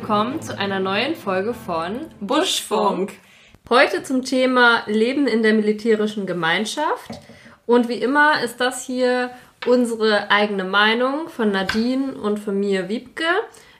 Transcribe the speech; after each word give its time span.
willkommen 0.00 0.42
zu 0.42 0.58
einer 0.58 0.80
neuen 0.80 1.14
Folge 1.14 1.54
von 1.54 2.00
Buschfunk. 2.18 3.12
Heute 3.70 4.02
zum 4.02 4.24
Thema 4.24 4.82
Leben 4.88 5.28
in 5.28 5.44
der 5.44 5.54
militärischen 5.54 6.26
Gemeinschaft. 6.26 7.10
Und 7.64 7.88
wie 7.88 7.98
immer 7.98 8.42
ist 8.42 8.56
das 8.56 8.84
hier 8.84 9.30
unsere 9.66 10.32
eigene 10.32 10.64
Meinung 10.64 11.28
von 11.28 11.52
Nadine 11.52 12.14
und 12.14 12.40
von 12.40 12.58
mir, 12.58 12.88
Wiebke. 12.88 13.22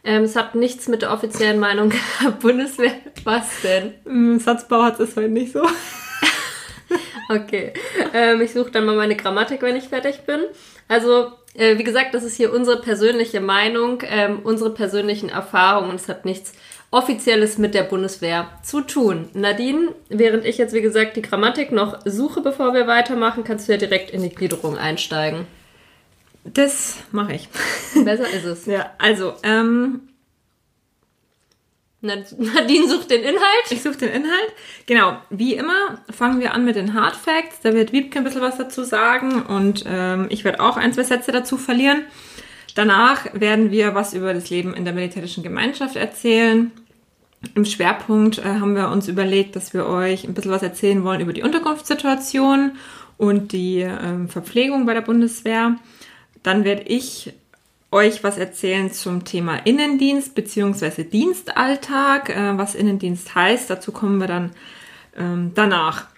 Ähm, 0.05 0.23
es 0.23 0.37
hat 0.37 0.55
nichts 0.55 0.87
mit 0.87 1.02
der 1.02 1.12
offiziellen 1.12 1.59
Meinung 1.59 1.92
der 2.23 2.30
Bundeswehr. 2.30 2.95
Was 3.24 3.62
denn? 3.62 3.95
Im 4.05 4.38
Satzbau 4.38 4.84
hat 4.84 5.01
es 5.01 5.16
heute 5.16 5.30
nicht 5.30 5.52
so. 5.52 5.66
okay. 7.28 7.73
Ähm, 8.12 8.41
ich 8.41 8.52
suche 8.52 8.70
dann 8.70 8.87
mal 8.87 8.95
meine 8.95 9.16
Grammatik, 9.16 9.62
wenn 9.62 9.74
ich 9.74 9.88
fertig 9.88 10.20
bin. 10.20 10.42
Also, 10.88 11.33
äh, 11.55 11.79
wie 11.79 11.84
gesagt, 11.84 12.15
das 12.15 12.24
ist 12.24 12.37
hier 12.37 12.52
unsere 12.52 12.80
persönliche 12.80 13.41
Meinung, 13.41 14.02
ähm, 14.06 14.41
unsere 14.45 14.70
persönlichen 14.70 15.29
Erfahrungen. 15.29 15.97
Es 15.97 16.09
hat 16.09 16.25
nichts 16.25 16.52
Offizielles 16.91 17.59
mit 17.59 17.75
der 17.75 17.83
Bundeswehr 17.83 18.48
zu 18.62 18.80
tun. 18.80 19.28
Nadine, 19.34 19.95
während 20.09 20.45
ich 20.45 20.59
jetzt, 20.59 20.75
wie 20.75 20.83
gesagt, 20.83 21.16
die 21.16 21.23
Grammatik 21.23 21.73
noch 21.73 21.98
suche, 22.05 22.41
bevor 22.41 22.73
wir 22.73 22.87
weitermachen, 22.87 23.42
kannst 23.42 23.66
du 23.66 23.73
ja 23.73 23.78
direkt 23.78 24.11
in 24.11 24.23
die 24.23 24.34
Gliederung 24.34 24.78
einsteigen. 24.78 25.47
Das 26.45 26.98
mache 27.11 27.34
ich. 27.34 27.48
Besser 28.05 28.28
ist 28.28 28.45
es. 28.45 28.66
Ja, 28.66 28.92
also, 28.98 29.34
ähm, 29.42 30.03
Nadine 32.04 32.88
sucht 32.88 33.10
den 33.10 33.22
Inhalt. 33.22 33.64
Ich 33.70 33.82
suche 33.82 33.96
den 33.96 34.10
Inhalt. 34.10 34.52
Genau, 34.86 35.16
wie 35.30 35.54
immer 35.54 35.98
fangen 36.10 36.40
wir 36.40 36.54
an 36.54 36.64
mit 36.64 36.77
den 36.77 36.94
Hard 36.94 37.16
Facts. 37.16 37.61
Da 37.62 37.74
wird 37.74 37.92
Wiebke 37.92 38.19
ein 38.19 38.24
bisschen 38.24 38.42
was 38.42 38.58
dazu 38.58 38.84
sagen 38.84 39.42
und 39.42 39.84
ähm, 39.86 40.27
ich 40.28 40.44
werde 40.44 40.61
auch 40.61 40.77
ein, 40.77 40.92
zwei 40.92 41.02
Sätze 41.02 41.33
dazu 41.33 41.56
verlieren. 41.56 42.05
Danach 42.74 43.27
werden 43.33 43.70
wir 43.70 43.94
was 43.94 44.14
über 44.14 44.34
das 44.34 44.50
Leben 44.50 44.74
in 44.74 44.84
der 44.84 44.94
militärischen 44.94 45.42
Gemeinschaft 45.42 45.96
erzählen. 45.96 46.72
Im 47.55 47.64
Schwerpunkt 47.64 48.39
äh, 48.39 48.42
haben 48.42 48.74
wir 48.74 48.89
uns 48.89 49.08
überlegt, 49.08 49.55
dass 49.56 49.74
wir 49.74 49.86
euch 49.86 50.24
ein 50.24 50.34
bisschen 50.34 50.50
was 50.50 50.62
erzählen 50.62 51.05
wollen 51.05 51.20
über 51.20 51.33
die 51.33 51.42
Unterkunftssituation 51.42 52.72
und 53.16 53.52
die 53.52 53.80
ähm, 53.80 54.28
Verpflegung 54.28 54.86
bei 54.86 54.94
der 54.94 55.02
Bundeswehr. 55.02 55.77
Dann 56.42 56.64
werde 56.64 56.83
ich 56.83 57.33
euch 57.95 58.25
was 58.25 58.37
erzählen 58.37 58.92
zum 58.92 59.25
Thema 59.25 59.56
Innendienst 59.64 60.34
bzw. 60.34 61.05
Dienstalltag. 61.05 62.28
Äh, 62.28 62.59
was 62.59 62.75
Innendienst 62.75 63.34
heißt, 63.34 63.70
dazu 63.70 63.92
kommen 63.92 64.19
wir 64.19 64.27
dann 64.27 64.53
ähm, 65.17 65.53
danach. 65.55 66.09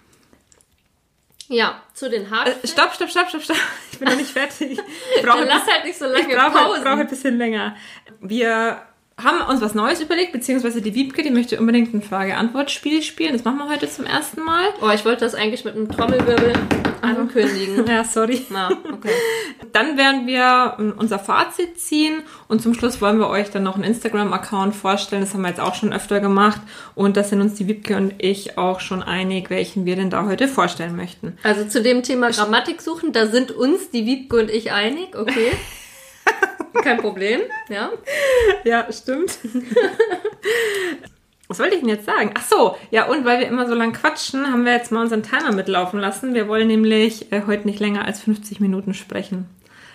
Ja, 1.49 1.81
zu 1.93 2.09
den 2.09 2.29
Haaren. 2.29 2.51
Äh, 2.61 2.67
stopp, 2.67 2.93
stopp, 2.93 3.09
stopp, 3.09 3.29
stopp, 3.29 3.43
stopp. 3.43 3.57
Ich 3.91 3.99
bin 3.99 4.09
noch 4.09 4.17
nicht 4.17 4.31
fertig. 4.31 4.79
Ich 5.15 5.21
brauche 5.23 5.49
halt 5.49 5.85
nicht 5.85 5.97
so 5.97 6.05
lange 6.05 6.27
ich 6.27 6.35
brauche, 6.35 6.51
Pausen. 6.51 6.83
brauche 6.83 6.99
ein 6.99 7.07
bisschen 7.07 7.37
länger. 7.37 7.75
Wir 8.19 8.81
haben 9.21 9.41
uns 9.49 9.61
was 9.61 9.73
Neues 9.73 9.99
überlegt, 9.99 10.31
beziehungsweise 10.31 10.79
die 10.79 10.93
Wiebke, 10.93 11.23
die 11.23 11.31
möchte 11.31 11.59
unbedingt 11.59 11.91
ein 11.93 12.03
Frage-Antwort-Spiel 12.03 13.01
spielen. 13.01 13.33
Das 13.33 13.43
machen 13.43 13.57
wir 13.57 13.67
heute 13.67 13.89
zum 13.89 14.05
ersten 14.05 14.43
Mal. 14.43 14.65
Oh, 14.79 14.89
ich 14.93 15.05
wollte 15.05 15.21
das 15.21 15.33
eigentlich 15.33 15.65
mit 15.65 15.75
einem 15.75 15.89
Trommelwirbel 15.89 16.53
ankündigen. 17.01 17.85
Ja, 17.87 18.03
sorry. 18.03 18.45
Na, 18.49 18.69
okay. 18.93 19.09
Dann 19.71 19.97
werden 19.97 20.27
wir 20.27 20.75
ähm, 20.77 20.93
unser 20.97 21.17
Fazit 21.17 21.79
ziehen 21.79 22.21
und 22.47 22.61
zum 22.61 22.73
Schluss 22.73 23.01
wollen 23.01 23.17
wir 23.17 23.29
euch 23.29 23.49
dann 23.49 23.63
noch 23.63 23.75
einen 23.75 23.85
Instagram-Account 23.85 24.75
vorstellen. 24.75 25.21
Das 25.21 25.33
haben 25.33 25.41
wir 25.41 25.49
jetzt 25.49 25.59
auch 25.59 25.73
schon 25.73 25.93
öfter 25.93 26.19
gemacht 26.19 26.61
und 26.93 27.17
da 27.17 27.23
sind 27.23 27.41
uns 27.41 27.55
die 27.55 27.67
Wiebke 27.67 27.97
und 27.97 28.15
ich 28.19 28.57
auch 28.57 28.81
schon 28.81 29.01
einig, 29.01 29.49
welchen 29.49 29.85
wir 29.85 29.95
denn 29.95 30.09
da 30.09 30.25
heute 30.25 30.47
vorstellen 30.47 30.95
möchten. 30.95 31.37
Also 31.43 31.65
zu 31.65 31.81
dem 31.81 32.03
Thema 32.03 32.29
Grammatik 32.29 32.81
suchen, 32.81 33.13
da 33.13 33.25
sind 33.27 33.51
uns 33.51 33.89
die 33.89 34.05
Wiebke 34.05 34.37
und 34.37 34.51
ich 34.51 34.71
einig, 34.71 35.15
okay. 35.15 35.51
Kein 36.73 36.97
Problem, 36.97 37.41
ja. 37.69 37.91
Ja, 38.63 38.91
stimmt. 38.91 39.37
Was 41.47 41.59
wollte 41.59 41.75
ich 41.75 41.79
denn 41.81 41.89
jetzt 41.89 42.05
sagen? 42.05 42.31
Ach 42.33 42.45
so, 42.45 42.75
ja, 42.91 43.07
und 43.07 43.23
weil 43.23 43.39
wir 43.39 43.47
immer 43.47 43.67
so 43.67 43.73
lang 43.73 43.93
quatschen, 43.93 44.51
haben 44.51 44.65
wir 44.65 44.73
jetzt 44.73 44.91
mal 44.91 45.01
unseren 45.01 45.23
Timer 45.23 45.53
mitlaufen 45.53 45.99
lassen. 45.99 46.33
Wir 46.33 46.49
wollen 46.49 46.67
nämlich 46.67 47.31
äh, 47.31 47.43
heute 47.47 47.65
nicht 47.65 47.79
länger 47.79 48.03
als 48.05 48.21
50 48.21 48.59
Minuten 48.59 48.93
sprechen. 48.93 49.47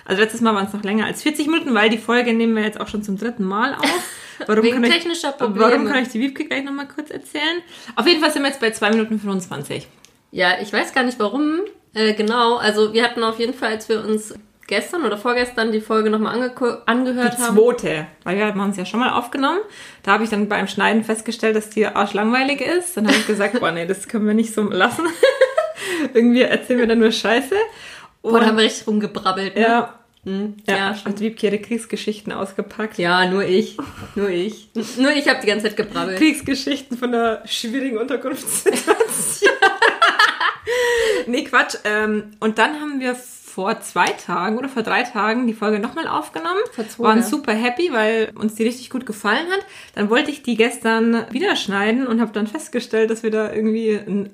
Also 0.04 0.22
letztes 0.22 0.40
Mal 0.40 0.54
waren 0.54 0.66
es 0.66 0.72
noch 0.72 0.82
länger 0.82 1.06
als 1.06 1.22
40 1.22 1.46
Minuten, 1.48 1.74
weil 1.74 1.90
die 1.90 1.98
Folge 1.98 2.32
nehmen 2.32 2.56
wir 2.56 2.62
jetzt 2.62 2.80
auch 2.80 2.88
schon 2.88 3.02
zum 3.02 3.18
dritten 3.18 3.44
Mal 3.44 3.74
auf. 3.74 4.10
Warum 4.46 4.64
Wegen 4.64 4.82
technischer 4.82 5.30
ich, 5.30 5.36
Probleme. 5.36 5.70
Warum 5.70 5.86
kann 5.86 6.02
ich 6.02 6.08
die 6.08 6.20
Wiebke 6.20 6.46
gleich 6.46 6.64
nochmal 6.64 6.88
kurz 6.88 7.10
erzählen? 7.10 7.62
Auf 7.96 8.06
jeden 8.06 8.20
Fall 8.20 8.32
sind 8.32 8.42
wir 8.42 8.48
jetzt 8.48 8.60
bei 8.60 8.70
2 8.70 8.90
Minuten 8.90 9.20
25. 9.20 9.86
Ja, 10.32 10.58
ich 10.60 10.72
weiß 10.72 10.94
gar 10.94 11.04
nicht 11.04 11.20
warum. 11.20 11.60
Äh, 11.94 12.14
genau, 12.14 12.56
also 12.56 12.92
wir 12.94 13.04
hatten 13.04 13.22
auf 13.22 13.38
jeden 13.38 13.54
Fall, 13.54 13.72
als 13.72 13.88
wir 13.88 14.02
uns 14.02 14.34
gestern 14.66 15.04
oder 15.04 15.18
vorgestern 15.18 15.72
die 15.72 15.80
Folge 15.80 16.10
nochmal 16.10 16.34
angehört 16.86 17.38
die 17.38 17.42
haben. 17.42 17.56
Die 17.56 17.76
zweite, 17.76 18.06
weil 18.24 18.36
wir 18.36 18.46
haben 18.46 18.60
uns 18.60 18.76
ja 18.76 18.86
schon 18.86 19.00
mal 19.00 19.12
aufgenommen. 19.12 19.60
Da 20.02 20.12
habe 20.12 20.24
ich 20.24 20.30
dann 20.30 20.48
beim 20.48 20.68
Schneiden 20.68 21.04
festgestellt, 21.04 21.56
dass 21.56 21.70
die 21.70 21.86
arschlangweilig 21.86 22.60
ist. 22.60 22.96
Dann 22.96 23.06
habe 23.06 23.16
ich 23.16 23.26
gesagt, 23.26 23.60
boah, 23.60 23.72
nee, 23.72 23.86
das 23.86 24.08
können 24.08 24.26
wir 24.26 24.34
nicht 24.34 24.54
so 24.54 24.62
lassen. 24.62 25.04
Irgendwie 26.14 26.42
erzählen 26.42 26.78
wir 26.80 26.86
dann 26.86 26.98
nur 26.98 27.12
Scheiße. 27.12 27.54
Und 28.22 28.32
boah, 28.32 28.40
da 28.40 28.46
haben 28.46 28.56
wir 28.56 28.64
richtig 28.64 28.86
rumgebrabbelt. 28.86 29.56
Ne? 29.56 29.62
Ja. 29.62 29.98
Hm, 30.24 30.54
ja, 30.68 30.76
ja 30.76 30.96
und 31.04 31.18
Wiebke 31.18 31.48
ihre 31.48 31.58
Kriegsgeschichten 31.58 32.32
ausgepackt. 32.32 32.96
Ja, 32.96 33.26
nur 33.26 33.42
ich. 33.42 33.76
Nur 34.14 34.28
ich. 34.28 34.68
nur 34.96 35.10
ich 35.10 35.28
habe 35.28 35.40
die 35.40 35.48
ganze 35.48 35.66
Zeit 35.66 35.76
gebrabbelt. 35.76 36.18
Kriegsgeschichten 36.18 36.96
von 36.96 37.10
der 37.10 37.42
schwierigen 37.44 37.98
Unterkunftssituation. 37.98 39.50
nee, 41.26 41.42
Quatsch. 41.42 41.74
Ähm, 41.84 42.36
und 42.38 42.58
dann 42.58 42.80
haben 42.80 43.00
wir 43.00 43.16
vor 43.54 43.80
zwei 43.80 44.06
Tagen 44.06 44.56
oder 44.56 44.68
vor 44.68 44.82
drei 44.82 45.02
Tagen 45.02 45.46
die 45.46 45.52
Folge 45.52 45.78
nochmal 45.78 46.08
aufgenommen. 46.08 46.60
Vor 46.72 46.88
zwei, 46.88 47.04
Waren 47.04 47.22
super 47.22 47.52
happy, 47.52 47.92
weil 47.92 48.32
uns 48.34 48.54
die 48.54 48.62
richtig 48.62 48.88
gut 48.88 49.04
gefallen 49.04 49.46
hat. 49.50 49.66
Dann 49.94 50.08
wollte 50.08 50.30
ich 50.30 50.42
die 50.42 50.56
gestern 50.56 51.26
wieder 51.30 51.54
schneiden 51.56 52.06
und 52.06 52.20
habe 52.20 52.32
dann 52.32 52.46
festgestellt, 52.46 53.10
dass 53.10 53.22
wir 53.22 53.30
da 53.30 53.52
irgendwie 53.52 53.90
ein 53.90 54.30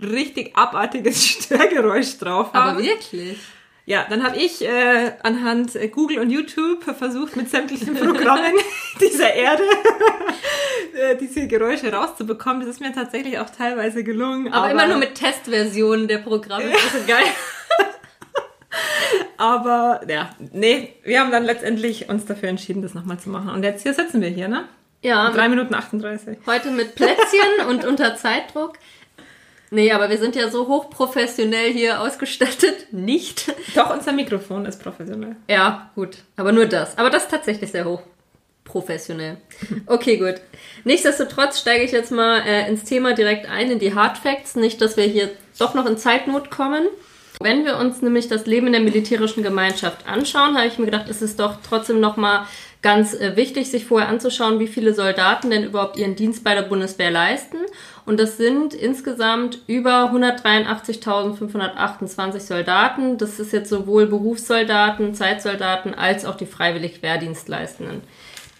richtig 0.00 0.54
abartiges 0.54 1.26
Störgeräusch 1.26 2.18
drauf 2.18 2.52
haben. 2.52 2.76
Aber 2.76 2.82
wirklich? 2.82 3.38
Ja, 3.86 4.04
dann 4.10 4.22
habe 4.22 4.36
ich 4.36 4.62
äh, 4.62 5.12
anhand 5.22 5.78
Google 5.92 6.18
und 6.18 6.28
YouTube 6.28 6.84
versucht, 6.84 7.36
mit 7.36 7.48
sämtlichen 7.48 7.94
Programmen 7.94 8.52
dieser 9.00 9.32
Erde 9.32 9.62
äh, 10.92 11.16
diese 11.16 11.46
Geräusche 11.46 11.90
rauszubekommen. 11.90 12.60
Das 12.60 12.68
ist 12.68 12.80
mir 12.80 12.92
tatsächlich 12.92 13.38
auch 13.38 13.48
teilweise 13.48 14.04
gelungen. 14.04 14.48
Aber, 14.48 14.66
aber 14.66 14.72
immer 14.72 14.88
nur 14.88 14.98
mit 14.98 15.14
Testversionen 15.14 16.06
der 16.06 16.18
Programme. 16.18 16.70
Das 16.70 16.84
ist 16.84 16.92
so 16.92 17.06
geil. 17.06 17.24
Aber 19.38 20.00
ja, 20.08 20.30
nee, 20.52 20.94
wir 21.04 21.20
haben 21.20 21.30
dann 21.30 21.44
letztendlich 21.44 22.08
uns 22.08 22.26
dafür 22.26 22.48
entschieden, 22.48 22.82
das 22.82 22.92
nochmal 22.92 23.18
zu 23.18 23.30
machen. 23.30 23.50
Und 23.50 23.62
jetzt 23.62 23.84
hier 23.84 23.94
sitzen 23.94 24.20
wir 24.20 24.28
hier, 24.28 24.48
ne? 24.48 24.64
Ja. 25.00 25.30
3 25.30 25.48
Minuten 25.48 25.74
38. 25.74 26.38
Heute 26.44 26.72
mit 26.72 26.96
Plätzchen 26.96 27.66
und 27.68 27.84
unter 27.84 28.16
Zeitdruck. 28.16 28.74
Nee, 29.70 29.92
aber 29.92 30.10
wir 30.10 30.18
sind 30.18 30.34
ja 30.34 30.50
so 30.50 30.66
hochprofessionell 30.66 31.72
hier 31.72 32.00
ausgestattet. 32.00 32.92
Nicht. 32.92 33.52
Doch, 33.76 33.94
unser 33.94 34.12
Mikrofon 34.12 34.66
ist 34.66 34.82
professionell. 34.82 35.36
Ja, 35.48 35.90
gut. 35.94 36.18
Aber 36.36 36.50
nur 36.50 36.66
das. 36.66 36.98
Aber 36.98 37.10
das 37.10 37.24
ist 37.24 37.30
tatsächlich 37.30 37.70
sehr 37.70 37.84
hochprofessionell. 37.84 39.36
Okay, 39.86 40.16
gut. 40.16 40.36
Nichtsdestotrotz 40.82 41.60
steige 41.60 41.84
ich 41.84 41.92
jetzt 41.92 42.10
mal 42.10 42.40
äh, 42.40 42.68
ins 42.68 42.84
Thema 42.84 43.12
direkt 43.12 43.48
ein, 43.48 43.70
in 43.70 43.78
die 43.78 43.94
Hard 43.94 44.18
Facts. 44.18 44.56
Nicht, 44.56 44.80
dass 44.80 44.96
wir 44.96 45.04
hier 45.04 45.30
doch 45.58 45.74
noch 45.74 45.86
in 45.86 45.96
Zeitnot 45.96 46.50
kommen. 46.50 46.86
Wenn 47.40 47.64
wir 47.64 47.76
uns 47.76 48.02
nämlich 48.02 48.26
das 48.26 48.46
Leben 48.46 48.66
in 48.66 48.72
der 48.72 48.82
militärischen 48.82 49.44
Gemeinschaft 49.44 50.08
anschauen, 50.08 50.56
habe 50.56 50.66
ich 50.66 50.78
mir 50.78 50.86
gedacht, 50.86 51.08
ist 51.08 51.22
es 51.22 51.36
doch 51.36 51.58
trotzdem 51.66 52.00
nochmal 52.00 52.46
ganz 52.82 53.14
äh, 53.14 53.36
wichtig, 53.36 53.70
sich 53.70 53.84
vorher 53.84 54.08
anzuschauen, 54.08 54.58
wie 54.58 54.66
viele 54.66 54.92
Soldaten 54.92 55.50
denn 55.50 55.62
überhaupt 55.62 55.96
ihren 55.96 56.16
Dienst 56.16 56.42
bei 56.42 56.54
der 56.54 56.62
Bundeswehr 56.62 57.12
leisten. 57.12 57.58
Und 58.06 58.18
das 58.18 58.38
sind 58.38 58.74
insgesamt 58.74 59.60
über 59.68 60.10
183.528 60.12 62.40
Soldaten. 62.40 63.18
Das 63.18 63.38
ist 63.38 63.52
jetzt 63.52 63.70
sowohl 63.70 64.06
Berufssoldaten, 64.06 65.14
Zeitsoldaten 65.14 65.94
als 65.94 66.24
auch 66.24 66.36
die 66.36 66.46
freiwillig 66.46 67.02
Wehrdienstleistenden. 67.02 68.02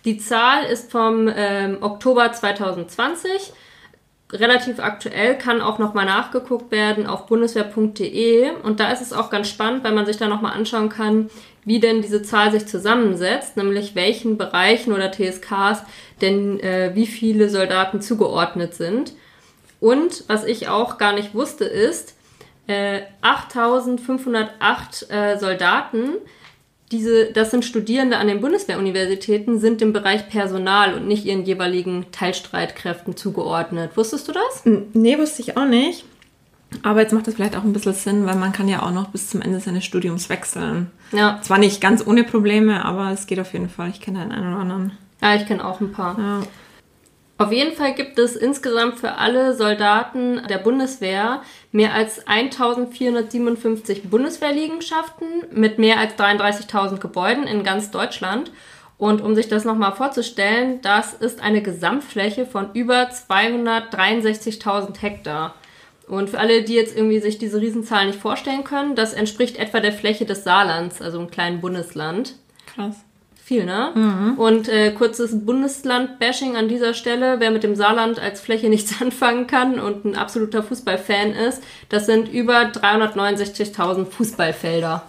Die 0.05 0.19
Zahl 0.19 0.63
ist 0.65 0.93
vom 0.93 1.29
ähm, 1.35 1.79
Oktober 1.81 2.31
2020 2.33 3.53
relativ 4.33 4.79
aktuell, 4.81 5.39
kann 5.39 5.61
auch 5.61 5.79
nochmal 5.79 6.05
nachgeguckt 6.05 6.71
werden 6.71 7.07
auf 7.07 7.27
bundeswehr.de. 7.27 8.51
Und 8.63 8.81
da 8.81 8.91
ist 8.91 9.01
es 9.01 9.13
auch 9.13 9.31
ganz 9.31 9.49
spannend, 9.49 9.85
weil 9.85 9.93
man 9.93 10.07
sich 10.07 10.17
da 10.17 10.29
nochmal 10.29 10.53
anschauen 10.53 10.89
kann, 10.89 11.31
wie 11.65 11.81
denn 11.81 12.03
diese 12.03 12.23
Zahl 12.23 12.53
sich 12.53 12.67
zusammensetzt, 12.67 13.57
nämlich 13.57 13.95
welchen 13.95 14.37
Bereichen 14.37 14.93
oder 14.93 15.11
TSKs 15.11 15.83
denn 16.21 16.61
äh, 16.61 16.93
wie 16.95 17.07
viele 17.07 17.49
Soldaten 17.49 18.01
zugeordnet 18.01 18.75
sind. 18.75 19.13
Und 19.81 20.25
was 20.29 20.45
ich 20.45 20.69
auch 20.69 20.99
gar 20.99 21.13
nicht 21.13 21.35
wusste, 21.35 21.65
ist, 21.65 22.17
äh, 22.67 23.03
8508 23.23 25.11
äh, 25.11 25.39
Soldaten 25.39 26.15
diese, 26.91 27.33
das 27.33 27.51
sind 27.51 27.65
Studierende 27.65 28.17
an 28.17 28.29
den 28.29 28.41
Bundeswehruniversitäten, 28.41 29.59
sind 29.59 29.83
im 29.83 29.93
Bereich 29.93 30.29
Personal 30.29 30.95
und 30.95 31.07
nicht 31.07 31.25
ihren 31.25 31.45
jeweiligen 31.45 32.07
Teilstreitkräften 32.13 33.17
zugeordnet. 33.17 33.97
Wusstest 33.97 34.29
du 34.29 34.33
das? 34.33 34.65
Nee, 34.95 35.19
wusste 35.19 35.43
ich 35.43 35.57
auch 35.57 35.67
nicht. 35.67 36.05
Aber 36.83 37.01
jetzt 37.01 37.13
macht 37.13 37.27
das 37.27 37.35
vielleicht 37.35 37.57
auch 37.57 37.65
ein 37.65 37.73
bisschen 37.73 37.95
Sinn, 37.95 38.27
weil 38.27 38.37
man 38.37 38.53
kann 38.53 38.69
ja 38.69 38.83
auch 38.83 38.91
noch 38.93 39.09
bis 39.09 39.29
zum 39.29 39.41
Ende 39.41 39.61
seines 39.61 39.85
Studiums 39.85 40.29
wechseln. 40.29 40.91
Ja. 41.13 41.41
Zwar 41.43 41.59
nicht 41.59 41.81
ganz 41.81 42.07
ohne 42.07 42.25
Probleme, 42.25 42.85
aber 42.85 43.11
es 43.11 43.27
geht 43.27 43.41
auf 43.41 43.53
jeden 43.53 43.71
Fall. 43.71 43.89
Ich 43.91 44.01
kenne 44.01 44.21
einen 44.21 44.53
oder 44.53 44.61
anderen. 44.61 44.93
Ja, 45.23 45.35
ich 45.35 45.47
kenne 45.47 45.65
auch 45.65 45.81
ein 45.81 45.93
paar. 45.93 46.19
Ja. 46.19 46.43
Auf 47.41 47.53
jeden 47.53 47.77
Fall 47.77 47.95
gibt 47.95 48.19
es 48.19 48.35
insgesamt 48.35 48.99
für 48.99 49.13
alle 49.13 49.55
Soldaten 49.55 50.43
der 50.49 50.59
Bundeswehr 50.59 51.43
mehr 51.71 51.95
als 51.95 52.27
1457 52.27 54.11
Bundeswehrliegenschaften 54.11 55.45
mit 55.53 55.79
mehr 55.79 56.01
als 56.01 56.15
33.000 56.15 56.99
Gebäuden 56.99 57.45
in 57.45 57.63
ganz 57.63 57.93
Deutschland. 57.93 58.51
Und 58.99 59.21
um 59.21 59.37
sich 59.37 59.47
das 59.47 59.65
nochmal 59.65 59.93
vorzustellen, 59.93 60.81
das 60.83 61.15
ist 61.15 61.41
eine 61.41 61.63
Gesamtfläche 61.63 62.45
von 62.45 62.73
über 62.75 63.09
263.000 63.09 65.01
Hektar. 65.01 65.55
Und 66.09 66.31
für 66.31 66.41
alle, 66.41 66.65
die 66.65 66.75
jetzt 66.75 66.97
irgendwie 66.97 67.21
sich 67.21 67.39
diese 67.39 67.61
Riesenzahl 67.61 68.07
nicht 68.07 68.19
vorstellen 68.19 68.65
können, 68.65 68.97
das 68.97 69.13
entspricht 69.13 69.59
etwa 69.59 69.79
der 69.79 69.93
Fläche 69.93 70.25
des 70.25 70.43
Saarlands, 70.43 71.01
also 71.01 71.21
einem 71.21 71.31
kleinen 71.31 71.61
Bundesland. 71.61 72.35
Krass. 72.67 72.97
Viel, 73.49 73.65
ne? 73.65 73.95
Und 74.37 74.69
äh, 74.69 74.91
kurzes 74.91 75.47
Bundesland-Bashing 75.47 76.55
an 76.55 76.69
dieser 76.69 76.93
Stelle. 76.93 77.41
Wer 77.41 77.51
mit 77.51 77.63
dem 77.63 77.77
Saarland 77.77 78.21
als 78.21 78.43
Fläche 78.43 78.69
nichts 78.69 79.01
anfangen 79.01 79.47
kann 79.47 79.81
und 79.81 80.05
ein 80.05 80.17
absoluter 80.17 80.63
Fußballfan 80.63 81.33
ist, 81.33 81.63
das 81.89 82.05
sind 82.05 82.31
über 82.31 82.65
369.000 82.65 84.05
Fußballfelder. 84.05 85.03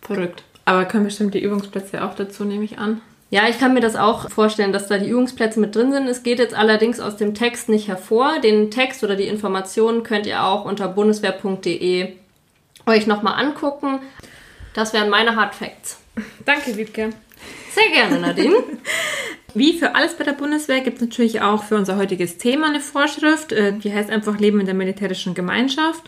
Verrückt. 0.00 0.44
Aber 0.64 0.84
können 0.84 1.06
bestimmt 1.06 1.34
die 1.34 1.42
Übungsplätze 1.42 2.04
auch 2.04 2.14
dazu, 2.14 2.44
nehme 2.44 2.62
ich 2.62 2.78
an. 2.78 3.00
Ja, 3.30 3.48
ich 3.48 3.58
kann 3.58 3.74
mir 3.74 3.80
das 3.80 3.96
auch 3.96 4.30
vorstellen, 4.30 4.72
dass 4.72 4.86
da 4.86 4.98
die 4.98 5.10
Übungsplätze 5.10 5.58
mit 5.58 5.74
drin 5.74 5.90
sind. 5.90 6.06
Es 6.06 6.22
geht 6.22 6.38
jetzt 6.38 6.54
allerdings 6.54 7.00
aus 7.00 7.16
dem 7.16 7.34
Text 7.34 7.68
nicht 7.68 7.88
hervor. 7.88 8.38
Den 8.38 8.70
Text 8.70 9.02
oder 9.02 9.16
die 9.16 9.26
Informationen 9.26 10.04
könnt 10.04 10.26
ihr 10.26 10.44
auch 10.44 10.66
unter 10.66 10.86
bundeswehr.de 10.86 12.12
euch 12.86 13.06
nochmal 13.08 13.44
angucken. 13.44 13.98
Das 14.72 14.92
wären 14.92 15.10
meine 15.10 15.34
Hard 15.34 15.56
Facts. 15.56 15.98
Danke, 16.44 16.76
Wiebke. 16.76 17.10
Sehr 17.74 17.90
gerne, 17.90 18.20
Nadine. 18.20 18.56
Wie 19.54 19.78
für 19.78 19.94
alles 19.94 20.14
bei 20.14 20.24
der 20.24 20.32
Bundeswehr 20.32 20.80
gibt 20.80 20.96
es 20.96 21.02
natürlich 21.02 21.40
auch 21.40 21.64
für 21.64 21.76
unser 21.76 21.96
heutiges 21.96 22.36
Thema 22.36 22.68
eine 22.68 22.80
Vorschrift. 22.80 23.52
äh, 23.52 23.72
Die 23.72 23.92
heißt 23.92 24.10
einfach 24.10 24.38
Leben 24.38 24.60
in 24.60 24.66
der 24.66 24.74
militärischen 24.74 25.34
Gemeinschaft. 25.34 26.02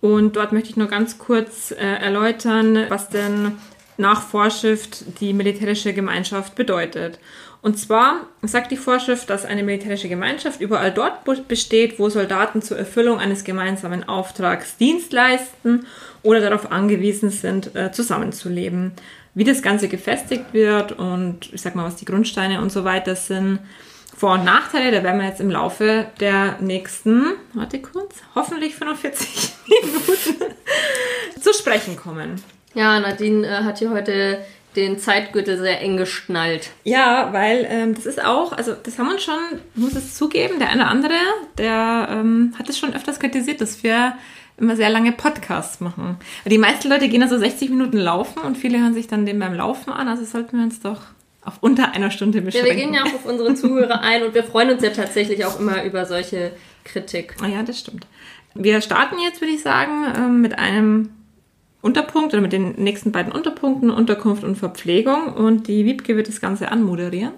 Und 0.00 0.36
dort 0.36 0.52
möchte 0.52 0.68
ich 0.68 0.76
nur 0.76 0.88
ganz 0.88 1.18
kurz 1.18 1.70
äh, 1.70 1.76
erläutern, 1.76 2.86
was 2.90 3.08
denn 3.08 3.52
nach 3.96 4.22
Vorschrift 4.22 5.20
die 5.20 5.32
militärische 5.32 5.94
Gemeinschaft 5.94 6.54
bedeutet. 6.56 7.18
Und 7.62 7.78
zwar 7.78 8.26
sagt 8.42 8.70
die 8.70 8.76
Vorschrift, 8.76 9.30
dass 9.30 9.46
eine 9.46 9.62
militärische 9.62 10.10
Gemeinschaft 10.10 10.60
überall 10.60 10.92
dort 10.92 11.24
besteht, 11.48 11.98
wo 11.98 12.10
Soldaten 12.10 12.60
zur 12.60 12.76
Erfüllung 12.76 13.18
eines 13.18 13.44
gemeinsamen 13.44 14.06
Auftrags 14.06 14.76
Dienst 14.76 15.14
leisten 15.14 15.86
oder 16.22 16.40
darauf 16.40 16.70
angewiesen 16.70 17.30
sind, 17.30 17.74
äh, 17.74 17.90
zusammenzuleben. 17.90 18.92
Wie 19.34 19.44
das 19.44 19.62
Ganze 19.62 19.88
gefestigt 19.88 20.52
wird 20.52 20.92
und 20.92 21.52
ich 21.52 21.60
sag 21.60 21.74
mal, 21.74 21.84
was 21.84 21.96
die 21.96 22.04
Grundsteine 22.04 22.60
und 22.60 22.70
so 22.70 22.84
weiter 22.84 23.16
sind, 23.16 23.58
vor- 24.16 24.34
und 24.34 24.44
Nachteile, 24.44 24.92
da 24.92 25.02
werden 25.02 25.20
wir 25.20 25.28
jetzt 25.28 25.40
im 25.40 25.50
Laufe 25.50 26.06
der 26.20 26.58
nächsten, 26.60 27.32
warte 27.52 27.80
kurz, 27.80 28.16
hoffentlich 28.34 28.74
45 28.76 29.52
Minuten 29.68 30.44
zu 31.40 31.52
sprechen 31.52 31.96
kommen. 31.96 32.40
Ja, 32.74 33.00
Nadine 33.00 33.46
äh, 33.46 33.64
hat 33.64 33.78
hier 33.78 33.90
heute 33.90 34.38
den 34.76 34.98
Zeitgürtel 34.98 35.58
sehr 35.58 35.80
eng 35.80 35.96
geschnallt. 35.96 36.70
Ja, 36.82 37.32
weil 37.32 37.66
ähm, 37.68 37.94
das 37.94 38.06
ist 38.06 38.24
auch, 38.24 38.52
also 38.52 38.74
das 38.74 38.98
haben 38.98 39.08
wir 39.08 39.18
schon, 39.18 39.38
ich 39.74 39.80
muss 39.80 39.94
es 39.94 40.16
zugeben, 40.16 40.58
der 40.58 40.70
eine 40.70 40.82
oder 40.82 40.90
andere, 40.90 41.14
der 41.58 42.08
ähm, 42.10 42.54
hat 42.58 42.68
es 42.68 42.78
schon 42.78 42.94
öfters 42.94 43.20
kritisiert, 43.20 43.60
dass 43.60 43.82
wir 43.82 44.14
immer 44.56 44.76
sehr 44.76 44.90
lange 44.90 45.12
Podcasts 45.12 45.80
machen. 45.80 46.16
Die 46.44 46.58
meisten 46.58 46.88
Leute 46.88 47.08
gehen 47.08 47.20
da 47.20 47.28
so 47.28 47.38
60 47.38 47.70
Minuten 47.70 47.96
laufen 47.98 48.40
und 48.40 48.56
viele 48.56 48.78
hören 48.80 48.94
sich 48.94 49.06
dann 49.08 49.26
den 49.26 49.38
beim 49.38 49.54
Laufen 49.54 49.90
an, 49.92 50.08
also 50.08 50.24
sollten 50.24 50.56
wir 50.58 50.64
uns 50.64 50.80
doch 50.80 51.00
auf 51.44 51.54
unter 51.60 51.92
einer 51.92 52.10
Stunde 52.10 52.38
Ja, 52.38 52.44
beschränken. 52.44 52.68
wir 52.68 52.76
gehen 52.76 52.94
ja 52.94 53.02
auch 53.02 53.14
auf 53.14 53.26
unsere 53.26 53.54
Zuhörer 53.54 54.00
ein 54.00 54.22
und 54.22 54.34
wir 54.34 54.44
freuen 54.44 54.70
uns 54.70 54.82
ja 54.82 54.90
tatsächlich 54.90 55.44
auch 55.44 55.58
immer 55.60 55.84
über 55.84 56.06
solche 56.06 56.52
Kritik. 56.84 57.34
Ah 57.42 57.48
ja, 57.48 57.62
das 57.62 57.78
stimmt. 57.80 58.06
Wir 58.54 58.80
starten 58.80 59.16
jetzt, 59.18 59.40
würde 59.40 59.52
ich 59.52 59.62
sagen, 59.62 60.06
ähm, 60.16 60.40
mit 60.40 60.58
einem 60.58 61.10
Unterpunkt 61.82 62.32
oder 62.32 62.40
mit 62.40 62.52
den 62.52 62.76
nächsten 62.76 63.12
beiden 63.12 63.32
Unterpunkten, 63.32 63.90
Unterkunft 63.90 64.42
und 64.44 64.56
Verpflegung. 64.56 65.34
Und 65.34 65.68
die 65.68 65.84
Wiebke 65.84 66.16
wird 66.16 66.28
das 66.28 66.40
Ganze 66.40 66.70
anmoderieren. 66.72 67.32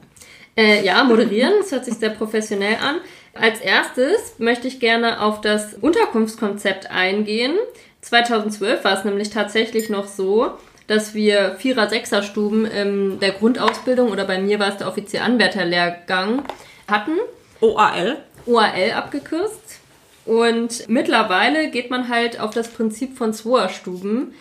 Äh, 0.56 0.84
ja, 0.84 1.02
moderieren, 1.04 1.52
das 1.60 1.72
hört 1.72 1.84
sich 1.84 1.94
sehr 1.94 2.10
professionell 2.10 2.76
an. 2.76 2.96
Als 3.40 3.60
erstes 3.60 4.38
möchte 4.38 4.68
ich 4.68 4.80
gerne 4.80 5.20
auf 5.20 5.40
das 5.40 5.74
Unterkunftskonzept 5.74 6.90
eingehen. 6.90 7.54
2012 8.02 8.84
war 8.84 8.98
es 8.98 9.04
nämlich 9.04 9.30
tatsächlich 9.30 9.88
noch 9.88 10.06
so, 10.06 10.52
dass 10.86 11.14
wir 11.14 11.56
Vierer-, 11.58 11.88
Sechser-Stuben 11.88 12.64
in 12.64 13.20
der 13.20 13.32
Grundausbildung 13.32 14.10
oder 14.10 14.24
bei 14.24 14.38
mir 14.38 14.58
war 14.58 14.68
es 14.68 14.76
der 14.76 14.88
Offizieranwärterlehrgang 14.88 16.42
hatten. 16.88 17.18
OAL. 17.60 18.18
OAL 18.46 18.92
abgekürzt. 18.94 19.80
Und 20.24 20.88
mittlerweile 20.88 21.70
geht 21.70 21.90
man 21.90 22.08
halt 22.08 22.40
auf 22.40 22.50
das 22.52 22.68
Prinzip 22.68 23.16
von 23.16 23.32
Zwoer-Stuben, 23.32 24.34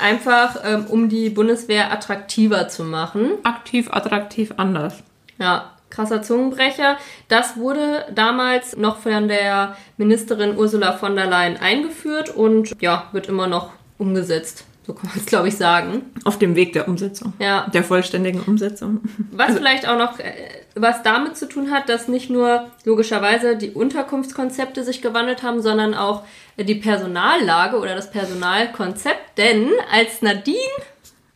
einfach 0.00 0.56
ähm, 0.64 0.86
um 0.88 1.08
die 1.08 1.30
Bundeswehr 1.30 1.92
attraktiver 1.92 2.68
zu 2.68 2.84
machen. 2.84 3.32
Aktiv, 3.42 3.88
attraktiv, 3.90 4.54
anders. 4.56 5.02
Ja, 5.38 5.72
krasser 5.92 6.22
Zungenbrecher. 6.22 6.96
Das 7.28 7.56
wurde 7.56 8.06
damals 8.14 8.76
noch 8.76 8.98
von 8.98 9.28
der 9.28 9.76
Ministerin 9.96 10.56
Ursula 10.56 10.92
von 10.92 11.14
der 11.14 11.26
Leyen 11.26 11.56
eingeführt 11.56 12.30
und 12.30 12.80
ja, 12.80 13.08
wird 13.12 13.28
immer 13.28 13.46
noch 13.46 13.70
umgesetzt. 13.98 14.64
So 14.84 14.94
kann 14.94 15.10
man 15.10 15.18
es, 15.18 15.26
glaube 15.26 15.46
ich, 15.46 15.56
sagen. 15.56 16.10
Auf 16.24 16.38
dem 16.38 16.56
Weg 16.56 16.72
der 16.72 16.88
Umsetzung. 16.88 17.34
Ja. 17.38 17.68
Der 17.72 17.84
vollständigen 17.84 18.40
Umsetzung. 18.40 19.00
Was 19.30 19.54
vielleicht 19.54 19.86
auch 19.86 19.96
noch 19.96 20.18
äh, 20.18 20.32
was 20.74 21.02
damit 21.02 21.36
zu 21.36 21.48
tun 21.48 21.70
hat, 21.70 21.88
dass 21.88 22.08
nicht 22.08 22.30
nur 22.30 22.66
logischerweise 22.84 23.56
die 23.56 23.70
Unterkunftskonzepte 23.70 24.82
sich 24.82 25.02
gewandelt 25.02 25.42
haben, 25.42 25.60
sondern 25.60 25.94
auch 25.94 26.22
die 26.58 26.74
Personallage 26.74 27.78
oder 27.78 27.94
das 27.94 28.10
Personalkonzept. 28.10 29.38
Denn 29.38 29.68
als 29.92 30.22
Nadine, 30.22 30.56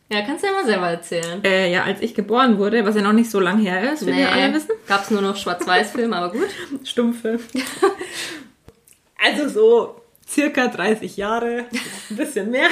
ja, 0.09 0.21
kannst 0.21 0.43
du 0.43 0.47
ja 0.47 0.53
mal 0.53 0.65
selber 0.65 0.89
erzählen. 0.89 1.43
Äh, 1.43 1.71
ja, 1.71 1.83
als 1.83 2.01
ich 2.01 2.15
geboren 2.15 2.57
wurde, 2.57 2.85
was 2.85 2.95
ja 2.95 3.01
noch 3.01 3.13
nicht 3.13 3.29
so 3.29 3.39
lang 3.39 3.59
her 3.59 3.93
ist, 3.93 4.05
wie 4.05 4.15
wir 4.15 4.31
alle 4.31 4.53
wissen. 4.53 4.71
gab 4.87 5.03
es 5.03 5.11
nur 5.11 5.21
noch 5.21 5.35
Schwarz-Weiß-Filme, 5.35 6.15
aber 6.15 6.31
gut. 6.31 6.47
Stumpfe. 6.83 7.39
also 9.23 9.49
so 9.49 10.01
circa 10.27 10.67
30 10.67 11.17
Jahre, 11.17 11.65
ein 12.09 12.15
bisschen 12.15 12.51
mehr, 12.51 12.69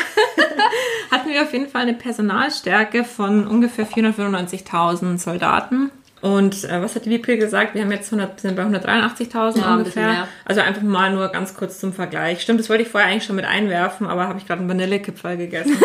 hatten 1.12 1.30
wir 1.30 1.42
auf 1.42 1.54
jeden 1.54 1.68
Fall 1.68 1.84
eine 1.84 1.94
Personalstärke 1.94 3.04
von 3.04 3.48
ungefähr 3.48 3.88
495.000 3.88 5.18
Soldaten. 5.18 5.92
Und 6.22 6.64
äh, 6.64 6.82
was 6.82 6.96
hat 6.96 7.06
die 7.06 7.12
Wiebke 7.12 7.38
gesagt? 7.38 7.76
Wir 7.76 7.84
haben 7.84 7.92
jetzt 7.92 8.12
100, 8.12 8.40
sind 8.40 8.56
bei 8.56 8.64
183.000 8.64 9.60
Ja, 9.60 9.74
ein 9.74 9.78
ungefähr. 9.80 10.08
mehr. 10.08 10.28
Also 10.44 10.62
einfach 10.62 10.82
mal 10.82 11.14
nur 11.14 11.28
ganz 11.28 11.54
kurz 11.54 11.80
zum 11.80 11.94
Vergleich. 11.94 12.42
Stimmt, 12.42 12.60
das 12.60 12.70
wollte 12.70 12.84
ich 12.84 12.90
vorher 12.90 13.10
eigentlich 13.10 13.26
schon 13.26 13.36
mit 13.36 13.46
einwerfen, 13.46 14.08
aber 14.08 14.28
habe 14.28 14.40
ich 14.40 14.48
gerade 14.48 14.62
einen 14.62 14.70
Vanillekipferl 14.70 15.38
gegessen. 15.38 15.78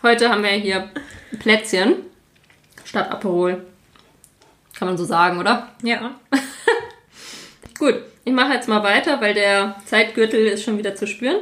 Heute 0.00 0.30
haben 0.30 0.44
wir 0.44 0.50
hier 0.50 0.90
Plätzchen 1.40 1.96
statt 2.84 3.10
Aperol. 3.10 3.66
Kann 4.78 4.86
man 4.86 4.96
so 4.96 5.04
sagen, 5.04 5.40
oder? 5.40 5.72
ja. 5.82 6.14
Gut, 7.78 7.96
ich 8.24 8.32
mache 8.32 8.54
jetzt 8.54 8.68
mal 8.68 8.84
weiter, 8.84 9.20
weil 9.20 9.34
der 9.34 9.74
Zeitgürtel 9.86 10.46
ist 10.46 10.62
schon 10.62 10.78
wieder 10.78 10.94
zu 10.94 11.08
spüren. 11.08 11.38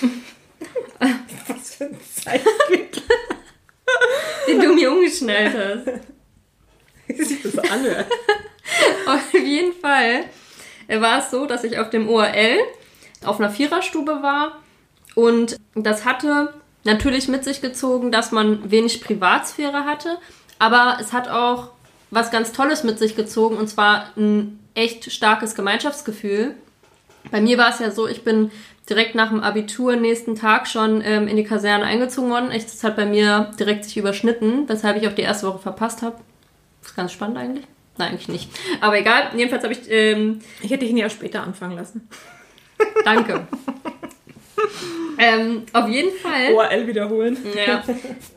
Was 1.48 1.74
für 1.74 1.86
ein 1.86 1.98
Zeitgürtel. 2.00 3.02
Den 4.46 4.60
du 4.60 4.74
mir 4.74 4.92
umgeschnallt 4.92 5.56
hast. 5.56 6.00
Wie 7.08 7.24
sich 7.24 7.42
das 7.42 7.58
anhört. 7.58 8.06
Auf 9.06 9.32
jeden 9.34 9.72
Fall 9.72 10.24
war 10.88 11.18
es 11.18 11.32
so, 11.32 11.46
dass 11.46 11.64
ich 11.64 11.76
auf 11.78 11.90
dem 11.90 12.08
ORL 12.08 12.58
auf 13.24 13.40
einer 13.40 13.50
Viererstube 13.50 14.22
war 14.22 14.62
und 15.16 15.56
das 15.74 16.04
hatte 16.04 16.54
natürlich 16.84 17.28
mit 17.28 17.44
sich 17.44 17.60
gezogen, 17.60 18.12
dass 18.12 18.32
man 18.32 18.70
wenig 18.70 19.02
Privatsphäre 19.02 19.84
hatte, 19.84 20.18
aber 20.58 20.98
es 21.00 21.12
hat 21.12 21.28
auch 21.28 21.70
was 22.10 22.30
ganz 22.30 22.52
Tolles 22.52 22.84
mit 22.84 22.98
sich 22.98 23.16
gezogen 23.16 23.56
und 23.56 23.68
zwar 23.68 24.06
ein 24.16 24.58
echt 24.74 25.12
starkes 25.12 25.54
Gemeinschaftsgefühl. 25.54 26.54
Bei 27.30 27.40
mir 27.40 27.58
war 27.58 27.70
es 27.70 27.80
ja 27.80 27.90
so, 27.90 28.06
ich 28.08 28.24
bin 28.24 28.50
direkt 28.88 29.14
nach 29.14 29.28
dem 29.28 29.40
Abitur 29.40 29.96
nächsten 29.96 30.34
Tag 30.34 30.66
schon 30.66 31.02
ähm, 31.04 31.28
in 31.28 31.36
die 31.36 31.44
Kaserne 31.44 31.84
eingezogen 31.84 32.30
worden. 32.30 32.50
Echt, 32.50 32.68
Das 32.68 32.82
hat 32.84 32.96
bei 32.96 33.04
mir 33.04 33.50
direkt 33.58 33.84
sich 33.84 33.98
überschnitten, 33.98 34.68
weshalb 34.68 34.96
ich 34.96 35.06
auch 35.08 35.12
die 35.12 35.22
erste 35.22 35.46
Woche 35.46 35.58
verpasst 35.58 36.00
habe. 36.00 36.16
Ist 36.82 36.96
ganz 36.96 37.12
spannend 37.12 37.36
eigentlich. 37.36 37.66
Nein, 37.98 38.10
eigentlich 38.12 38.28
nicht. 38.28 38.50
Aber 38.80 38.96
egal, 38.98 39.30
jedenfalls 39.36 39.64
habe 39.64 39.74
ich, 39.74 39.90
ähm, 39.90 40.40
Ich 40.62 40.70
hätte 40.70 40.84
ihn 40.86 40.96
ja 40.96 41.10
später 41.10 41.42
anfangen 41.42 41.76
lassen. 41.76 42.08
danke. 43.04 43.46
ähm, 45.18 45.64
auf 45.72 45.88
jeden 45.88 46.16
Fall 46.18 46.52
OAL 46.54 46.86
wiederholen. 46.86 47.36
ja, 47.66 47.82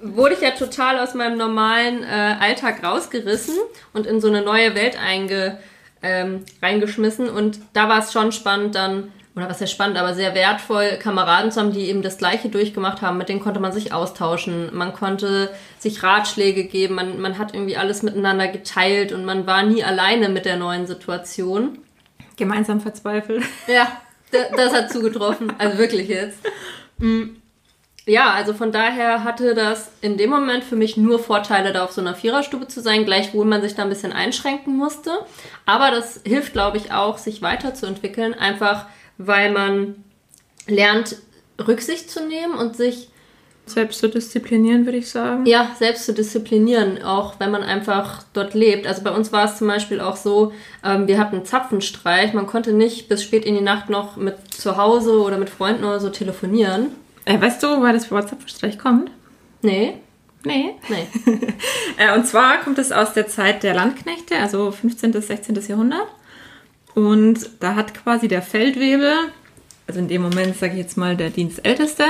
wurde 0.01 0.35
ich 0.35 0.41
ja 0.41 0.51
total 0.51 0.99
aus 0.99 1.13
meinem 1.13 1.37
normalen 1.37 2.03
äh, 2.03 2.35
Alltag 2.39 2.83
rausgerissen 2.83 3.55
und 3.93 4.07
in 4.07 4.21
so 4.21 4.27
eine 4.27 4.41
neue 4.41 4.75
Welt 4.75 4.97
einge, 4.99 5.59
ähm, 6.01 6.45
reingeschmissen. 6.61 7.29
Und 7.29 7.59
da 7.73 7.89
war 7.89 7.99
es 7.99 8.11
schon 8.11 8.31
spannend, 8.31 8.75
dann 8.75 9.11
oder 9.35 9.49
was 9.49 9.61
heißt 9.61 9.71
spannend, 9.71 9.97
aber 9.97 10.13
sehr 10.13 10.35
wertvoll, 10.35 10.97
Kameraden 11.01 11.51
zu 11.51 11.61
haben, 11.61 11.71
die 11.71 11.87
eben 11.87 12.01
das 12.01 12.17
Gleiche 12.17 12.49
durchgemacht 12.49 13.01
haben. 13.01 13.17
Mit 13.17 13.29
denen 13.29 13.39
konnte 13.39 13.61
man 13.61 13.71
sich 13.71 13.93
austauschen, 13.93 14.75
man 14.75 14.93
konnte 14.93 15.49
sich 15.79 16.03
Ratschläge 16.03 16.65
geben, 16.65 16.95
man, 16.95 17.21
man 17.21 17.37
hat 17.37 17.53
irgendwie 17.53 17.77
alles 17.77 18.03
miteinander 18.03 18.49
geteilt 18.49 19.13
und 19.13 19.23
man 19.23 19.47
war 19.47 19.63
nie 19.63 19.83
alleine 19.83 20.27
mit 20.27 20.45
der 20.45 20.57
neuen 20.57 20.85
Situation. 20.85 21.79
Gemeinsam 22.35 22.81
verzweifelt. 22.81 23.43
Ja, 23.67 24.01
das 24.31 24.73
hat 24.73 24.91
zugetroffen. 24.91 25.53
Also 25.57 25.77
wirklich 25.77 26.07
jetzt. 26.07 26.39
Mm. 26.97 27.35
Ja, 28.07 28.31
also 28.31 28.55
von 28.55 28.71
daher 28.71 29.23
hatte 29.23 29.53
das 29.53 29.91
in 30.01 30.17
dem 30.17 30.31
Moment 30.31 30.63
für 30.63 30.75
mich 30.75 30.97
nur 30.97 31.19
Vorteile, 31.19 31.71
da 31.71 31.83
auf 31.83 31.91
so 31.91 32.01
einer 32.01 32.15
Viererstube 32.15 32.67
zu 32.67 32.81
sein, 32.81 33.05
gleichwohl 33.05 33.45
man 33.45 33.61
sich 33.61 33.75
da 33.75 33.83
ein 33.83 33.89
bisschen 33.89 34.11
einschränken 34.11 34.75
musste. 34.75 35.11
Aber 35.67 35.91
das 35.91 36.21
hilft, 36.25 36.53
glaube 36.53 36.77
ich, 36.77 36.91
auch, 36.91 37.19
sich 37.19 37.43
weiterzuentwickeln, 37.43 38.33
einfach 38.33 38.87
weil 39.19 39.51
man 39.51 40.03
lernt, 40.65 41.17
Rücksicht 41.59 42.09
zu 42.09 42.25
nehmen 42.25 42.55
und 42.55 42.75
sich 42.75 43.10
selbst 43.65 43.99
zu 43.99 44.09
disziplinieren, 44.09 44.85
würde 44.85 44.97
ich 44.97 45.09
sagen. 45.09 45.45
Ja, 45.45 45.71
selbst 45.77 46.05
zu 46.05 46.13
disziplinieren, 46.13 47.01
auch 47.03 47.39
wenn 47.39 47.51
man 47.51 47.63
einfach 47.63 48.23
dort 48.33 48.53
lebt. 48.53 48.85
Also 48.87 49.03
bei 49.03 49.11
uns 49.11 49.31
war 49.31 49.45
es 49.45 49.57
zum 49.57 49.67
Beispiel 49.67 50.01
auch 50.01 50.15
so, 50.15 50.51
ähm, 50.83 51.07
wir 51.07 51.17
hatten 51.17 51.45
Zapfenstreich. 51.45 52.33
Man 52.33 52.47
konnte 52.47 52.73
nicht 52.73 53.07
bis 53.07 53.23
spät 53.23 53.45
in 53.45 53.55
die 53.55 53.61
Nacht 53.61 53.89
noch 53.89 54.17
mit 54.17 54.35
zu 54.53 54.77
Hause 54.77 55.21
oder 55.21 55.37
mit 55.37 55.49
Freunden 55.49 55.83
oder 55.83 55.99
so 55.99 56.09
telefonieren. 56.09 56.87
Äh, 57.25 57.39
weißt 57.39 57.61
du, 57.63 57.67
woher 57.79 57.93
das 57.93 58.11
Wort 58.11 58.29
Zapfenstreich 58.29 58.77
kommt? 58.77 59.11
Nee. 59.61 59.93
Nee. 60.43 60.75
Nee. 60.89 61.07
äh, 61.97 62.15
und 62.15 62.25
zwar 62.25 62.61
kommt 62.61 62.79
es 62.79 62.91
aus 62.91 63.13
der 63.13 63.27
Zeit 63.27 63.63
der 63.63 63.75
Landknechte, 63.75 64.37
also 64.37 64.71
15. 64.71 65.11
bis 65.11 65.27
16. 65.27 65.55
Jahrhundert. 65.67 66.07
Und 66.95 67.49
da 67.59 67.75
hat 67.75 67.93
quasi 67.93 68.27
der 68.27 68.41
Feldwebel, 68.41 69.13
also 69.87 69.99
in 69.99 70.07
dem 70.07 70.23
Moment 70.23 70.57
sage 70.57 70.73
ich 70.73 70.79
jetzt 70.79 70.97
mal 70.97 71.15
der 71.15 71.29
Dienstälteste, 71.29 72.03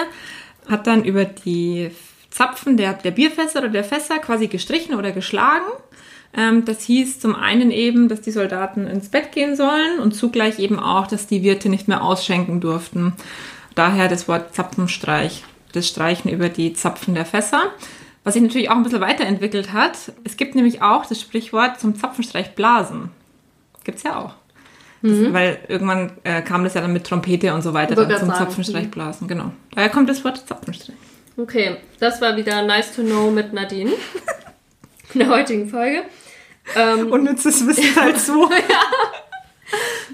hat 0.71 0.87
dann 0.87 1.03
über 1.03 1.25
die 1.25 1.91
Zapfen 2.31 2.77
der, 2.77 2.93
der 2.93 3.11
Bierfässer 3.11 3.59
oder 3.59 3.69
der 3.69 3.83
Fässer 3.83 4.17
quasi 4.19 4.47
gestrichen 4.47 4.95
oder 4.95 5.11
geschlagen. 5.11 5.67
Ähm, 6.35 6.65
das 6.65 6.83
hieß 6.83 7.19
zum 7.19 7.35
einen 7.35 7.71
eben, 7.71 8.07
dass 8.07 8.21
die 8.21 8.31
Soldaten 8.31 8.87
ins 8.87 9.09
Bett 9.09 9.31
gehen 9.33 9.55
sollen 9.55 9.99
und 9.99 10.15
zugleich 10.15 10.59
eben 10.59 10.79
auch, 10.79 11.07
dass 11.07 11.27
die 11.27 11.43
Wirte 11.43 11.69
nicht 11.69 11.87
mehr 11.87 12.03
ausschenken 12.03 12.61
durften. 12.61 13.13
Daher 13.75 14.07
das 14.07 14.27
Wort 14.27 14.55
Zapfenstreich, 14.55 15.43
das 15.73 15.87
Streichen 15.87 16.31
über 16.31 16.49
die 16.49 16.73
Zapfen 16.73 17.15
der 17.15 17.25
Fässer. 17.25 17.71
Was 18.23 18.33
sich 18.35 18.43
natürlich 18.43 18.69
auch 18.69 18.75
ein 18.75 18.83
bisschen 18.83 19.01
weiterentwickelt 19.01 19.73
hat. 19.73 20.13
Es 20.23 20.37
gibt 20.37 20.55
nämlich 20.55 20.81
auch 20.81 21.05
das 21.05 21.19
Sprichwort 21.19 21.79
zum 21.79 21.95
Zapfenstreich 21.95 22.53
blasen. 22.55 23.09
Gibt's 23.83 24.03
ja 24.03 24.17
auch. 24.19 24.33
Das, 25.01 25.11
mhm. 25.11 25.33
Weil 25.33 25.59
irgendwann 25.67 26.11
äh, 26.23 26.41
kam 26.41 26.63
das 26.63 26.75
ja 26.75 26.81
dann 26.81 26.93
mit 26.93 27.05
Trompete 27.05 27.53
und 27.53 27.61
so 27.61 27.73
weiter 27.73 27.95
dann 27.95 28.09
zum 28.09 28.27
sagen. 28.27 28.45
Zapfenstreich 28.45 28.91
blasen, 28.91 29.27
genau. 29.27 29.51
Daher 29.73 29.89
kommt 29.89 30.09
das 30.09 30.23
Wort 30.23 30.47
Zapfenstreich. 30.47 30.95
Okay, 31.37 31.77
das 31.99 32.21
war 32.21 32.35
wieder 32.35 32.61
nice 32.61 32.95
to 32.95 33.01
know 33.01 33.31
mit 33.31 33.53
Nadine 33.53 33.91
in 35.13 35.19
der 35.19 35.29
heutigen 35.29 35.69
Folge. 35.69 36.03
Ähm, 36.75 37.11
Unnützes 37.11 37.65
Wissen 37.65 37.95
halt 37.99 38.19
so. 38.19 38.49
ja. 38.69 38.79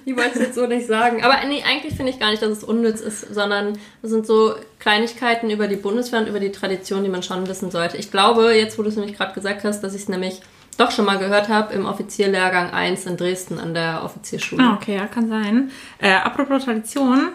Ich 0.05 0.15
wollte 0.15 0.35
es 0.35 0.39
jetzt 0.39 0.55
so 0.55 0.67
nicht 0.67 0.87
sagen. 0.87 1.23
Aber 1.23 1.35
nee, 1.47 1.63
eigentlich 1.67 1.95
finde 1.95 2.11
ich 2.11 2.19
gar 2.19 2.31
nicht, 2.31 2.41
dass 2.41 2.49
es 2.49 2.63
unnütz 2.63 3.01
ist, 3.01 3.33
sondern 3.33 3.77
es 4.01 4.09
sind 4.09 4.25
so 4.25 4.55
Kleinigkeiten 4.79 5.49
über 5.49 5.67
die 5.67 5.75
Bundeswehr 5.75 6.21
und 6.21 6.27
über 6.27 6.39
die 6.39 6.51
Tradition, 6.51 7.03
die 7.03 7.09
man 7.09 7.23
schon 7.23 7.47
wissen 7.47 7.71
sollte. 7.71 7.97
Ich 7.97 8.11
glaube, 8.11 8.53
jetzt 8.53 8.77
wo 8.77 8.83
du 8.83 8.89
es 8.89 8.95
nämlich 8.95 9.17
gerade 9.17 9.33
gesagt 9.33 9.65
hast, 9.65 9.81
dass 9.81 9.93
ich 9.93 10.03
es 10.03 10.09
nämlich 10.09 10.41
doch 10.77 10.91
schon 10.91 11.05
mal 11.05 11.17
gehört 11.17 11.49
habe 11.49 11.73
im 11.73 11.85
Offizierlehrgang 11.85 12.71
1 12.71 13.05
in 13.05 13.17
Dresden 13.17 13.59
an 13.59 13.73
der 13.73 14.03
Offizierschule. 14.03 14.63
Ah, 14.63 14.73
okay, 14.75 14.95
ja, 14.95 15.07
kann 15.07 15.27
sein. 15.27 15.71
Äh, 15.99 16.13
apropos 16.13 16.63
Tradition, 16.63 17.29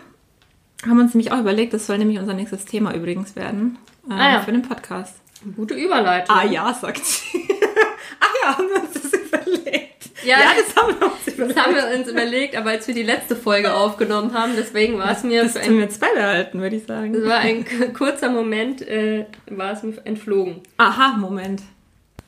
haben 0.84 0.96
wir 0.96 1.02
uns 1.02 1.14
nämlich 1.14 1.32
auch 1.32 1.38
überlegt, 1.38 1.75
das 1.75 1.87
soll 1.87 1.99
nämlich 1.99 2.18
unser 2.18 2.34
nächstes 2.34 2.64
Thema 2.64 2.94
übrigens 2.94 3.37
werden 3.37 3.78
äh, 4.08 4.14
ah, 4.14 4.32
ja. 4.34 4.40
für 4.40 4.52
den 4.52 4.62
Podcast. 4.62 5.16
Gute 5.56 5.75
Überleitung. 5.75 6.34
Ah 6.34 6.44
ja, 6.44 6.72
sagt 6.72 7.04
sie. 7.04 7.49
ah 8.20 8.26
ja, 8.42 8.58
haben 8.58 8.68
wir 8.68 8.82
uns 8.82 8.92
das 8.92 9.12
überlegt. 9.12 10.11
Ja, 10.25 10.38
ja, 10.38 10.50
das 10.56 10.76
haben 10.76 11.00
wir 11.00 11.06
uns 11.06 11.26
überlegt. 11.26 11.56
Das 11.56 11.64
haben 11.64 11.75
wir 11.75 11.99
uns 11.99 12.08
überlegt, 12.08 12.56
aber 12.56 12.70
als 12.70 12.87
wir 12.87 12.94
die 12.94 13.02
letzte 13.02 13.34
Folge 13.34 13.75
aufgenommen 13.75 14.34
haben, 14.34 14.52
deswegen 14.56 14.99
war 14.99 15.11
es 15.11 15.25
mir... 15.25 15.42
Das 15.42 15.54
tun 15.54 15.75
wir 15.75 15.82
jetzt 15.82 16.00
beibehalten, 16.00 16.61
würde 16.61 16.76
ich 16.76 16.87
sagen. 16.87 17.14
Es 17.14 17.25
war 17.25 17.38
ein 17.38 17.64
kurzer 17.92 18.30
Moment, 18.30 18.82
äh, 18.82 19.26
war 19.50 19.72
es 19.72 19.82
mir 19.82 19.94
entflogen. 20.04 20.61
Aha, 20.76 21.16
Moment. 21.16 21.62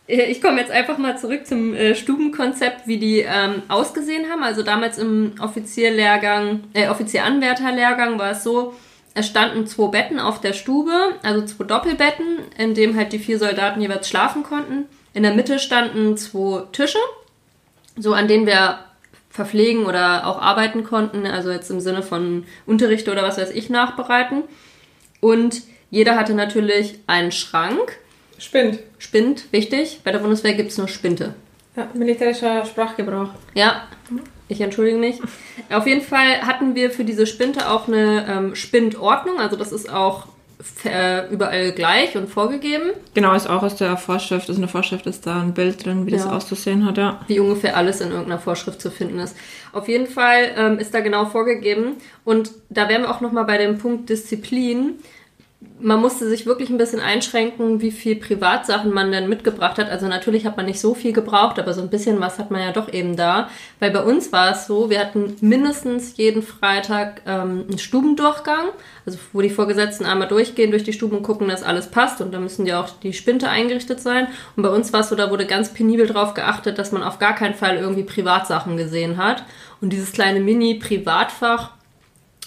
Äh, 0.07 0.31
ich 0.31 0.41
komme 0.41 0.61
jetzt 0.61 0.71
einfach 0.71 0.99
mal 0.99 1.19
zurück 1.19 1.47
zum 1.47 1.75
äh, 1.75 1.95
Stubenkonzept, 1.95 2.87
wie 2.87 2.99
die 2.99 3.21
ähm, 3.21 3.63
ausgesehen 3.69 4.31
haben. 4.31 4.43
Also 4.43 4.63
damals 4.63 4.99
im 4.99 5.33
Offizierlehrgang, 5.41 6.65
äh, 6.75 6.89
Offizieranwärterlehrgang 6.89 8.19
war 8.19 8.33
es 8.33 8.45
so, 8.45 8.75
es 9.15 9.27
standen 9.27 9.67
zwei 9.67 9.89
Betten 9.89 10.19
auf 10.19 10.41
der 10.41 10.53
Stube, 10.53 10.93
also 11.23 11.45
zwei 11.47 11.65
Doppelbetten, 11.65 12.39
in 12.59 12.75
dem 12.75 12.97
halt 12.97 13.13
die 13.13 13.21
vier 13.21 13.39
Soldaten 13.39 13.81
jeweils 13.81 14.09
schlafen 14.09 14.43
konnten. 14.43 14.87
In 15.13 15.23
der 15.23 15.35
Mitte 15.35 15.61
standen 15.61 16.17
zwei 16.17 16.65
Tische, 16.73 16.99
so 17.97 18.13
an 18.13 18.27
denen 18.27 18.47
wir 18.47 18.81
verpflegen 19.31 19.87
oder 19.87 20.27
auch 20.27 20.41
arbeiten 20.41 20.83
konnten, 20.83 21.27
also 21.27 21.53
jetzt 21.53 21.71
im 21.71 21.81
Sinne 21.81 22.03
von 22.03 22.45
Unterricht 22.67 23.09
oder 23.09 23.23
was 23.23 23.39
weiß 23.39 23.51
ich 23.51 23.71
nachbereiten. 23.71 24.43
Und 25.21 25.63
jeder 25.91 26.17
hatte 26.17 26.35
natürlich 26.35 26.99
einen 27.07 27.31
Schrank 27.31 27.99
Spind. 28.39 28.79
Spind, 28.99 29.53
wichtig. 29.53 30.01
Bei 30.05 30.13
der 30.13 30.19
Bundeswehr 30.19 30.55
gibt 30.55 30.71
es 30.71 30.79
nur 30.79 30.89
Spinte. 30.89 31.35
Ja, 31.77 31.89
militärischer 31.95 32.65
Sprachgebrauch. 32.65 33.31
Ja, 33.55 33.89
ich 34.49 34.61
entschuldige 34.61 34.99
mich. 34.99 35.21
Auf 35.71 35.87
jeden 35.87 36.03
Fall 36.03 36.43
hatten 36.43 36.75
wir 36.75 36.91
für 36.91 37.05
diese 37.05 37.27
Spinte 37.27 37.71
auch 37.71 37.89
eine 37.89 38.27
ähm, 38.29 38.55
Spindordnung. 38.55 39.39
Also 39.39 39.57
das 39.57 39.73
ist 39.73 39.91
auch 39.93 40.29
äh, 40.85 41.29
überall 41.33 41.73
gleich 41.73 42.17
und 42.17 42.29
vorgegeben. 42.29 42.93
Genau, 43.15 43.35
ist 43.35 43.49
auch 43.49 43.63
aus 43.63 43.77
der 43.77 43.97
Vorschrift, 43.97 44.49
ist 44.49 44.57
eine 44.57 44.69
Vorschrift, 44.69 45.07
ist 45.07 45.27
da 45.27 45.41
ein 45.41 45.55
Bild 45.55 45.85
drin, 45.85 46.07
wie 46.07 46.13
ja. 46.13 46.19
das 46.19 46.27
auszusehen 46.27 46.87
hat, 46.87 46.99
ja. 46.99 47.21
Wie 47.27 47.41
ungefähr 47.41 47.77
alles 47.77 48.01
in 48.01 48.11
irgendeiner 48.11 48.39
Vorschrift 48.39 48.81
zu 48.81 48.91
finden 48.91 49.19
ist. 49.19 49.37
Auf 49.73 49.89
jeden 49.89 50.07
Fall 50.07 50.53
ähm, 50.57 50.79
ist 50.79 50.95
da 50.95 51.01
genau 51.01 51.27
vorgegeben. 51.27 51.97
Und 52.25 52.51
da 52.71 52.89
wären 52.89 53.03
wir 53.03 53.11
auch 53.11 53.21
nochmal 53.21 53.45
bei 53.45 53.59
dem 53.59 53.79
Punkt 53.79 54.09
Disziplin 54.09 54.95
man 55.81 56.01
musste 56.01 56.29
sich 56.29 56.47
wirklich 56.47 56.71
ein 56.71 56.79
bisschen 56.79 57.01
einschränken, 57.01 57.81
wie 57.83 57.91
viel 57.91 58.17
Privatsachen 58.17 58.93
man 58.93 59.13
denn 59.13 59.29
mitgebracht 59.29 59.79
hat. 59.79 59.91
Also 59.91 60.07
natürlich 60.07 60.47
hat 60.47 60.57
man 60.57 60.67
nicht 60.67 60.81
so 60.81 60.95
viel 60.95 61.13
gebraucht, 61.13 61.59
aber 61.59 61.75
so 61.75 61.83
ein 61.83 61.91
bisschen 61.91 62.21
was 62.21 62.39
hat 62.39 62.51
man 62.51 62.63
ja 62.63 62.73
doch 62.73 62.93
eben 62.93 63.17
da. 63.17 63.51
Weil 63.81 63.91
bei 63.91 64.03
uns 64.03 64.33
war 64.33 64.53
es 64.53 64.67
so, 64.67 64.89
wir 64.89 64.99
hatten 65.01 65.37
mindestens 65.41 66.17
jeden 66.17 66.43
Freitag 66.43 67.23
ähm, 67.27 67.65
einen 67.69 67.79
Stubendurchgang, 67.79 68.69
also 69.05 69.19
wo 69.33 69.43
die 69.43 69.51
Vorgesetzten 69.51 70.07
einmal 70.07 70.29
durchgehen 70.29 70.71
durch 70.71 70.85
die 70.85 70.93
Stuben 70.93 71.19
und 71.19 71.23
gucken, 71.23 71.49
dass 71.49 71.63
alles 71.63 71.91
passt 71.91 72.21
und 72.21 72.33
da 72.33 72.41
müssen 72.41 72.67
ja 72.67 72.81
auch 72.81 72.89
die 73.03 73.13
Spinte 73.13 73.49
eingerichtet 73.49 74.01
sein. 74.01 74.29
Und 74.57 74.63
bei 74.63 74.71
uns 74.71 74.93
war 74.93 75.01
es 75.01 75.11
so, 75.11 75.17
da 75.17 75.31
wurde 75.31 75.45
ganz 75.45 75.75
penibel 75.75 76.07
drauf 76.07 76.35
geachtet, 76.35 76.79
dass 76.79 76.93
man 76.93 77.03
auf 77.03 77.19
gar 77.19 77.35
keinen 77.35 77.55
Fall 77.55 77.77
irgendwie 77.77 78.05
Privatsachen 78.05 78.77
gesehen 78.77 79.19
hat. 79.19 79.45
Und 79.81 79.93
dieses 79.93 80.13
kleine 80.13 80.41
Mini-Privatfach 80.41 81.73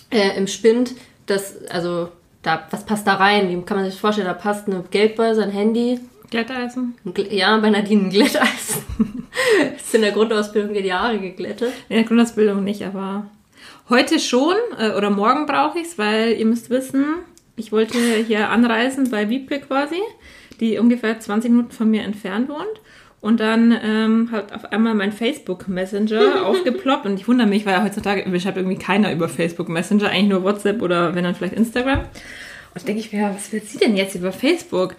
äh, 0.09 0.35
im 0.37 0.47
Spind, 0.47 0.93
das, 1.27 1.65
also 1.67 2.09
da, 2.47 2.65
was 2.71 2.85
passt 2.85 3.05
da 3.05 3.15
rein? 3.15 3.49
Wie 3.49 3.61
kann 3.63 3.77
man 3.77 3.89
sich 3.89 3.99
vorstellen? 3.99 4.27
Da 4.27 4.33
passt 4.33 4.67
eine 4.67 4.83
Geldbörse, 4.89 5.43
ein 5.43 5.51
Handy. 5.51 5.99
Glätteisen? 6.29 6.95
Ja, 7.29 7.57
bei 7.57 7.69
Nadine 7.69 8.03
ein 8.03 8.09
Glätteisen. 8.09 8.83
ist 9.77 9.95
in 9.95 10.01
der 10.01 10.11
Grundausbildung 10.11 10.73
die 10.73 10.93
Haare 10.93 11.19
geglättet. 11.19 11.71
In 11.89 11.95
der 11.95 12.05
Grundausbildung 12.05 12.63
nicht, 12.63 12.83
aber 12.83 13.27
heute 13.89 14.19
schon 14.19 14.55
äh, 14.77 14.91
oder 14.91 15.09
morgen 15.09 15.45
brauche 15.45 15.79
ich 15.79 15.87
es, 15.87 15.97
weil 15.97 16.33
ihr 16.33 16.45
müsst 16.45 16.69
wissen, 16.69 17.05
ich 17.55 17.71
wollte 17.71 17.97
hier 17.97 18.49
anreisen 18.49 19.09
bei 19.09 19.29
Wiebke 19.29 19.59
quasi, 19.59 20.01
die 20.59 20.77
ungefähr 20.77 21.19
20 21.19 21.51
Minuten 21.51 21.71
von 21.71 21.89
mir 21.89 22.03
entfernt 22.03 22.49
wohnt. 22.49 22.81
Und 23.19 23.39
dann 23.39 23.77
ähm, 23.83 24.29
hat 24.31 24.53
auf 24.53 24.65
einmal 24.71 24.93
mein 24.93 25.11
Facebook 25.11 25.67
Messenger 25.67 26.45
aufgeploppt 26.45 27.05
und 27.05 27.19
ich 27.19 27.27
wundere 27.27 27.47
mich, 27.47 27.65
weil 27.65 27.73
ja 27.73 27.83
heutzutage 27.83 28.23
schreibt 28.39 28.57
irgendwie 28.57 28.77
keiner 28.77 29.11
über 29.11 29.27
Facebook 29.27 29.69
Messenger, 29.69 30.09
eigentlich 30.09 30.29
nur 30.29 30.43
WhatsApp 30.43 30.81
oder 30.81 31.15
wenn 31.15 31.23
dann 31.23 31.35
vielleicht 31.35 31.55
Instagram. 31.55 32.01
Und 32.75 32.87
denke 32.87 32.99
ich 32.99 33.11
mir, 33.11 33.33
was 33.33 33.51
will 33.51 33.61
sie 33.63 33.79
denn 33.79 33.97
jetzt 33.97 34.13
über 34.13 34.31
Facebook? 34.31 34.95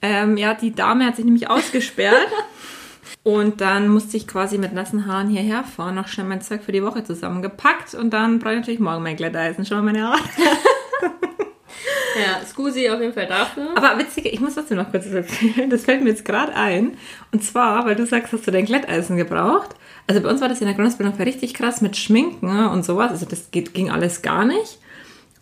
Ähm, 0.00 0.36
ja, 0.36 0.54
die 0.54 0.74
Dame 0.74 1.06
hat 1.06 1.16
sich 1.16 1.24
nämlich 1.24 1.50
ausgesperrt. 1.50 2.28
und 3.24 3.60
dann 3.60 3.88
musste 3.88 4.16
ich 4.16 4.28
quasi 4.28 4.58
mit 4.58 4.72
nassen 4.72 5.06
Haaren 5.06 5.28
hierher 5.28 5.64
fahren, 5.64 5.96
noch 5.96 6.06
schnell 6.06 6.26
mein 6.26 6.42
Zeug 6.42 6.62
für 6.62 6.72
die 6.72 6.84
Woche 6.84 7.02
zusammengepackt 7.02 7.94
und 7.94 8.10
dann 8.10 8.38
brauche 8.38 8.52
ich 8.52 8.60
natürlich 8.60 8.80
morgen 8.80 9.02
mein 9.02 9.16
Glätteisen. 9.16 9.66
Schau 9.66 9.76
mal 9.76 9.82
meine 9.82 10.04
Haare. 10.04 10.20
Ja, 12.16 12.44
Scusi 12.46 12.88
auf 12.88 13.00
jeden 13.00 13.12
Fall 13.12 13.26
dafür. 13.26 13.68
Aber 13.76 13.98
witzig, 13.98 14.26
ich 14.26 14.40
muss 14.40 14.54
trotzdem 14.54 14.78
noch 14.78 14.90
kurz 14.90 15.06
erzählen. 15.06 15.68
Das 15.68 15.84
fällt 15.84 16.02
mir 16.02 16.10
jetzt 16.10 16.24
gerade 16.24 16.54
ein. 16.54 16.96
Und 17.30 17.44
zwar, 17.44 17.84
weil 17.84 17.94
du 17.94 18.06
sagst, 18.06 18.32
hast 18.32 18.46
du 18.46 18.50
dein 18.50 18.64
Glätteisen 18.64 19.16
gebraucht. 19.16 19.70
Also 20.06 20.22
bei 20.22 20.30
uns 20.30 20.40
war 20.40 20.48
das 20.48 20.60
in 20.60 20.66
der 20.66 20.74
Grundausbildung 20.74 21.14
richtig 21.16 21.52
krass 21.54 21.82
mit 21.82 21.96
Schminken 21.96 22.68
und 22.68 22.84
sowas. 22.84 23.10
Also 23.10 23.26
das 23.26 23.50
geht, 23.50 23.74
ging 23.74 23.90
alles 23.90 24.22
gar 24.22 24.44
nicht. 24.44 24.78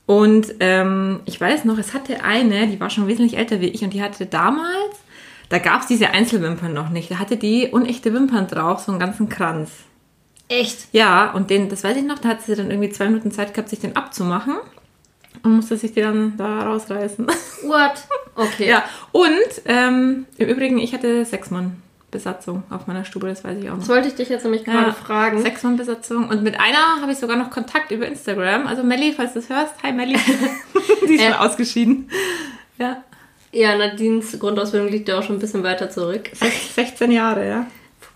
Und 0.07 0.55
ähm, 0.61 1.21
ich 1.25 1.41
weiß 1.41 1.65
noch, 1.65 1.79
es 1.79 1.95
hatte 1.95 2.25
eine, 2.25 2.67
die 2.67 2.81
war 2.81 2.91
schon 2.91 3.07
wesentlich 3.07 3.39
älter 3.39 3.61
wie 3.61 3.69
ich 3.69 3.83
und 3.83 3.95
die 3.95 4.03
hatte 4.03 4.27
damals, 4.27 4.97
da 5.49 5.59
gab 5.59 5.83
es 5.83 5.87
diese 5.87 6.11
Einzelwimpern 6.11 6.73
noch 6.73 6.91
nicht. 6.91 7.11
Da 7.11 7.19
hatte 7.19 7.37
die 7.37 7.69
unechte 7.69 8.13
Wimpern 8.13 8.47
drauf, 8.47 8.81
so 8.81 8.93
einen 8.93 9.01
ganzen 9.01 9.29
Kranz. 9.29 9.71
Echt? 10.49 10.89
Ja, 10.93 11.31
und 11.33 11.49
den, 11.49 11.71
das 11.71 11.85
weiß 11.85 11.97
ich 11.97 12.05
noch, 12.05 12.19
da 12.19 12.31
hat 12.31 12.43
sie 12.43 12.55
dann 12.55 12.71
irgendwie 12.71 12.91
zwei 12.91 13.07
Minuten 13.07 13.31
Zeit 13.31 13.55
gehabt, 13.55 13.71
sich 13.71 13.81
den 13.81 13.97
abzumachen. 13.97 14.57
Und 15.45 15.53
musste 15.57 15.77
sich 15.77 15.93
die 15.93 16.01
dann 16.01 16.37
da 16.37 16.63
rausreißen. 16.63 17.27
What? 17.65 17.93
Okay. 18.35 18.69
ja, 18.69 18.83
und 19.13 19.31
ähm, 19.67 20.27
im 20.39 20.49
Übrigen, 20.49 20.79
ich 20.79 20.93
hatte 20.93 21.25
sechs 21.25 21.51
Mann 21.51 21.81
Besatzung 22.11 22.63
auf 22.71 22.87
meiner 22.87 23.05
Stube, 23.05 23.29
das 23.29 23.45
weiß 23.45 23.59
ich 23.59 23.69
auch 23.69 23.75
noch. 23.75 23.81
Das 23.81 23.89
wollte 23.89 24.09
ich 24.09 24.15
dich 24.15 24.29
jetzt 24.29 24.43
nämlich 24.45 24.65
gerade 24.65 24.93
fragen. 24.93 25.41
Sechs 25.43 25.63
Mann 25.63 25.77
Besatzung. 25.77 26.29
Und 26.29 26.43
mit 26.43 26.59
einer 26.59 27.01
habe 27.03 27.13
ich 27.13 27.19
sogar 27.19 27.37
noch 27.37 27.51
Kontakt 27.51 27.91
über 27.91 28.07
Instagram. 28.07 28.67
Also 28.67 28.83
Melli, 28.83 29.13
falls 29.13 29.33
du 29.35 29.41
es 29.41 29.49
hörst, 29.49 29.75
hi 29.83 29.93
Melli. 29.93 30.17
die 31.09 31.15
ist 31.15 31.21
Äh. 31.23 31.31
schon 31.31 31.35
ausgeschieden. 31.35 32.09
Ja, 32.79 33.03
Ja, 33.53 33.77
Nadines 33.77 34.37
Grundausbildung 34.39 34.89
liegt 34.91 35.09
ja 35.09 35.19
auch 35.19 35.23
schon 35.23 35.37
ein 35.37 35.41
bisschen 35.41 35.63
weiter 35.63 35.91
zurück. 35.91 36.31
sech- 36.35 36.73
16 36.75 37.13
Jahre, 37.13 37.47
ja. 37.49 37.67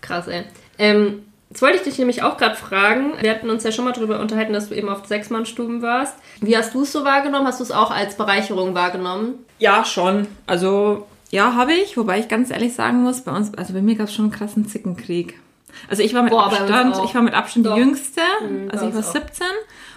Krass, 0.01 0.27
ey. 0.27 0.43
Ähm, 0.77 1.23
jetzt 1.49 1.61
wollte 1.61 1.77
ich 1.77 1.83
dich 1.83 1.97
nämlich 1.97 2.23
auch 2.23 2.37
gerade 2.37 2.55
fragen. 2.55 3.13
Wir 3.21 3.31
hatten 3.31 3.49
uns 3.49 3.63
ja 3.63 3.71
schon 3.71 3.85
mal 3.85 3.93
darüber 3.93 4.19
unterhalten, 4.19 4.53
dass 4.53 4.69
du 4.69 4.75
eben 4.75 4.89
auf 4.89 5.05
Sechsmannstuben 5.05 5.81
warst. 5.81 6.15
Wie 6.41 6.55
hast 6.55 6.73
du 6.73 6.83
es 6.83 6.91
so 6.91 7.03
wahrgenommen? 7.03 7.47
Hast 7.47 7.59
du 7.59 7.63
es 7.63 7.71
auch 7.71 7.91
als 7.91 8.15
Bereicherung 8.15 8.75
wahrgenommen? 8.75 9.35
Ja, 9.57 9.83
schon. 9.85 10.27
Also, 10.47 11.07
ja, 11.31 11.55
habe 11.55 11.73
ich. 11.73 11.97
Wobei 11.97 12.19
ich 12.19 12.27
ganz 12.27 12.51
ehrlich 12.51 12.73
sagen 12.73 13.03
muss, 13.03 13.21
bei 13.21 13.31
uns, 13.31 13.53
also 13.55 13.73
bei 13.73 13.81
mir 13.81 13.95
gab 13.95 14.07
es 14.07 14.15
schon 14.15 14.25
einen 14.25 14.33
krassen 14.33 14.67
Zickenkrieg. 14.67 15.39
Also 15.87 16.03
ich 16.03 16.13
war 16.13 16.23
mit 16.23 16.31
Boah, 16.31 16.45
Abstand, 16.45 16.97
ich 17.05 17.15
war 17.15 17.21
mit 17.21 17.33
Abstand 17.33 17.65
Doch. 17.65 17.75
die 17.75 17.81
Jüngste. 17.81 18.21
Mhm, 18.41 18.69
also 18.71 18.87
ich 18.87 18.91
war 18.91 18.97
uns 18.97 19.07
auch. 19.09 19.13
17 19.13 19.47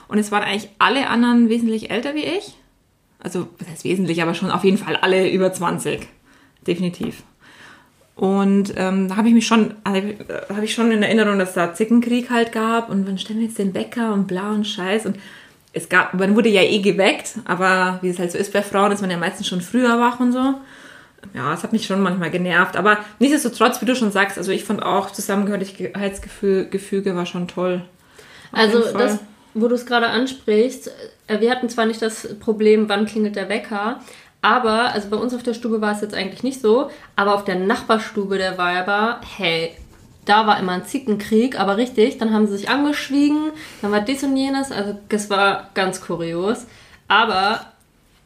und 0.09 0.19
es 0.19 0.31
waren 0.31 0.43
eigentlich 0.43 0.71
alle 0.79 1.09
anderen 1.09 1.49
wesentlich 1.49 1.91
älter 1.91 2.15
wie 2.15 2.25
ich. 2.25 2.57
Also, 3.19 3.49
was 3.59 3.69
heißt 3.69 3.85
wesentlich, 3.85 4.21
aber 4.21 4.35
schon 4.35 4.51
auf 4.51 4.65
jeden 4.65 4.79
Fall 4.79 4.97
alle 4.97 5.31
über 5.31 5.53
20. 5.53 6.09
Definitiv. 6.67 7.23
Und 8.15 8.75
ähm, 8.77 9.09
da 9.09 9.17
habe 9.17 9.29
ich 9.29 9.35
mich 9.35 9.47
schon, 9.47 9.75
also, 9.85 9.99
äh, 9.99 10.15
habe 10.51 10.65
ich 10.65 10.75
schon 10.75 10.91
in 10.93 11.03
Erinnerung, 11.03 11.39
dass 11.39 11.55
da 11.55 11.75
Zickenkrieg 11.75 12.31
halt 12.31 12.53
gab 12.53 12.91
und 12.91 13.07
wann 13.07 13.19
stellen 13.19 13.41
wir 13.41 13.47
jetzt 13.47 13.59
den 13.59 13.75
Wecker 13.75 14.13
und 14.13 14.27
bla 14.27 14.51
und 14.51 14.67
Scheiß 14.67 15.07
und 15.07 15.17
es 15.73 15.89
gab, 15.89 16.13
man 16.15 16.37
wurde 16.37 16.51
ja 16.51 16.63
eh 16.63 16.81
geweckt, 16.81 17.35
aber 17.47 17.99
wie 18.03 18.11
es 18.11 18.19
halt 18.19 18.31
so 18.31 18.37
ist 18.37 18.53
bei 18.53 18.63
Frauen, 18.63 18.93
ist 18.93 19.01
man 19.01 19.11
ja 19.11 19.17
meistens 19.17 19.49
schon 19.49 19.63
früher 19.63 19.99
wach 19.99 20.21
und 20.21 20.33
so. 20.33 20.55
Ja, 21.35 21.55
es 21.55 21.63
hat 21.63 21.73
mich 21.73 21.87
schon 21.87 22.03
manchmal 22.03 22.31
genervt, 22.31 22.77
aber 22.77 22.99
nichtsdestotrotz, 23.19 23.81
wie 23.81 23.87
du 23.87 23.97
schon 23.97 24.13
sagst, 24.13 24.37
also 24.37 24.53
ich 24.53 24.65
fand 24.65 24.83
auch 24.83 25.11
Zusammengehörigkeitsgefüge 25.11 26.67
Gefüge 26.67 27.17
war 27.17 27.27
schon 27.27 27.49
toll. 27.49 27.83
Auf 28.51 28.59
Also 28.59 28.93
das, 28.93 29.21
wo 29.55 29.69
du 29.69 29.75
es 29.75 29.87
gerade 29.87 30.09
ansprichst, 30.09 30.91
äh, 31.29 31.41
wir 31.41 31.51
hatten 31.51 31.69
zwar 31.69 31.87
nicht 31.87 32.03
das 32.03 32.37
Problem, 32.39 32.89
wann 32.89 33.07
klingelt 33.07 33.37
der 33.37 33.49
Wecker, 33.49 34.01
aber, 34.43 34.93
also 34.93 35.09
bei 35.09 35.17
uns 35.17 35.33
auf 35.35 35.45
der 35.45 35.55
Stube 35.55 35.81
war 35.81 35.93
es 35.93 36.01
jetzt 36.01 36.15
eigentlich 36.15 36.43
nicht 36.43 36.61
so, 36.61 36.91
aber 37.17 37.35
auf 37.35 37.45
der 37.45 37.55
Nachbarstube 37.55 38.39
der 38.39 38.59
Weiber, 38.59 39.21
hey, 39.37 39.71
da 40.25 40.47
war 40.47 40.59
immer 40.59 40.73
ein 40.73 40.85
Zickenkrieg, 40.85 41.59
aber 41.59 41.77
richtig, 41.77 42.19
dann 42.19 42.33
haben 42.33 42.47
sie 42.47 42.59
sich 42.59 42.69
angeschwiegen, 42.69 43.53
dann 43.81 43.93
war 43.93 44.01
dies 44.01 44.23
und 44.23 44.37
jenes, 44.37 44.71
also 44.71 44.99
das 45.09 45.31
war 45.31 45.71
ganz 45.75 46.01
kurios. 46.01 46.67
Aber 47.09 47.61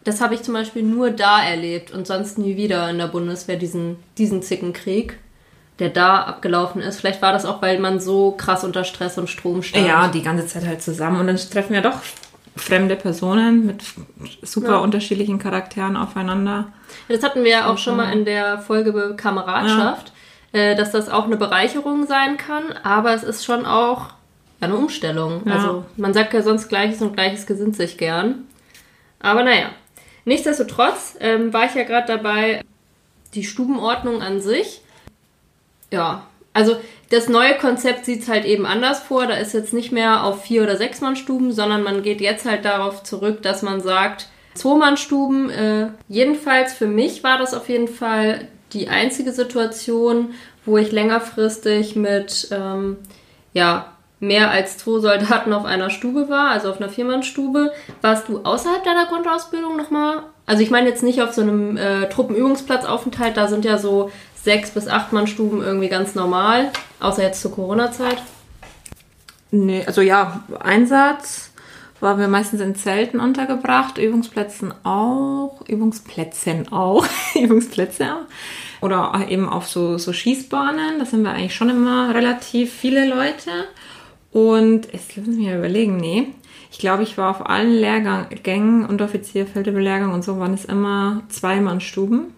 das 0.04 0.20
habe 0.20 0.34
ich 0.34 0.42
zum 0.42 0.54
Beispiel 0.54 0.82
nur 0.82 1.10
da 1.10 1.42
erlebt 1.42 1.90
und 1.90 2.06
sonst 2.06 2.38
nie 2.38 2.56
wieder 2.56 2.88
in 2.88 2.98
der 2.98 3.08
Bundeswehr, 3.08 3.56
diesen, 3.56 3.96
diesen 4.16 4.42
Zickenkrieg, 4.42 5.18
der 5.78 5.90
da 5.90 6.22
abgelaufen 6.22 6.80
ist. 6.80 7.00
Vielleicht 7.00 7.20
war 7.20 7.32
das 7.32 7.44
auch, 7.44 7.60
weil 7.60 7.78
man 7.78 8.00
so 8.00 8.30
krass 8.30 8.64
unter 8.64 8.84
Stress 8.84 9.18
und 9.18 9.28
Strom 9.28 9.62
stand. 9.62 9.86
Ja, 9.86 10.08
die 10.08 10.22
ganze 10.22 10.46
Zeit 10.46 10.66
halt 10.66 10.80
zusammen. 10.80 11.20
Und 11.20 11.26
dann 11.26 11.36
treffen 11.36 11.74
ja 11.74 11.80
doch 11.80 11.98
fremde 12.56 12.96
Personen 12.96 13.66
mit 13.66 13.84
super 14.42 14.72
Ja. 14.72 14.76
unterschiedlichen 14.78 15.38
Charakteren 15.38 15.96
aufeinander. 15.96 16.68
Das 17.08 17.22
hatten 17.22 17.44
wir 17.44 17.50
ja 17.50 17.70
auch 17.70 17.78
schon 17.78 17.96
mal 17.96 18.10
in 18.12 18.24
der 18.24 18.58
Folge 18.58 18.90
über 18.90 19.14
Kameradschaft, 19.14 20.12
äh, 20.52 20.74
dass 20.74 20.90
das 20.90 21.08
auch 21.08 21.24
eine 21.24 21.36
Bereicherung 21.36 22.06
sein 22.06 22.38
kann, 22.38 22.64
aber 22.82 23.12
es 23.14 23.22
ist 23.22 23.44
schon 23.44 23.66
auch 23.66 24.06
eine 24.60 24.74
Umstellung. 24.74 25.42
Ja. 25.44 25.52
Also 25.52 25.84
man 25.96 26.14
sagt 26.14 26.32
ja 26.32 26.42
sonst 26.42 26.68
Gleiches 26.68 27.02
und 27.02 27.12
Gleiches 27.14 27.46
gesinnt 27.46 27.76
sich 27.76 27.98
gern. 27.98 28.46
Aber 29.20 29.42
naja, 29.42 29.66
nichtsdestotrotz 30.24 31.16
ähm, 31.20 31.52
war 31.52 31.66
ich 31.66 31.74
ja 31.74 31.84
gerade 31.84 32.06
dabei, 32.06 32.62
die 33.34 33.44
Stubenordnung 33.44 34.22
an 34.22 34.40
sich. 34.40 34.80
Ja, 35.92 36.26
also 36.56 36.76
das 37.10 37.28
neue 37.28 37.54
Konzept 37.54 38.04
sieht 38.04 38.22
es 38.22 38.28
halt 38.28 38.44
eben 38.44 38.66
anders 38.66 39.00
vor. 39.00 39.26
Da 39.26 39.34
ist 39.34 39.54
jetzt 39.54 39.72
nicht 39.72 39.92
mehr 39.92 40.24
auf 40.24 40.42
vier 40.42 40.64
oder 40.64 40.76
sechs 40.76 41.00
Mann 41.00 41.14
Stuben, 41.14 41.52
sondern 41.52 41.82
man 41.82 42.02
geht 42.02 42.20
jetzt 42.20 42.46
halt 42.46 42.64
darauf 42.64 43.04
zurück, 43.04 43.42
dass 43.42 43.62
man 43.62 43.80
sagt, 43.80 44.28
Zwei-Mann-Stuben. 44.56 45.50
Äh, 45.50 45.88
jedenfalls 46.08 46.74
für 46.74 46.86
mich 46.86 47.22
war 47.22 47.38
das 47.38 47.54
auf 47.54 47.68
jeden 47.68 47.88
Fall 47.88 48.48
die 48.72 48.88
einzige 48.88 49.32
Situation, 49.32 50.34
wo 50.64 50.78
ich 50.78 50.90
längerfristig 50.90 51.94
mit 51.94 52.48
ähm, 52.50 52.96
ja 53.52 53.92
mehr 54.18 54.50
als 54.50 54.78
zwei 54.78 54.98
Soldaten 55.00 55.52
auf 55.52 55.66
einer 55.66 55.90
Stube 55.90 56.28
war, 56.28 56.50
also 56.50 56.70
auf 56.70 56.80
einer 56.80 56.88
Viermann-Stube. 56.88 57.72
Warst 58.00 58.28
du 58.28 58.40
außerhalb 58.42 58.82
deiner 58.82 59.06
Grundausbildung 59.06 59.76
nochmal? 59.76 60.22
Also 60.46 60.62
ich 60.62 60.70
meine 60.70 60.88
jetzt 60.88 61.02
nicht 61.02 61.20
auf 61.22 61.34
so 61.34 61.42
einem 61.42 61.76
äh, 61.76 62.08
Truppenübungsplatzaufenthalt, 62.08 63.36
da 63.36 63.46
sind 63.46 63.64
ja 63.64 63.78
so 63.78 64.10
sechs 64.46 64.70
bis 64.70 64.86
acht 64.86 65.12
Mann 65.12 65.26
Stuben 65.26 65.60
irgendwie 65.60 65.88
ganz 65.88 66.14
normal, 66.14 66.70
außer 67.00 67.22
jetzt 67.22 67.42
zur 67.42 67.50
Corona-Zeit. 67.50 68.22
Nee, 69.50 69.84
also 69.84 70.02
ja, 70.02 70.44
Einsatz 70.60 71.50
waren 71.98 72.20
wir 72.20 72.28
meistens 72.28 72.60
in 72.60 72.76
Zelten 72.76 73.18
untergebracht, 73.18 73.98
Übungsplätzen 73.98 74.72
auch, 74.84 75.62
Übungsplätzen 75.68 76.72
auch, 76.72 77.06
Übungsplätze. 77.34 78.06
Oder 78.80 79.26
eben 79.28 79.48
auf 79.48 79.66
so, 79.66 79.98
so 79.98 80.12
Schießbahnen, 80.12 81.00
da 81.00 81.04
sind 81.04 81.24
wir 81.24 81.32
eigentlich 81.32 81.54
schon 81.54 81.70
immer 81.70 82.14
relativ 82.14 82.72
viele 82.72 83.08
Leute. 83.08 83.50
Und 84.30 84.92
jetzt 84.92 85.16
lassen 85.16 85.38
wir 85.38 85.58
überlegen, 85.58 85.96
nee. 85.96 86.28
Ich 86.70 86.78
glaube, 86.78 87.02
ich 87.02 87.18
war 87.18 87.30
auf 87.30 87.48
allen 87.48 87.72
Lehrgängen, 87.72 88.86
Unteroffizier, 88.86 89.46
Feldübellehrgang 89.46 90.12
und 90.12 90.22
so, 90.22 90.38
waren 90.38 90.54
es 90.54 90.66
immer 90.66 91.22
Zweimannstuben. 91.30 92.35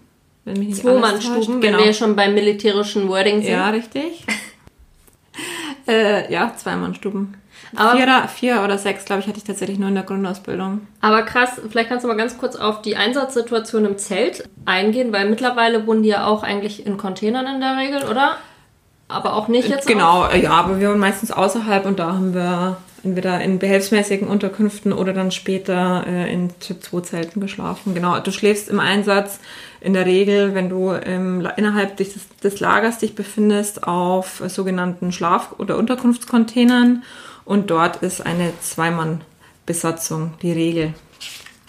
Wenn 0.49 0.59
mich 0.59 0.69
nicht 0.69 0.81
Zwei-Mann-Stuben, 0.81 1.61
täuscht. 1.61 1.63
wenn 1.63 1.77
wir 1.77 1.93
schon 1.93 2.17
beim 2.17 2.33
militärischen 2.33 3.07
Wording 3.09 3.43
sind. 3.43 3.53
Ja, 3.53 3.69
richtig. 3.69 4.25
äh, 5.87 6.33
ja, 6.33 6.55
Zweimannstuben. 6.57 7.37
Aber- 7.77 7.99
Vierer, 7.99 8.29
vier 8.29 8.63
oder 8.65 8.79
sechs, 8.79 9.05
glaube 9.05 9.21
ich, 9.21 9.29
hatte 9.29 9.37
ich 9.37 9.45
tatsächlich 9.45 9.79
nur 9.79 9.91
in 9.91 9.95
der 9.95 10.05
Grundausbildung. 10.05 10.87
Aber 11.03 11.23
krass, 11.23 11.61
vielleicht 11.69 11.91
kannst 11.91 12.05
du 12.05 12.09
mal 12.09 12.17
ganz 12.17 12.39
kurz 12.39 12.57
auf 12.57 12.81
die 12.81 12.97
Einsatzsituation 12.97 13.85
im 13.85 13.99
Zelt 13.99 14.49
eingehen, 14.65 15.13
weil 15.13 15.29
mittlerweile 15.29 15.87
wohnen 15.87 16.03
die 16.03 16.09
ja 16.09 16.27
auch 16.27 16.43
eigentlich 16.43 16.87
in 16.87 16.97
Containern 16.97 17.47
in 17.47 17.61
der 17.61 17.77
Regel, 17.77 18.05
oder? 18.09 18.37
Aber 19.09 19.35
auch 19.35 19.49
nicht 19.49 19.69
jetzt. 19.69 19.87
Genau, 19.87 20.27
äh, 20.29 20.41
ja, 20.43 20.53
aber 20.53 20.81
wir 20.81 20.89
waren 20.89 20.99
meistens 20.99 21.31
außerhalb 21.31 21.85
und 21.85 21.99
da 21.99 22.15
haben 22.15 22.33
wir 22.33 22.79
entweder 23.05 23.41
in 23.43 23.59
behelfsmäßigen 23.59 24.29
Unterkünften 24.29 24.95
oder 24.95 25.13
dann 25.13 25.31
später 25.31 26.05
äh, 26.07 26.33
in 26.33 26.59
Typ 26.61 26.83
2 26.83 27.01
Zelten 27.03 27.41
geschlafen. 27.41 27.95
Genau, 27.95 28.19
du 28.19 28.31
schläfst 28.33 28.71
im 28.71 28.81
Einsatz 28.81 29.41
in 29.81 29.93
der 29.93 30.07
Regel, 30.07 30.55
wenn 30.55 30.69
du 30.69 30.93
ähm, 30.93 31.49
innerhalb 31.57 31.97
des, 31.97 32.15
des 32.43 32.61
Lagers 32.61 32.99
dich 32.99 33.15
befindest, 33.15 33.85
auf 33.85 34.41
äh, 34.41 34.49
sogenannten 34.49 35.13
Schlaf- 35.13 35.55
oder 35.59 35.77
Unterkunftscontainern 35.77 37.03
und 37.45 37.71
dort 37.71 38.03
ist 38.03 38.25
eine 38.25 38.53
Zweimann-Besatzung 38.61 40.35
die 40.43 40.53
Regel. 40.53 40.95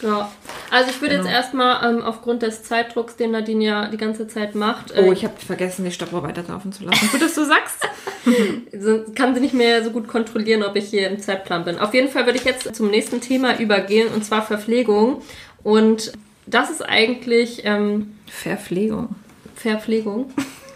Ja. 0.02 0.32
Also 0.72 0.92
ich 0.92 1.02
würde 1.02 1.16
Genau. 1.16 1.28
jetzt 1.28 1.36
erstmal 1.36 1.90
ähm, 1.90 2.02
aufgrund 2.02 2.42
des 2.42 2.64
Zeitdrucks, 2.64 3.16
den 3.16 3.32
Nadine 3.32 3.66
ja 3.66 3.88
die 3.88 3.98
ganze 3.98 4.28
Zeit 4.28 4.56
macht, 4.56 4.92
äh, 4.92 5.04
Oh, 5.06 5.12
ich 5.12 5.24
habe 5.26 5.34
vergessen, 5.38 5.84
die 5.84 5.92
Stoppuhr 5.92 6.24
weiterlaufen 6.24 6.72
zu 6.72 6.84
lassen. 6.86 7.10
Gut, 7.12 7.22
dass 7.22 7.36
du 7.36 7.44
sagst. 7.46 7.88
kann 9.16 9.36
sie 9.36 9.42
nicht 9.42 9.54
mehr 9.54 9.84
so 9.84 9.92
gut 9.92 10.08
kontrollieren, 10.08 10.64
ob 10.64 10.76
ich 10.76 10.90
hier 10.90 11.10
im 11.10 11.20
Zeitplan 11.20 11.66
bin. 11.66 11.80
Auf 11.80 11.94
jeden 11.94 12.10
Fall 12.10 12.26
würde 12.26 12.38
ich 12.38 12.46
jetzt 12.46 12.76
zum 12.76 12.90
nächsten 12.90 13.22
Thema 13.22 13.60
übergehen, 13.60 14.08
und 14.14 14.24
zwar 14.24 14.42
Verpflegung. 14.42 15.22
Und 15.64 16.14
das 16.50 16.70
ist 16.70 16.82
eigentlich 16.82 17.62
ähm, 17.66 18.16
Verpflegung. 18.28 19.16
Verpflegung. 19.56 20.32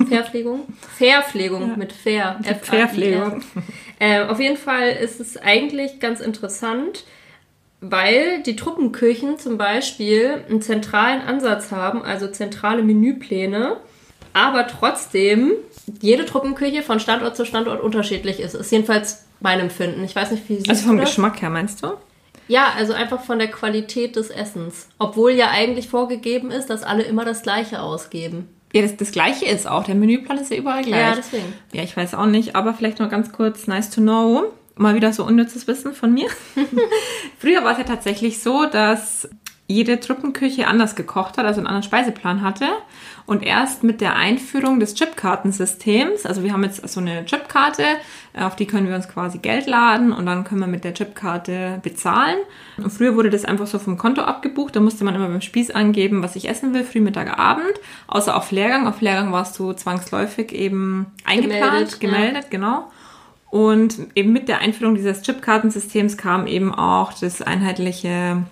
Verpflegung? 0.08 0.62
Verpflegung 0.98 1.70
Ja. 1.70 1.76
mit 1.78 1.92
Fair. 1.94 2.40
Verpflegung. 2.62 3.42
Äh, 4.00 4.24
auf 4.24 4.40
jeden 4.40 4.58
Fall 4.58 4.90
ist 4.92 5.20
es 5.20 5.38
eigentlich 5.38 6.00
ganz 6.00 6.20
interessant, 6.20 7.06
weil 7.80 8.42
die 8.44 8.56
Truppenkirchen 8.56 9.38
zum 9.40 9.58
Beispiel 9.58 10.44
einen 10.50 10.62
zentralen 10.62 11.22
Ansatz 11.22 11.72
haben, 11.72 12.02
also 12.04 12.28
zentrale 12.28 12.82
Menüpläne, 12.84 13.78
aber 14.34 14.68
trotzdem 14.68 15.52
jede 16.02 16.26
Truppenkirche 16.26 16.82
von 16.82 17.00
Standort 17.00 17.36
zu 17.36 17.46
Standort 17.46 17.82
unterschiedlich 17.82 18.40
ist. 18.40 18.56
Ist 18.56 18.72
jedenfalls 18.72 19.26
mein 19.42 19.60
Empfinden. 19.60 20.04
Ich 20.04 20.16
weiß 20.16 20.32
nicht, 20.32 20.48
wie 20.50 20.56
siehst 20.56 20.70
Also 20.70 20.88
vom 20.88 20.98
das? 20.98 21.10
Geschmack 21.10 21.42
her, 21.42 21.50
meinst 21.50 21.84
du? 21.84 21.92
Ja, 22.48 22.74
also 22.76 22.94
einfach 22.94 23.24
von 23.24 23.40
der 23.40 23.50
Qualität 23.50 24.16
des 24.16 24.30
Essens. 24.30 24.90
Obwohl 25.00 25.32
ja 25.32 25.50
eigentlich 25.50 25.88
vorgegeben 25.88 26.52
ist, 26.52 26.70
dass 26.70 26.84
alle 26.84 27.04
immer 27.04 27.26
das 27.26 27.44
Gleiche 27.44 27.82
ausgeben. 27.82 28.50
Ja, 28.74 28.82
das, 28.82 28.98
das 28.98 29.12
gleiche 29.12 29.46
ist 29.46 29.68
auch. 29.68 29.84
Der 29.84 29.96
Menüplan 29.96 30.40
ist 30.40 30.52
ja 30.52 30.58
überall 30.58 30.84
gleich. 30.84 31.00
Ja, 31.00 31.16
deswegen. 31.16 31.54
Ja, 31.74 31.84
ich 31.84 31.96
weiß 31.96 32.16
auch 32.16 32.26
nicht, 32.26 32.56
aber 32.56 32.74
vielleicht 32.74 33.00
noch 33.00 33.10
ganz 33.10 33.32
kurz, 33.32 33.68
nice 33.68 33.92
to 33.92 34.02
know. 34.02 34.52
Mal 34.76 34.96
wieder 34.96 35.14
so 35.14 35.24
unnützes 35.24 35.68
Wissen 35.68 35.94
von 35.94 36.12
mir. 36.12 36.28
Früher 37.38 37.64
war 37.64 37.74
es 37.74 37.78
ja 37.78 37.84
tatsächlich 37.84 38.42
so, 38.42 38.66
dass 38.66 39.30
jede 39.74 40.00
Truppenküche 40.00 40.68
anders 40.68 40.96
gekocht 40.96 41.38
hat, 41.38 41.46
also 41.46 41.60
einen 41.60 41.68
anderen 41.68 41.84
Speiseplan 41.84 42.42
hatte. 42.42 42.68
Und 43.26 43.42
erst 43.42 43.84
mit 43.84 44.02
der 44.02 44.16
Einführung 44.16 44.80
des 44.80 44.96
Chipkartensystems, 44.96 46.26
also 46.26 46.44
wir 46.44 46.52
haben 46.52 46.64
jetzt 46.64 46.88
so 46.88 47.00
eine 47.00 47.26
Chipkarte, 47.26 47.84
äh, 48.34 48.44
auf 48.44 48.56
die 48.56 48.66
können 48.66 48.88
wir 48.88 48.96
uns 48.96 49.08
quasi 49.08 49.38
Geld 49.38 49.66
laden 49.66 50.12
und 50.12 50.26
dann 50.26 50.44
können 50.44 50.60
wir 50.60 50.68
mit 50.68 50.84
der 50.84 50.94
Chipkarte 50.94 51.80
bezahlen. 51.82 52.38
Und 52.78 52.92
früher 52.92 53.16
wurde 53.16 53.30
das 53.30 53.46
einfach 53.46 53.68
so 53.68 53.80
vom 53.80 53.98
Konto 53.98 54.22
abgebucht, 54.22 54.76
da 54.76 54.82
musste 54.82 55.06
man 55.06 55.16
immer 55.16 55.30
beim 55.30 55.42
Spieß 55.42 55.72
angeben, 55.72 56.22
was 56.22 56.36
ich 56.36 56.50
essen 56.50 56.74
will, 56.74 56.84
früh, 56.84 57.00
Mittag, 57.00 57.40
Abend. 57.40 57.74
Außer 58.08 58.36
auf 58.36 58.52
Lehrgang. 58.52 58.88
Auf 58.88 59.00
Lehrgang 59.00 59.32
warst 59.32 59.58
du 59.58 59.72
zwangsläufig 59.74 60.52
eben 60.52 61.08
eingeplant, 61.24 62.00
gemeldet, 62.00 62.00
gemeldet 62.02 62.44
ja. 62.44 62.50
genau. 62.50 62.92
Und 63.54 64.08
eben 64.16 64.34
mit 64.34 64.50
der 64.50 64.60
Einführung 64.60 64.96
dieses 64.96 65.22
Chipkartensystems 65.22 66.18
kam 66.18 66.48
eben 66.48 66.74
auch 66.74 67.14
das 67.14 67.42
einheitliche 67.44 68.44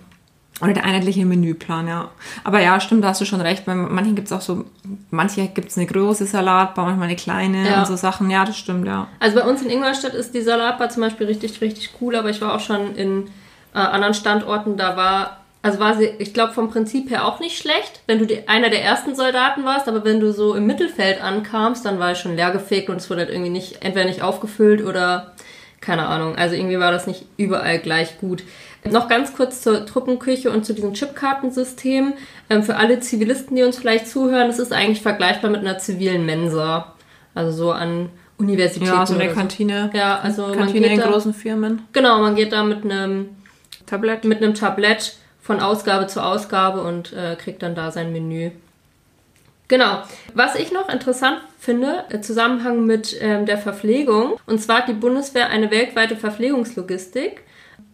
oder 0.62 0.74
der 0.74 0.84
einheitliche 0.84 1.26
Menüplan, 1.26 1.88
ja. 1.88 2.10
Aber 2.44 2.60
ja, 2.60 2.78
stimmt, 2.78 3.02
da 3.02 3.08
hast 3.08 3.20
du 3.20 3.24
schon 3.24 3.40
recht. 3.40 3.64
Bei 3.64 3.74
manchen 3.74 4.14
gibt 4.14 4.28
es 4.28 4.32
auch 4.32 4.40
so, 4.40 4.64
manche 5.10 5.48
gibt 5.48 5.70
es 5.70 5.76
eine 5.76 5.86
große 5.86 6.24
Salatbar, 6.24 6.86
manchmal 6.86 7.08
eine 7.08 7.16
kleine 7.16 7.68
ja. 7.68 7.80
und 7.80 7.86
so 7.88 7.96
Sachen. 7.96 8.30
Ja, 8.30 8.44
das 8.44 8.56
stimmt, 8.56 8.86
ja. 8.86 9.08
Also 9.18 9.40
bei 9.40 9.44
uns 9.44 9.60
in 9.62 9.70
Ingolstadt 9.70 10.14
ist 10.14 10.34
die 10.34 10.40
Salatbar 10.40 10.88
zum 10.88 11.02
Beispiel 11.02 11.26
richtig, 11.26 11.60
richtig 11.60 11.90
cool, 12.00 12.14
aber 12.14 12.30
ich 12.30 12.40
war 12.40 12.54
auch 12.54 12.60
schon 12.60 12.94
in 12.94 13.26
äh, 13.74 13.78
anderen 13.78 14.14
Standorten, 14.14 14.76
da 14.76 14.96
war, 14.96 15.38
also 15.62 15.80
war 15.80 15.96
sie, 15.96 16.10
ich 16.18 16.32
glaube, 16.32 16.52
vom 16.52 16.70
Prinzip 16.70 17.10
her 17.10 17.26
auch 17.26 17.40
nicht 17.40 17.58
schlecht, 17.58 18.02
wenn 18.06 18.20
du 18.20 18.26
die, 18.26 18.46
einer 18.48 18.70
der 18.70 18.84
ersten 18.84 19.16
Soldaten 19.16 19.64
warst, 19.64 19.88
aber 19.88 20.04
wenn 20.04 20.20
du 20.20 20.32
so 20.32 20.54
im 20.54 20.66
Mittelfeld 20.66 21.20
ankamst, 21.20 21.84
dann 21.84 21.98
war 21.98 22.12
ich 22.12 22.18
schon 22.18 22.36
leergefegt 22.36 22.88
und 22.88 22.96
es 22.96 23.10
wurde 23.10 23.22
halt 23.22 23.30
irgendwie 23.30 23.50
nicht, 23.50 23.82
entweder 23.82 24.06
nicht 24.06 24.22
aufgefüllt 24.22 24.84
oder 24.84 25.32
keine 25.82 26.06
Ahnung. 26.06 26.36
Also 26.36 26.54
irgendwie 26.54 26.78
war 26.78 26.90
das 26.90 27.06
nicht 27.06 27.26
überall 27.36 27.78
gleich 27.78 28.18
gut. 28.18 28.44
Noch 28.90 29.08
ganz 29.08 29.34
kurz 29.34 29.60
zur 29.60 29.84
Truppenküche 29.84 30.50
und 30.50 30.64
zu 30.64 30.72
diesem 30.72 30.94
Chipkartensystem. 30.94 32.14
Ähm, 32.48 32.62
für 32.62 32.76
alle 32.76 33.00
Zivilisten, 33.00 33.54
die 33.54 33.62
uns 33.62 33.78
vielleicht 33.78 34.08
zuhören, 34.08 34.48
es 34.48 34.58
ist 34.58 34.72
eigentlich 34.72 35.02
vergleichbar 35.02 35.50
mit 35.50 35.60
einer 35.60 35.78
zivilen 35.78 36.24
Mensa. 36.24 36.94
Also 37.34 37.52
so 37.52 37.72
an 37.72 38.08
Universitäten. 38.38 38.92
Ja, 38.92 39.06
so 39.06 39.14
eine 39.14 39.32
Kantine. 39.32 39.90
So. 39.92 39.98
Ja, 39.98 40.18
also 40.20 40.52
Kantine 40.52 40.86
in 40.86 40.98
da, 40.98 41.08
großen 41.08 41.34
Firmen. 41.34 41.82
Genau, 41.92 42.20
man 42.20 42.34
geht 42.34 42.52
da 42.52 42.64
mit 42.64 42.84
einem 42.84 43.28
Tablett, 43.86 44.24
mit 44.24 44.42
einem 44.42 44.54
Tablett 44.54 45.16
von 45.40 45.60
Ausgabe 45.60 46.06
zu 46.06 46.22
Ausgabe 46.22 46.82
und 46.82 47.12
äh, 47.12 47.36
kriegt 47.36 47.62
dann 47.62 47.74
da 47.74 47.90
sein 47.90 48.12
Menü. 48.12 48.50
Genau. 49.72 50.02
Was 50.34 50.54
ich 50.54 50.70
noch 50.70 50.90
interessant 50.90 51.38
finde, 51.58 52.04
im 52.10 52.22
Zusammenhang 52.22 52.84
mit 52.84 53.16
ähm, 53.22 53.46
der 53.46 53.56
Verpflegung, 53.56 54.34
und 54.44 54.58
zwar 54.60 54.80
hat 54.80 54.88
die 54.88 54.92
Bundeswehr 54.92 55.48
eine 55.48 55.70
weltweite 55.70 56.14
Verpflegungslogistik 56.14 57.40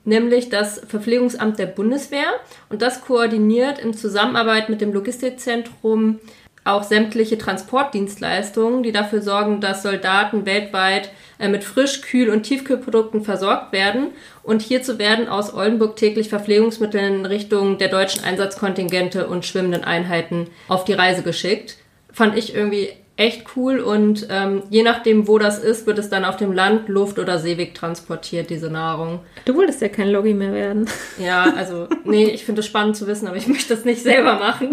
nämlich 0.05 0.49
das 0.49 0.81
Verpflegungsamt 0.89 1.59
der 1.59 1.67
Bundeswehr 1.67 2.27
und 2.69 2.83
das 2.83 3.03
koordiniert 3.03 3.79
in 3.79 3.95
Zusammenarbeit 3.95 4.71
mit 4.71 4.81
dem 4.81 4.93
Logistikzentrum 4.93 6.19
auch 6.65 6.83
sämtliche 6.83 7.39
Transportdienstleistungen, 7.39 8.83
die 8.83 8.93
dafür 8.93 9.23
sorgen, 9.23 9.61
dass 9.61 9.83
Soldaten 9.83 10.47
weltweit 10.47 11.11
äh, 11.39 11.49
mit 11.49 11.63
Frisch-, 11.65 12.03
Kühl- 12.03 12.31
und 12.31 12.43
Tiefkühlprodukten 12.43 13.23
versorgt 13.23 13.73
werden. 13.73 14.09
Und 14.49 14.63
hierzu 14.63 14.99
werden 14.99 15.29
aus 15.29 15.53
Oldenburg 15.53 15.97
täglich 15.97 16.31
Verpflegungsmittel 16.31 17.03
in 17.03 17.27
Richtung 17.27 17.77
der 17.77 17.89
deutschen 17.89 18.25
Einsatzkontingente 18.25 19.27
und 19.27 19.45
schwimmenden 19.45 19.85
Einheiten 19.85 20.47
auf 20.69 20.87
die 20.87 20.95
Reise 20.95 21.23
geschickt. 21.23 21.77
Fand 22.11 22.35
ich 22.35 22.55
irgendwie 22.55 22.89
echt 23.19 23.45
cool 23.57 23.79
und 23.79 24.27
ähm, 24.31 24.63
je 24.71 24.83
nachdem, 24.83 25.29
wo 25.29 25.39
das 25.39 25.59
ist, 25.59 25.87
wird 25.87 25.99
es 25.99 26.09
dann 26.09 26.25
auf 26.25 26.39
dem 26.39 26.53
Land, 26.53 26.89
Luft 26.89 27.19
oder 27.19 27.39
Seeweg 27.39 27.75
transportiert, 27.75 28.49
diese 28.49 28.71
Nahrung. 28.71 29.21
Du 29.45 29.55
wolltest 29.55 29.83
ja 29.83 29.91
kein 29.91 30.09
Logi 30.09 30.33
mehr 30.33 30.55
werden. 30.55 30.89
Ja, 31.19 31.53
also, 31.55 31.87
nee, 32.05 32.25
ich 32.25 32.47
finde 32.47 32.61
es 32.61 32.67
spannend 32.67 32.97
zu 32.97 33.07
wissen, 33.07 33.29
aber 33.29 33.37
ich 33.37 33.49
möchte 33.49 33.75
das 33.75 33.85
nicht 33.85 34.01
selber 34.01 34.37
machen. 34.37 34.71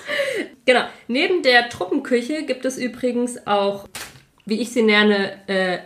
genau. 0.64 0.82
Neben 1.06 1.44
der 1.44 1.68
Truppenküche 1.68 2.42
gibt 2.46 2.64
es 2.64 2.78
übrigens 2.78 3.46
auch, 3.46 3.86
wie 4.44 4.60
ich 4.60 4.72
sie 4.72 4.82
nenne, 4.82 5.34
äh, 5.46 5.78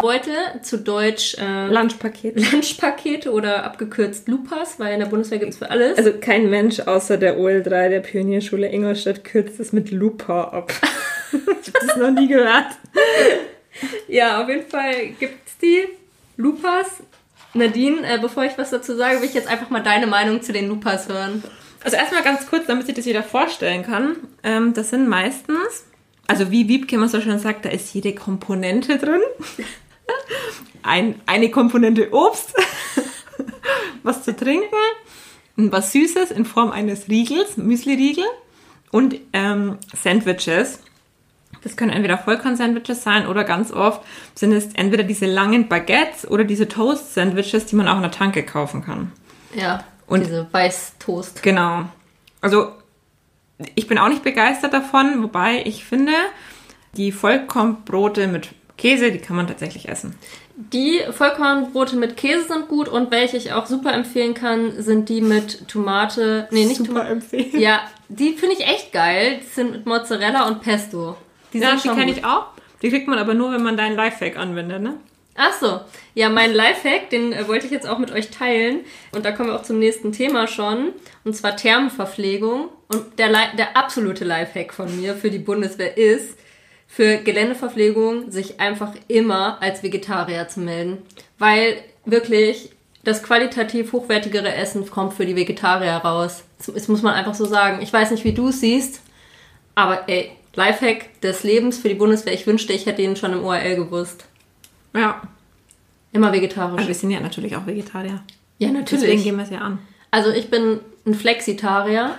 Beutel, 0.00 0.34
zu 0.62 0.78
Deutsch 0.78 1.36
äh, 1.38 1.66
Lunchpakete. 1.66 2.40
Lunchpakete 2.40 3.30
oder 3.30 3.64
abgekürzt 3.64 4.28
Lupas, 4.28 4.78
weil 4.78 4.94
in 4.94 5.00
der 5.00 5.06
Bundeswehr 5.06 5.38
gibt 5.38 5.52
es 5.52 5.58
für 5.58 5.70
alles. 5.70 5.98
Also 5.98 6.12
kein 6.18 6.48
Mensch 6.48 6.80
außer 6.80 7.18
der 7.18 7.38
OL3 7.38 7.90
der 7.90 8.00
Pionierschule 8.00 8.72
Ingolstadt 8.72 9.24
kürzt 9.24 9.60
es 9.60 9.72
mit 9.72 9.90
Lupa 9.90 10.44
ab. 10.44 10.72
ich 11.32 11.74
habe 11.74 11.86
das 11.86 11.96
noch 11.96 12.10
nie 12.10 12.28
gehört. 12.28 12.66
Ja, 14.08 14.42
auf 14.42 14.48
jeden 14.48 14.66
Fall 14.66 15.08
gibt 15.18 15.46
es 15.46 15.58
die 15.58 15.84
Lupas. 16.36 17.02
Nadine, 17.52 17.98
äh, 18.08 18.18
bevor 18.18 18.44
ich 18.44 18.56
was 18.56 18.70
dazu 18.70 18.96
sage, 18.96 19.20
will 19.20 19.28
ich 19.28 19.34
jetzt 19.34 19.48
einfach 19.48 19.70
mal 19.70 19.82
deine 19.82 20.06
Meinung 20.06 20.40
zu 20.40 20.52
den 20.52 20.68
Lupas 20.68 21.08
hören. 21.08 21.42
Also 21.84 21.96
erstmal 21.96 22.22
ganz 22.22 22.46
kurz, 22.46 22.66
damit 22.66 22.86
sich 22.86 22.94
das 22.94 23.04
jeder 23.04 23.22
vorstellen 23.22 23.82
kann. 23.82 24.16
Ähm, 24.42 24.72
das 24.72 24.90
sind 24.90 25.08
meistens, 25.08 25.84
also 26.26 26.50
wie 26.50 26.68
Wiebke 26.68 26.96
immer 26.96 27.08
so 27.08 27.20
schön 27.20 27.38
sagt, 27.38 27.64
da 27.64 27.68
ist 27.68 27.92
jede 27.92 28.14
Komponente 28.14 28.98
drin 28.98 29.20
ein, 30.82 31.20
eine 31.26 31.50
Komponente 31.50 32.12
Obst, 32.12 32.54
was 34.02 34.24
zu 34.24 34.34
trinken, 34.34 34.76
was 35.56 35.92
Süßes 35.92 36.30
in 36.30 36.44
Form 36.44 36.70
eines 36.70 37.08
Riegels, 37.08 37.56
Müsli-Riegel 37.56 38.24
und 38.90 39.16
ähm, 39.32 39.78
Sandwiches. 39.94 40.80
Das 41.62 41.76
können 41.76 41.90
entweder 41.90 42.16
Vollkorn-Sandwiches 42.16 43.02
sein 43.02 43.26
oder 43.26 43.44
ganz 43.44 43.70
oft 43.70 44.02
sind 44.34 44.52
es 44.52 44.72
entweder 44.74 45.02
diese 45.02 45.26
langen 45.26 45.68
Baguettes 45.68 46.28
oder 46.28 46.44
diese 46.44 46.68
Toast-Sandwiches, 46.68 47.66
die 47.66 47.76
man 47.76 47.86
auch 47.86 47.96
in 47.96 48.02
der 48.02 48.10
Tanke 48.10 48.44
kaufen 48.44 48.82
kann. 48.82 49.12
Ja, 49.54 49.84
und 50.06 50.24
diese 50.24 50.46
Weißtoast. 50.50 51.42
Genau. 51.42 51.84
Also 52.40 52.72
ich 53.74 53.86
bin 53.86 53.98
auch 53.98 54.08
nicht 54.08 54.22
begeistert 54.22 54.72
davon, 54.72 55.22
wobei 55.22 55.62
ich 55.66 55.84
finde, 55.84 56.12
die 56.96 57.12
Vollkornbrote 57.12 58.26
mit 58.26 58.48
Käse, 58.80 59.12
die 59.12 59.18
kann 59.18 59.36
man 59.36 59.46
tatsächlich 59.46 59.88
essen. 59.88 60.18
Die 60.56 61.00
Vollkornbrote 61.10 61.96
mit 61.96 62.16
Käse 62.16 62.44
sind 62.48 62.68
gut 62.68 62.88
und 62.88 63.10
welche 63.10 63.36
ich 63.36 63.52
auch 63.52 63.66
super 63.66 63.92
empfehlen 63.92 64.32
kann, 64.32 64.80
sind 64.82 65.10
die 65.10 65.20
mit 65.20 65.68
Tomate. 65.68 66.48
Nee, 66.50 66.64
nicht 66.64 66.78
super 66.78 66.88
Tomate. 66.88 67.10
empfehlen. 67.10 67.60
Ja, 67.60 67.82
die 68.08 68.32
finde 68.32 68.56
ich 68.58 68.66
echt 68.66 68.92
geil. 68.92 69.40
Die 69.42 69.54
sind 69.54 69.72
mit 69.72 69.86
Mozzarella 69.86 70.48
und 70.48 70.62
Pesto. 70.62 71.16
Die 71.52 71.58
ja, 71.58 71.76
die 71.76 71.88
kenne 71.88 72.10
ich 72.10 72.24
auch. 72.24 72.46
Die 72.80 72.88
kriegt 72.88 73.06
man 73.06 73.18
aber 73.18 73.34
nur, 73.34 73.52
wenn 73.52 73.62
man 73.62 73.76
deinen 73.76 73.96
Lifehack 73.96 74.38
anwendet, 74.38 74.80
ne? 74.80 74.94
Ach 75.36 75.52
so. 75.52 75.80
Ja, 76.14 76.30
mein 76.30 76.52
Lifehack, 76.52 77.10
den 77.10 77.34
äh, 77.34 77.46
wollte 77.48 77.66
ich 77.66 77.72
jetzt 77.72 77.86
auch 77.86 77.98
mit 77.98 78.10
euch 78.10 78.30
teilen. 78.30 78.80
Und 79.12 79.26
da 79.26 79.32
kommen 79.32 79.50
wir 79.50 79.56
auch 79.56 79.62
zum 79.62 79.78
nächsten 79.78 80.12
Thema 80.12 80.46
schon. 80.46 80.92
Und 81.24 81.36
zwar 81.36 81.56
Thermenverpflegung. 81.56 82.70
Und 82.88 83.18
der, 83.18 83.30
der 83.56 83.76
absolute 83.76 84.24
Lifehack 84.24 84.72
von 84.72 85.00
mir 85.00 85.14
für 85.14 85.30
die 85.30 85.38
Bundeswehr 85.38 85.98
ist, 85.98 86.38
für 86.92 87.18
Geländeverpflegung 87.18 88.32
sich 88.32 88.58
einfach 88.58 88.92
immer 89.06 89.62
als 89.62 89.84
Vegetarier 89.84 90.48
zu 90.48 90.58
melden. 90.58 90.98
Weil 91.38 91.76
wirklich 92.04 92.70
das 93.04 93.22
qualitativ 93.22 93.92
hochwertigere 93.92 94.52
Essen 94.52 94.90
kommt 94.90 95.14
für 95.14 95.24
die 95.24 95.36
Vegetarier 95.36 95.92
raus. 95.92 96.42
Das 96.58 96.88
muss 96.88 97.02
man 97.02 97.14
einfach 97.14 97.34
so 97.34 97.44
sagen. 97.44 97.80
Ich 97.80 97.92
weiß 97.92 98.10
nicht, 98.10 98.24
wie 98.24 98.32
du 98.32 98.48
es 98.48 98.60
siehst, 98.60 99.02
aber 99.76 100.08
ey, 100.08 100.32
Lifehack 100.56 101.20
des 101.20 101.44
Lebens 101.44 101.78
für 101.78 101.88
die 101.88 101.94
Bundeswehr. 101.94 102.34
Ich 102.34 102.48
wünschte, 102.48 102.72
ich 102.72 102.86
hätte 102.86 103.02
ihn 103.02 103.14
schon 103.14 103.34
im 103.34 103.44
ORL 103.44 103.76
gewusst. 103.76 104.26
Ja. 104.92 105.22
Immer 106.12 106.32
vegetarisch. 106.32 106.80
Aber 106.80 106.88
wir 106.88 106.94
sind 106.94 107.12
ja 107.12 107.20
natürlich 107.20 107.54
auch 107.54 107.66
Vegetarier. 107.66 108.20
Ja, 108.58 108.72
natürlich. 108.72 109.04
Deswegen 109.04 109.22
gehen 109.22 109.36
wir 109.36 109.44
es 109.44 109.50
ja 109.50 109.58
an. 109.58 109.78
Also 110.10 110.30
ich 110.30 110.50
bin 110.50 110.80
ein 111.06 111.14
Flexitarier. 111.14 112.16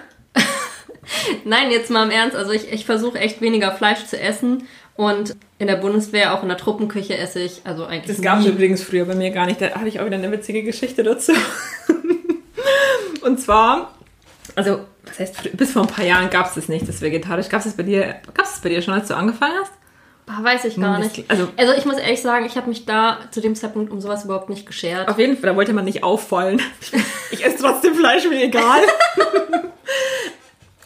Nein, 1.46 1.72
jetzt 1.72 1.90
mal 1.90 2.04
im 2.04 2.12
Ernst. 2.12 2.36
Also 2.36 2.52
ich, 2.52 2.72
ich 2.72 2.86
versuche 2.86 3.20
echt 3.20 3.42
weniger 3.42 3.72
Fleisch 3.72 4.06
zu 4.06 4.20
essen. 4.20 4.68
Und 4.96 5.36
in 5.58 5.68
der 5.68 5.78
Bundeswehr, 5.78 6.34
auch 6.34 6.44
in 6.44 6.50
der 6.50 6.58
Truppenküche 6.58 7.18
esse 7.18 7.40
ich, 7.40 7.62
also 7.64 7.86
eigentlich. 7.86 8.16
Das 8.16 8.22
gab 8.24 8.40
es 8.40 8.46
übrigens 8.46 8.84
früher 8.84 9.06
bei 9.06 9.16
mir 9.16 9.32
gar 9.32 9.46
nicht. 9.46 9.62
Da 9.62 9.72
habe 9.72 9.88
ich 9.88 10.00
auch 10.00 10.06
wieder 10.06 10.18
eine 10.18 10.32
witzige 10.32 10.64
Geschichte 10.64 11.04
dazu. 11.04 11.32
Und 13.22 13.40
zwar, 13.40 13.96
also, 14.56 14.82
was 15.06 15.20
heißt, 15.20 15.58
bis 15.58 15.72
vor 15.72 15.84
ein 15.84 15.88
paar 15.88 16.06
Jahren 16.06 16.30
gab 16.30 16.48
es 16.48 16.56
das 16.56 16.68
nicht, 16.68 16.88
das 16.88 17.02
vegetarisch. 17.02 17.50
Gab 17.50 17.60
es 17.60 17.66
das 17.66 17.78
bei 17.78 17.84
dir, 17.84 18.16
gab 18.34 18.46
es 18.46 18.60
bei 18.60 18.70
dir 18.70 18.82
schon, 18.82 18.94
als 18.94 19.08
du 19.08 19.16
angefangen 19.16 19.56
hast? 19.62 19.72
Ach, 20.28 20.44
weiß 20.44 20.66
ich 20.66 20.78
gar 20.78 21.00
nicht. 21.00 21.26
Also, 21.30 21.50
also 21.58 21.74
ich 21.74 21.86
muss 21.86 21.98
ehrlich 21.98 22.22
sagen, 22.22 22.46
ich 22.46 22.56
habe 22.56 22.70
mich 22.70 22.86
da 22.86 23.20
zu 23.32 23.42
dem 23.42 23.56
Zeitpunkt 23.56 23.92
um 23.92 24.00
sowas 24.00 24.24
überhaupt 24.24 24.50
nicht 24.50 24.66
geschert. 24.66 25.10
Auf 25.10 25.18
jeden 25.18 25.36
Fall, 25.36 25.50
da 25.50 25.56
wollte 25.56 25.74
man 25.74 25.86
nicht 25.86 26.04
auffallen. 26.04 26.62
Ich 27.32 27.46
esse 27.46 27.58
trotzdem 27.60 27.96
Fleisch, 27.96 28.28
mir 28.28 28.44
egal. 28.44 28.82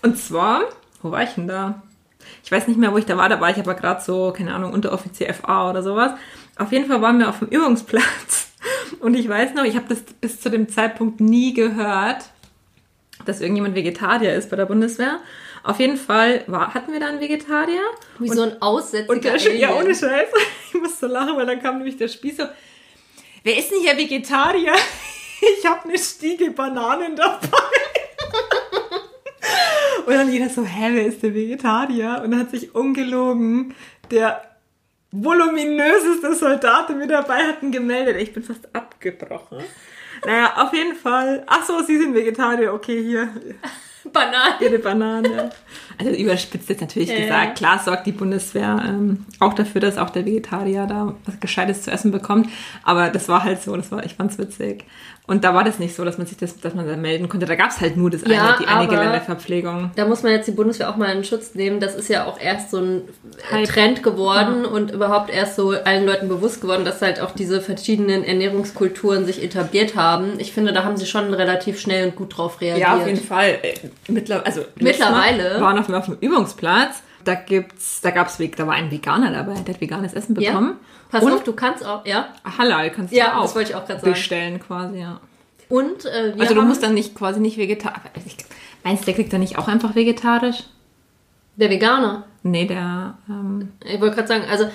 Und 0.06 0.20
zwar, 0.20 0.70
wo 1.02 1.10
war 1.10 1.24
ich 1.24 1.32
denn 1.32 1.48
da? 1.48 1.82
Ich 2.44 2.52
weiß 2.52 2.68
nicht 2.68 2.78
mehr, 2.78 2.94
wo 2.94 2.98
ich 3.00 3.08
da 3.08 3.18
war. 3.18 3.28
Da 3.28 3.41
war 3.41 3.50
ich 3.50 3.58
aber 3.58 3.74
gerade 3.74 4.04
so, 4.04 4.32
keine 4.38 4.54
Ahnung, 4.54 4.72
Unteroffizier 4.72 5.34
FA 5.34 5.72
oder 5.72 5.82
sowas. 5.82 6.12
Auf 6.58 6.72
jeden 6.72 6.86
Fall 6.86 7.02
waren 7.02 7.18
wir 7.18 7.28
auf 7.28 7.39
dem 7.39 7.48
Übungsplatz. 7.48 8.52
Und 9.00 9.15
ich 9.15 9.28
weiß 9.28 9.56
noch, 9.56 9.63
ich 9.63 9.76
habe 9.76 9.88
das 9.89 10.02
bis 10.04 10.39
zu 10.39 10.52
dem 10.52 10.70
Zeitpunkt 10.70 11.22
nie 11.22 11.56
gehört, 11.56 12.26
dass 13.26 13.41
irgendjemand 13.41 13.74
Vegetarier 13.74 14.36
ist 14.36 14.52
bei 14.52 14.58
der 14.58 14.68
Bundeswehr. 14.68 15.22
Auf 15.63 15.80
jeden 15.80 15.98
Fall 15.98 16.44
war, 16.46 16.76
hatten 16.76 16.94
wir 16.94 17.00
da 17.00 17.08
einen 17.08 17.20
Vegetarier. 17.20 17.82
Wie 18.20 18.30
und, 18.30 18.36
so 18.36 18.44
ein 18.44 18.62
Aussätziger 18.62 19.12
und 19.12 19.24
der, 19.24 19.56
Ja, 19.56 19.74
ohne 19.74 19.96
Scheiß. 19.96 20.30
Ich 20.72 20.80
musste 20.80 21.08
lachen, 21.08 21.36
weil 21.36 21.48
dann 21.48 21.60
kam 21.63 21.78
nämlich 21.78 21.98
der 21.98 22.10
Spieß 22.10 22.38
so, 22.38 22.44
wer 23.44 23.58
ist 23.58 23.72
denn 23.72 23.82
hier 23.82 23.98
Vegetarier? 23.98 24.74
Ich 25.60 25.65
habe 25.65 25.89
eine 25.89 25.98
Stiege 25.98 26.52
Bananen 26.52 27.15
dabei. 27.15 27.58
Und 30.06 30.13
dann 30.13 30.32
jeder 30.32 30.50
so, 30.50 30.63
hä, 30.63 30.89
wer 30.91 31.06
ist 31.06 31.24
der 31.24 31.34
Vegetarier? 31.34 32.22
Und 32.24 32.32
dann 32.32 32.39
hat 32.41 32.52
sich 32.52 32.76
ungelogen 32.76 33.74
der 34.12 34.41
voluminöseste 35.12 36.36
Soldat, 36.36 36.89
der 36.89 37.00
wir 37.00 37.08
dabei 37.08 37.44
hatten, 37.48 37.72
gemeldet. 37.72 38.18
Ich 38.22 38.34
bin 38.34 38.44
fast 38.44 38.74
abgebrochen. 38.76 39.60
Naja, 40.26 40.54
auf 40.58 40.74
jeden 40.74 40.96
Fall. 40.96 41.44
Ach 41.48 41.63
so, 41.63 41.82
Sie 41.82 41.98
sind 41.98 42.13
Vegetarier. 42.13 42.74
Okay, 42.74 43.02
hier. 43.02 43.30
Bananen. 44.12 44.62
Ihre 44.62 44.80
Banane. 44.80 45.50
Also 45.98 46.12
überspitzt 46.12 46.70
jetzt 46.70 46.82
natürlich 46.82 47.10
Ja, 47.10 47.20
gesagt. 47.20 47.58
Klar 47.58 47.80
sorgt 47.80 48.06
die 48.06 48.12
Bundeswehr 48.12 48.84
ähm, 48.88 49.26
auch 49.39 49.54
dafür, 49.54 49.82
dass 49.82 49.98
auch 49.98 50.10
der 50.10 50.26
Vegetarier 50.26 50.86
da 50.86 51.15
was 51.26 51.39
Gescheites 51.39 51.84
zu 51.84 51.91
essen 51.91 52.12
bekommt. 52.12 52.50
Aber 52.84 53.10
das 53.10 53.30
war 53.30 53.44
halt 53.44 53.63
so, 53.63 53.76
das 53.76 53.91
war, 53.91 54.06
ich 54.06 54.13
fand's 54.13 54.38
witzig. 54.38 54.86
Und 55.28 55.44
da 55.44 55.56
war 55.56 55.64
das 55.64 55.80
nicht 55.80 55.96
so, 55.96 56.06
dass 56.06 56.20
man 56.20 56.28
sich 56.28 56.38
das, 56.38 56.60
dass 56.60 56.76
man 56.76 56.88
da 56.88 56.96
melden 56.96 57.30
konnte. 57.30 57.48
Da 57.48 57.56
gab's 57.56 57.82
halt 57.82 57.98
nur 57.98 58.12
das 58.12 58.24
eine, 58.24 58.36
Ja, 58.36 58.58
die 58.60 58.68
eine 58.68 58.88
Geländeverpflegung. 58.88 59.92
Da 59.96 60.06
muss 60.06 60.22
man 60.22 60.32
jetzt 60.34 60.48
die 60.48 60.52
Bundeswehr 60.52 60.90
auch 60.90 60.98
mal 60.98 61.08
in 61.16 61.24
Schutz 61.24 61.56
nehmen. 61.56 61.80
Das 61.80 61.96
ist 61.96 62.10
ja 62.10 62.26
auch 62.26 62.40
erst 62.40 62.70
so 62.70 62.78
ein 62.78 63.02
äh, 63.50 63.54
Hype. 63.54 63.68
Trend 63.68 64.04
geworden 64.04 64.66
und 64.66 64.92
überhaupt 64.92 65.32
erst 65.32 65.56
so 65.56 65.72
allen 65.72 66.06
Leuten 66.06 66.28
bewusst 66.28 66.62
geworden, 66.62 66.86
dass 66.86 67.02
halt 67.02 67.20
auch 67.20 67.32
diese 67.32 67.60
verschiedenen 67.60 68.24
Ernährungskulturen 68.24 69.26
sich 69.26 69.44
etabliert 69.44 69.96
haben. 69.96 70.34
Ich 70.38 70.54
finde, 70.54 70.74
da 70.74 70.84
haben 70.84 70.96
sie 70.96 71.08
schon 71.08 71.34
relativ 71.34 71.80
schnell 71.80 72.08
und 72.08 72.16
gut 72.16 72.38
drauf 72.38 72.62
reagiert. 72.62 72.88
Ja, 72.88 72.96
auf 72.96 73.08
jeden 73.08 73.24
Fall. 73.24 73.58
Äh, 73.64 74.12
Mittler, 74.12 74.46
also 74.46 74.62
Mittlerweile. 74.80 75.60
Mal 75.60 75.62
waren 75.62 75.96
auf 75.96 76.06
dem 76.06 76.18
Übungsplatz. 76.22 77.02
Da 77.26 77.36
gibt's, 77.36 78.00
da 78.02 78.12
gab's 78.12 78.40
Weg, 78.40 78.56
da 78.56 78.66
war 78.68 78.76
ein 78.76 78.90
Veganer 78.92 79.32
dabei, 79.32 79.56
der 79.60 79.74
hat 79.74 79.82
veganes 79.82 80.14
Essen 80.14 80.40
Ja. 80.40 80.52
bekommen. 80.52 80.78
Pass 81.10 81.24
Und 81.24 81.34
auf, 81.34 81.44
du 81.44 81.54
kannst 81.54 81.86
auch, 81.86 82.06
ja. 82.06 82.28
Halal 82.58 82.90
kannst 82.92 83.12
du 83.14 83.18
Ja, 83.18 83.38
auch 83.38 83.42
das 83.44 83.56
wollte 83.56 83.70
ich 83.72 83.76
auch 83.76 83.86
gerade 83.86 84.00
sagen. 84.00 84.14
bestellen 84.14 84.60
quasi, 84.60 85.00
ja. 85.00 85.20
Und 85.70 86.06
äh, 86.06 86.34
Also 86.40 86.54
du 86.54 86.62
musst 86.62 86.84
dann 86.84 86.94
nicht 86.94 87.16
quasi 87.16 87.40
nicht 87.40 87.58
vegetarisch. 87.58 88.00
Meinst 88.84 89.02
du, 89.04 89.06
der 89.08 89.16
kriegt 89.16 89.34
dann 89.34 89.40
nicht 89.42 89.58
auch 89.58 89.68
einfach 89.68 89.96
vegetarisch? 89.96 90.64
der 91.58 91.70
Veganer. 91.70 92.26
Nee, 92.44 92.66
der 92.66 93.18
ähm, 93.30 93.72
Ich 93.86 94.00
wollte 94.02 94.16
gerade 94.16 94.28
sagen, 94.28 94.44
also 94.52 94.66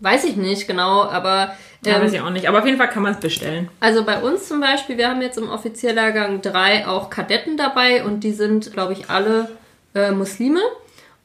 weiß 0.00 0.24
ich 0.24 0.36
nicht 0.36 0.66
genau, 0.66 1.02
aber 1.04 1.54
ja, 1.84 1.96
ähm, 1.96 2.02
weiß 2.02 2.12
ich 2.14 2.20
auch 2.22 2.30
nicht. 2.30 2.48
Aber 2.48 2.60
auf 2.60 2.64
jeden 2.64 2.78
Fall 2.78 2.88
kann 2.88 3.02
man 3.02 3.12
es 3.12 3.20
bestellen. 3.20 3.68
Also 3.80 4.02
bei 4.04 4.20
uns 4.22 4.48
zum 4.48 4.60
Beispiel, 4.60 4.96
wir 4.96 5.08
haben 5.10 5.20
jetzt 5.20 5.36
im 5.38 5.48
Offizierlehrgang 5.50 6.40
drei 6.40 6.86
auch 6.88 7.10
Kadetten 7.10 7.56
dabei 7.58 8.02
und 8.04 8.20
die 8.20 8.32
sind, 8.32 8.72
glaube 8.72 8.94
ich, 8.94 9.10
alle 9.10 9.50
äh, 9.94 10.10
Muslime 10.10 10.60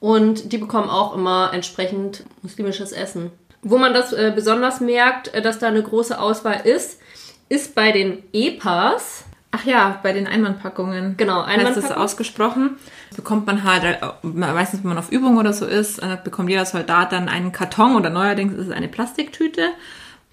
und 0.01 0.51
die 0.51 0.57
bekommen 0.57 0.89
auch 0.89 1.15
immer 1.15 1.51
entsprechend 1.53 2.25
muslimisches 2.41 2.91
Essen. 2.91 3.31
Wo 3.61 3.77
man 3.77 3.93
das 3.93 4.11
äh, 4.11 4.33
besonders 4.35 4.81
merkt, 4.81 5.33
äh, 5.33 5.41
dass 5.41 5.59
da 5.59 5.67
eine 5.67 5.83
große 5.83 6.19
Auswahl 6.19 6.61
ist, 6.65 6.99
ist 7.47 7.75
bei 7.75 7.91
den 7.93 8.23
EPAs. 8.33 9.23
Ach 9.51 9.63
ja, 9.63 9.99
bei 10.01 10.11
den 10.11 10.25
Einwandpackungen. 10.27 11.15
Genau, 11.17 11.45
Heißt 11.45 11.59
das 11.59 11.67
Einwandpackung. 11.67 12.03
ausgesprochen. 12.03 12.69
Bekommt 13.15 13.45
man 13.45 13.63
halt, 13.63 13.83
äh, 13.83 13.97
meistens 14.23 14.81
wenn 14.81 14.89
man 14.89 14.97
auf 14.97 15.11
Übung 15.11 15.37
oder 15.37 15.53
so 15.53 15.67
ist, 15.67 15.99
äh, 15.99 16.17
bekommt 16.23 16.49
jeder 16.49 16.65
Soldat 16.65 17.11
dann 17.11 17.29
einen 17.29 17.51
Karton 17.51 17.95
oder 17.95 18.09
neuerdings 18.09 18.53
ist 18.53 18.67
es 18.67 18.71
eine 18.71 18.87
Plastiktüte. 18.87 19.69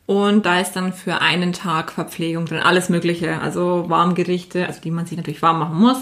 Und 0.07 0.46
da 0.46 0.61
ist 0.61 0.72
dann 0.72 0.94
für 0.94 1.20
einen 1.20 1.52
Tag 1.52 1.92
Verpflegung 1.92 2.46
drin, 2.46 2.61
alles 2.61 2.88
Mögliche. 2.88 3.38
Also 3.42 3.85
Warmgerichte, 3.90 4.66
also 4.66 4.81
die 4.81 4.90
man 4.90 5.04
sich 5.04 5.18
natürlich 5.18 5.42
warm 5.42 5.59
machen 5.59 5.76
muss. 5.78 5.98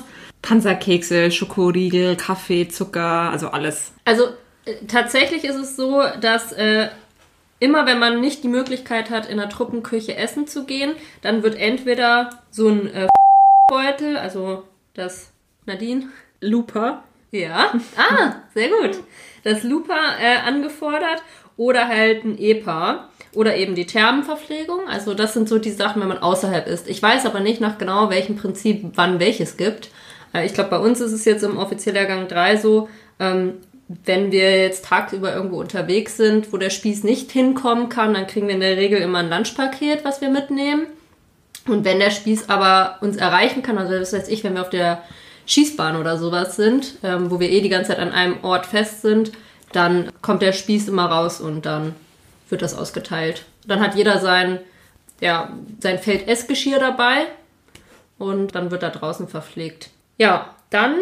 Panzerkekse, 0.46 1.32
Schokoriegel, 1.32 2.14
Kaffee, 2.14 2.68
Zucker, 2.68 3.30
also 3.32 3.48
alles. 3.48 3.92
Also 4.04 4.26
äh, 4.64 4.74
tatsächlich 4.86 5.42
ist 5.42 5.56
es 5.56 5.74
so, 5.74 6.04
dass 6.20 6.52
äh, 6.52 6.86
immer 7.58 7.84
wenn 7.84 7.98
man 7.98 8.20
nicht 8.20 8.44
die 8.44 8.48
Möglichkeit 8.48 9.10
hat, 9.10 9.28
in 9.28 9.38
der 9.38 9.48
Truppenküche 9.48 10.16
essen 10.16 10.46
zu 10.46 10.64
gehen, 10.64 10.92
dann 11.20 11.42
wird 11.42 11.56
entweder 11.56 12.30
so 12.52 12.68
ein 12.68 12.86
äh, 12.94 13.08
Beutel, 13.68 14.16
also 14.16 14.62
das 14.94 15.32
Nadine, 15.64 16.10
Luper. 16.40 17.02
ja, 17.32 17.72
ah, 17.96 18.36
sehr 18.54 18.68
gut, 18.68 19.02
das 19.42 19.64
Lupa 19.64 19.96
äh, 20.22 20.46
angefordert 20.46 21.24
oder 21.56 21.88
halt 21.88 22.24
ein 22.24 22.38
EPA 22.38 23.08
oder 23.34 23.56
eben 23.56 23.74
die 23.74 23.86
Thermenverpflegung. 23.86 24.86
Also 24.88 25.12
das 25.12 25.34
sind 25.34 25.48
so 25.48 25.58
die 25.58 25.72
Sachen, 25.72 26.00
wenn 26.00 26.08
man 26.08 26.18
außerhalb 26.18 26.68
ist. 26.68 26.88
Ich 26.88 27.02
weiß 27.02 27.26
aber 27.26 27.40
nicht 27.40 27.60
nach 27.60 27.78
genau 27.78 28.10
welchem 28.10 28.36
Prinzip, 28.36 28.92
wann 28.94 29.18
welches 29.18 29.56
gibt. 29.56 29.90
Äh, 30.36 30.46
ich 30.46 30.54
glaube, 30.54 30.70
bei 30.70 30.78
uns 30.78 31.00
ist 31.00 31.12
es 31.12 31.24
jetzt 31.24 31.42
im 31.42 31.58
Offizierlehrgang 31.58 32.28
3 32.28 32.56
so, 32.56 32.88
ähm, 33.18 33.54
wenn 33.88 34.32
wir 34.32 34.62
jetzt 34.62 34.84
tagsüber 34.84 35.32
irgendwo 35.32 35.60
unterwegs 35.60 36.16
sind, 36.16 36.52
wo 36.52 36.56
der 36.56 36.70
Spieß 36.70 37.04
nicht 37.04 37.30
hinkommen 37.30 37.88
kann, 37.88 38.14
dann 38.14 38.26
kriegen 38.26 38.48
wir 38.48 38.54
in 38.54 38.60
der 38.60 38.76
Regel 38.76 39.00
immer 39.00 39.18
ein 39.18 39.30
Lunchpaket, 39.30 40.04
was 40.04 40.20
wir 40.20 40.28
mitnehmen. 40.28 40.86
Und 41.68 41.84
wenn 41.84 42.00
der 42.00 42.10
Spieß 42.10 42.48
aber 42.48 42.98
uns 43.00 43.16
erreichen 43.16 43.62
kann, 43.62 43.78
also 43.78 43.92
das 43.92 44.12
weiß 44.12 44.28
ich, 44.28 44.42
wenn 44.42 44.54
wir 44.54 44.62
auf 44.62 44.70
der 44.70 45.02
Schießbahn 45.46 45.96
oder 45.96 46.18
sowas 46.18 46.56
sind, 46.56 46.94
ähm, 47.04 47.30
wo 47.30 47.38
wir 47.38 47.50
eh 47.50 47.60
die 47.60 47.68
ganze 47.68 47.90
Zeit 47.90 48.00
an 48.00 48.12
einem 48.12 48.42
Ort 48.42 48.66
fest 48.66 49.02
sind, 49.02 49.32
dann 49.72 50.10
kommt 50.20 50.42
der 50.42 50.52
Spieß 50.52 50.88
immer 50.88 51.06
raus 51.06 51.40
und 51.40 51.66
dann 51.66 51.94
wird 52.48 52.62
das 52.62 52.76
ausgeteilt. 52.76 53.44
Dann 53.66 53.80
hat 53.80 53.94
jeder 53.94 54.18
sein, 54.18 54.58
ja, 55.20 55.52
sein 55.80 55.98
Feldessgeschirr 55.98 56.78
dabei 56.78 57.26
und 58.18 58.54
dann 58.54 58.70
wird 58.70 58.82
da 58.82 58.90
draußen 58.90 59.28
verpflegt. 59.28 59.90
Ja, 60.18 60.54
dann 60.70 60.96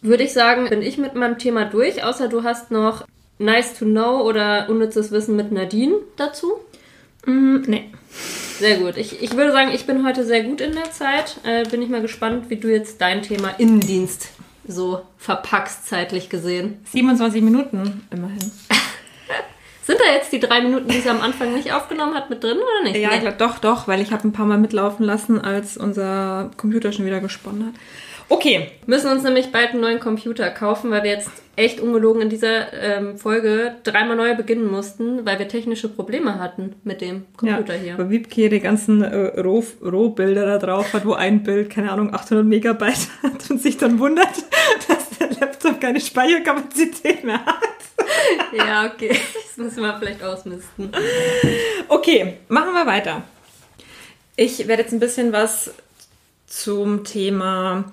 würde 0.00 0.24
ich 0.24 0.32
sagen, 0.32 0.68
bin 0.68 0.82
ich 0.82 0.98
mit 0.98 1.14
meinem 1.14 1.38
Thema 1.38 1.64
durch, 1.64 2.04
außer 2.04 2.28
du 2.28 2.42
hast 2.42 2.70
noch 2.70 3.04
Nice 3.38 3.78
to 3.78 3.84
Know 3.84 4.20
oder 4.22 4.68
unnützes 4.68 5.10
Wissen 5.10 5.36
mit 5.36 5.52
Nadine 5.52 5.96
dazu. 6.16 6.54
Mm, 7.26 7.58
nee. 7.66 7.90
Sehr 8.58 8.78
gut. 8.78 8.96
Ich, 8.96 9.22
ich 9.22 9.36
würde 9.36 9.52
sagen, 9.52 9.72
ich 9.72 9.86
bin 9.86 10.06
heute 10.06 10.24
sehr 10.24 10.44
gut 10.44 10.60
in 10.60 10.72
der 10.72 10.90
Zeit. 10.92 11.38
Äh, 11.44 11.64
bin 11.68 11.82
ich 11.82 11.88
mal 11.88 12.02
gespannt, 12.02 12.50
wie 12.50 12.56
du 12.56 12.68
jetzt 12.68 13.00
dein 13.00 13.22
Thema 13.22 13.48
Innendienst 13.58 14.28
so 14.66 15.02
verpackst, 15.18 15.86
zeitlich 15.86 16.28
gesehen. 16.28 16.78
27 16.92 17.42
Minuten 17.42 18.06
immerhin. 18.10 18.52
Sind 19.84 19.98
da 20.00 20.12
jetzt 20.12 20.32
die 20.32 20.38
drei 20.38 20.60
Minuten, 20.60 20.88
die 20.88 21.00
sie 21.00 21.10
am 21.10 21.20
Anfang 21.20 21.52
nicht 21.54 21.72
aufgenommen 21.72 22.14
hat, 22.14 22.30
mit 22.30 22.42
drin 22.42 22.56
oder 22.58 22.84
nicht? 22.84 22.96
Ja, 22.96 23.10
Nee. 23.10 23.32
doch, 23.36 23.58
doch, 23.58 23.88
weil 23.88 24.00
ich 24.00 24.12
habe 24.12 24.26
ein 24.28 24.32
paar 24.32 24.46
Mal 24.46 24.58
mitlaufen 24.58 25.04
lassen, 25.04 25.40
als 25.40 25.76
unser 25.76 26.50
Computer 26.56 26.92
schon 26.92 27.04
wieder 27.04 27.20
gesponnen 27.20 27.66
hat. 27.66 27.74
Okay, 28.32 28.68
müssen 28.86 29.10
uns 29.10 29.22
nämlich 29.24 29.52
bald 29.52 29.72
einen 29.72 29.82
neuen 29.82 30.00
Computer 30.00 30.48
kaufen, 30.48 30.90
weil 30.90 31.02
wir 31.02 31.10
jetzt 31.10 31.30
echt 31.54 31.80
ungelogen 31.80 32.22
in 32.22 32.30
dieser 32.30 32.72
ähm, 32.72 33.18
Folge 33.18 33.74
dreimal 33.84 34.16
neu 34.16 34.34
beginnen 34.34 34.70
mussten, 34.70 35.26
weil 35.26 35.38
wir 35.38 35.48
technische 35.48 35.90
Probleme 35.90 36.38
hatten 36.40 36.74
mit 36.82 37.02
dem 37.02 37.26
Computer 37.36 37.74
ja, 37.76 37.80
hier. 37.82 37.98
Weil 37.98 38.08
Wiebke 38.08 38.48
die 38.48 38.60
ganzen 38.60 39.02
äh, 39.02 39.38
Roh- 39.42 39.62
Rohbilder 39.84 40.46
da 40.46 40.56
drauf 40.56 40.94
hat, 40.94 41.04
wo 41.04 41.12
ein 41.12 41.42
Bild, 41.42 41.68
keine 41.68 41.92
Ahnung, 41.92 42.14
800 42.14 42.46
Megabyte 42.46 43.06
hat 43.22 43.50
und 43.50 43.60
sich 43.60 43.76
dann 43.76 43.98
wundert, 43.98 44.32
dass 44.88 45.10
der 45.18 45.28
Laptop 45.38 45.78
keine 45.78 46.00
Speicherkapazität 46.00 47.24
mehr 47.24 47.44
hat. 47.44 47.58
Ja, 48.56 48.86
okay. 48.86 49.10
Das 49.54 49.56
müssen 49.58 49.82
wir 49.82 49.94
vielleicht 49.98 50.22
ausmisten. 50.24 50.90
Okay, 51.88 52.38
machen 52.48 52.72
wir 52.72 52.86
weiter. 52.86 53.22
Ich 54.36 54.66
werde 54.66 54.84
jetzt 54.84 54.92
ein 54.94 55.00
bisschen 55.00 55.34
was 55.34 55.74
zum 56.46 57.04
Thema 57.04 57.84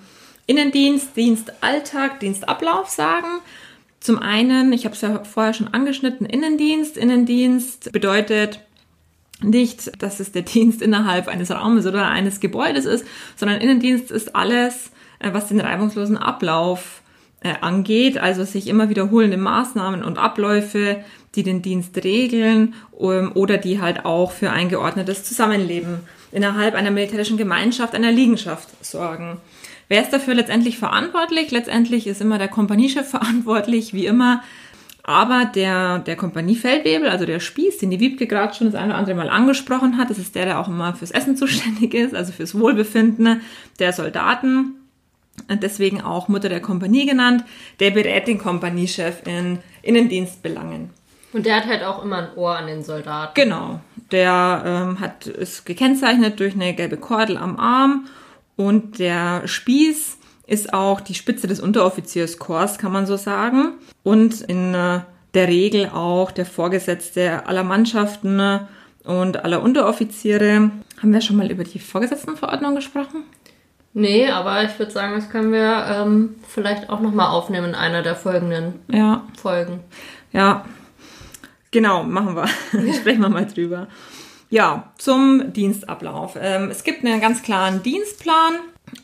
Innendienst, 0.50 1.16
Dienstalltag, 1.16 2.20
Dienstablauf 2.22 2.90
sagen. 2.90 3.28
Zum 4.00 4.18
einen, 4.18 4.74
ich 4.74 4.86
habe 4.86 4.96
es 4.96 5.02
ja 5.02 5.24
vorher 5.24 5.54
schon 5.54 5.68
angeschnitten, 5.68 6.26
Innendienst. 6.26 6.98
Innendienst 6.98 7.92
bedeutet 7.92 8.60
nicht, 9.44 10.02
dass 10.02 10.20
es 10.20 10.32
der 10.32 10.42
Dienst 10.54 10.82
innerhalb 10.82 11.28
eines 11.28 11.52
Raumes 11.52 11.86
oder 11.86 12.08
eines 12.08 12.40
Gebäudes 12.40 12.86
ist, 12.86 13.06
sondern 13.36 13.62
Innendienst 13.62 14.10
ist 14.10 14.36
alles, 14.36 14.90
äh, 15.20 15.32
was 15.34 15.50
den 15.50 15.62
reibungslosen 15.62 16.18
Ablauf 16.18 17.04
äh, 17.42 17.54
angeht, 17.62 18.18
also 18.18 18.44
sich 18.44 18.66
immer 18.68 18.90
wiederholende 18.90 19.38
Maßnahmen 19.38 20.04
und 20.04 20.18
Abläufe, 20.18 21.04
die 21.36 21.44
den 21.44 21.62
Dienst 21.62 22.04
regeln 22.04 22.74
ähm, 23.00 23.34
oder 23.36 23.60
die 23.60 23.80
halt 23.80 24.04
auch 24.04 24.32
für 24.32 24.50
ein 24.50 24.70
geordnetes 24.70 25.24
Zusammenleben 25.26 26.00
innerhalb 26.32 26.74
einer 26.74 26.90
militärischen 26.90 27.38
Gemeinschaft, 27.38 27.94
einer 27.94 28.12
Liegenschaft 28.12 28.84
sorgen. 28.84 29.38
Wer 29.90 30.04
ist 30.04 30.14
dafür 30.14 30.36
letztendlich 30.36 30.78
verantwortlich? 30.78 31.52
Letztendlich 31.52 32.08
ist 32.08 32.22
immer 32.22 32.38
der 32.38 32.48
Kompaniechef 32.48 33.10
verantwortlich, 33.10 33.94
wie 33.94 34.06
immer. 34.06 34.44
Aber 35.04 35.46
der, 35.46 36.00
der 36.00 36.16
Kompaniefeldwebel, 36.16 37.10
also 37.10 37.26
der 37.26 37.40
Spieß, 37.40 37.80
den 37.80 37.90
die 37.90 38.00
Wiebke 38.00 38.28
gerade 38.28 38.54
schon 38.54 38.68
das 38.68 38.76
eine 38.76 38.90
oder 38.90 39.00
andere 39.00 39.16
Mal 39.16 39.30
angesprochen 39.30 39.98
hat, 39.98 40.12
das 40.12 40.20
ist 40.20 40.36
der, 40.36 40.46
der 40.46 40.60
auch 40.60 40.68
immer 40.68 40.94
fürs 40.94 41.10
Essen 41.10 41.36
zuständig 41.36 41.96
ist, 41.96 42.14
also 42.14 42.32
fürs 42.32 42.58
Wohlbefinden 42.58 43.42
der 43.80 43.92
Soldaten. 43.92 44.76
Und 45.48 45.64
deswegen 45.64 46.02
auch 46.02 46.28
Mutter 46.28 46.50
der 46.50 46.62
Kompanie 46.62 47.08
genannt. 47.08 47.44
Der 47.80 47.90
berät 47.90 48.28
den 48.28 48.38
Kompaniechef 48.38 49.26
in 49.26 49.60
Innendienstbelangen. 49.82 50.92
Und 51.34 51.46
der 51.46 51.56
hat 51.56 51.66
halt 51.66 51.84
auch 51.84 52.04
immer 52.04 52.18
ein 52.18 52.36
Ohr 52.36 52.56
an 52.56 52.68
den 52.68 52.84
Soldaten. 52.84 53.34
Genau. 53.34 53.80
Der 54.12 54.64
ähm, 54.66 55.00
hat, 55.00 55.26
ist 55.26 55.66
gekennzeichnet 55.66 56.40
durch 56.40 56.54
eine 56.54 56.76
gelbe 56.76 56.98
Kordel 56.98 57.38
am 57.38 57.58
Arm 57.58 58.06
und 58.60 59.00
der 59.00 59.48
Spieß 59.48 60.18
ist 60.46 60.74
auch 60.74 61.00
die 61.00 61.14
Spitze 61.14 61.48
des 61.48 61.62
Unteroffizierskorps, 61.62 62.78
kann 62.78 62.92
man 62.92 63.06
so 63.06 63.16
sagen. 63.16 63.76
Und 64.04 64.42
in 64.42 64.74
äh, 64.74 65.00
der 65.34 65.48
Regel 65.48 65.90
auch 65.94 66.32
der 66.32 66.46
Vorgesetzte 66.46 67.46
aller 67.48 67.64
Mannschaften 67.64 68.38
äh, 68.40 68.60
und 69.06 69.46
aller 69.46 69.62
Unteroffiziere. 69.62 70.72
Haben 71.02 71.14
wir 71.14 71.22
schon 71.22 71.38
mal 71.38 71.50
über 71.50 71.64
die 71.64 71.80
Vorgesetztenverordnung 71.80 72.76
gesprochen? 72.76 73.24
Nee, 73.94 74.30
aber 74.30 74.64
ich 74.66 74.78
würde 74.78 74.92
sagen, 74.92 75.16
das 75.16 75.30
können 75.30 75.54
wir 75.54 75.86
ähm, 75.90 76.36
vielleicht 76.46 76.90
auch 76.90 77.00
nochmal 77.00 77.28
aufnehmen 77.30 77.70
in 77.70 77.76
einer 77.76 78.02
der 78.02 78.16
folgenden 78.18 78.74
Ja, 78.92 79.24
Folgen. 79.42 79.80
ja. 80.34 80.66
Genau, 81.72 82.04
machen 82.04 82.36
wir. 82.36 82.48
Sprechen 82.94 83.22
wir 83.22 83.30
mal 83.30 83.46
drüber. 83.46 83.88
Ja, 84.50 84.92
zum 84.98 85.54
Dienstablauf. 85.54 86.36
Ähm, 86.42 86.72
es 86.72 86.84
gibt 86.84 87.06
einen 87.06 87.22
ganz 87.22 87.44
klaren 87.44 87.84
Dienstplan 87.84 88.56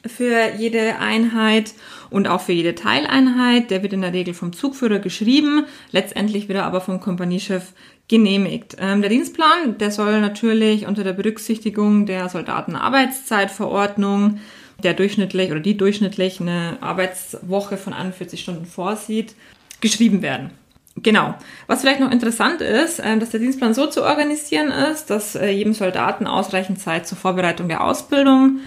für 0.07 0.53
jede 0.57 0.97
Einheit 0.97 1.75
und 2.09 2.27
auch 2.27 2.41
für 2.41 2.53
jede 2.53 2.73
Teileinheit. 2.73 3.69
Der 3.69 3.83
wird 3.83 3.93
in 3.93 4.01
der 4.01 4.13
Regel 4.13 4.33
vom 4.33 4.53
Zugführer 4.53 4.97
geschrieben, 4.97 5.65
letztendlich 5.91 6.49
wieder 6.49 6.65
aber 6.65 6.81
vom 6.81 6.99
Kompaniechef 6.99 7.73
genehmigt. 8.07 8.77
Ähm, 8.79 9.01
der 9.01 9.11
Dienstplan, 9.11 9.77
der 9.77 9.91
soll 9.91 10.19
natürlich 10.19 10.87
unter 10.87 11.03
der 11.03 11.13
Berücksichtigung 11.13 12.07
der 12.07 12.27
Soldatenarbeitszeitverordnung, 12.29 14.39
der 14.83 14.95
durchschnittlich 14.95 15.51
oder 15.51 15.59
die 15.59 15.77
durchschnittlich 15.77 16.41
eine 16.41 16.79
Arbeitswoche 16.81 17.77
von 17.77 17.93
41 17.93 18.41
Stunden 18.41 18.65
vorsieht, 18.65 19.35
geschrieben 19.79 20.23
werden. 20.23 20.49
Genau. 20.97 21.35
Was 21.67 21.81
vielleicht 21.81 21.99
noch 21.99 22.11
interessant 22.11 22.61
ist, 22.61 23.01
ähm, 23.03 23.19
dass 23.19 23.31
der 23.31 23.39
Dienstplan 23.39 23.73
so 23.73 23.87
zu 23.87 24.03
organisieren 24.03 24.71
ist, 24.71 25.09
dass 25.09 25.35
äh, 25.35 25.49
jedem 25.49 25.73
Soldaten 25.73 26.25
ausreichend 26.25 26.79
Zeit 26.79 27.05
zur 27.05 27.17
Vorbereitung 27.17 27.67
der 27.67 27.83
Ausbildung 27.83 28.59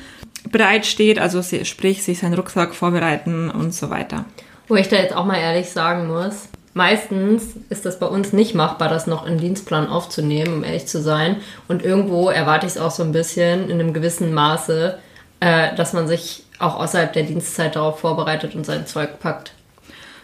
bereitsteht, 0.50 1.18
also 1.18 1.42
sprich 1.42 2.02
sich 2.02 2.18
seinen 2.18 2.34
Rucksack 2.34 2.74
vorbereiten 2.74 3.50
und 3.50 3.74
so 3.74 3.90
weiter. 3.90 4.24
Wo 4.68 4.76
ich 4.76 4.88
da 4.88 4.96
jetzt 4.96 5.16
auch 5.16 5.24
mal 5.24 5.38
ehrlich 5.38 5.70
sagen 5.70 6.06
muss, 6.06 6.48
meistens 6.74 7.54
ist 7.70 7.86
das 7.86 7.98
bei 7.98 8.06
uns 8.06 8.32
nicht 8.32 8.54
machbar, 8.54 8.88
das 8.88 9.06
noch 9.06 9.26
in 9.26 9.34
den 9.34 9.40
Dienstplan 9.40 9.88
aufzunehmen, 9.88 10.54
um 10.54 10.64
ehrlich 10.64 10.86
zu 10.86 11.00
sein. 11.00 11.36
Und 11.66 11.82
irgendwo 11.82 12.28
erwarte 12.28 12.66
ich 12.66 12.72
es 12.72 12.78
auch 12.78 12.90
so 12.90 13.02
ein 13.02 13.12
bisschen 13.12 13.70
in 13.70 13.80
einem 13.80 13.94
gewissen 13.94 14.32
Maße, 14.34 14.98
äh, 15.40 15.74
dass 15.74 15.92
man 15.92 16.06
sich 16.06 16.44
auch 16.58 16.78
außerhalb 16.78 17.12
der 17.12 17.22
Dienstzeit 17.22 17.76
darauf 17.76 18.00
vorbereitet 18.00 18.54
und 18.54 18.66
sein 18.66 18.86
Zeug 18.86 19.18
packt. 19.20 19.52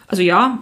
Also 0.07 0.23
ja, 0.23 0.59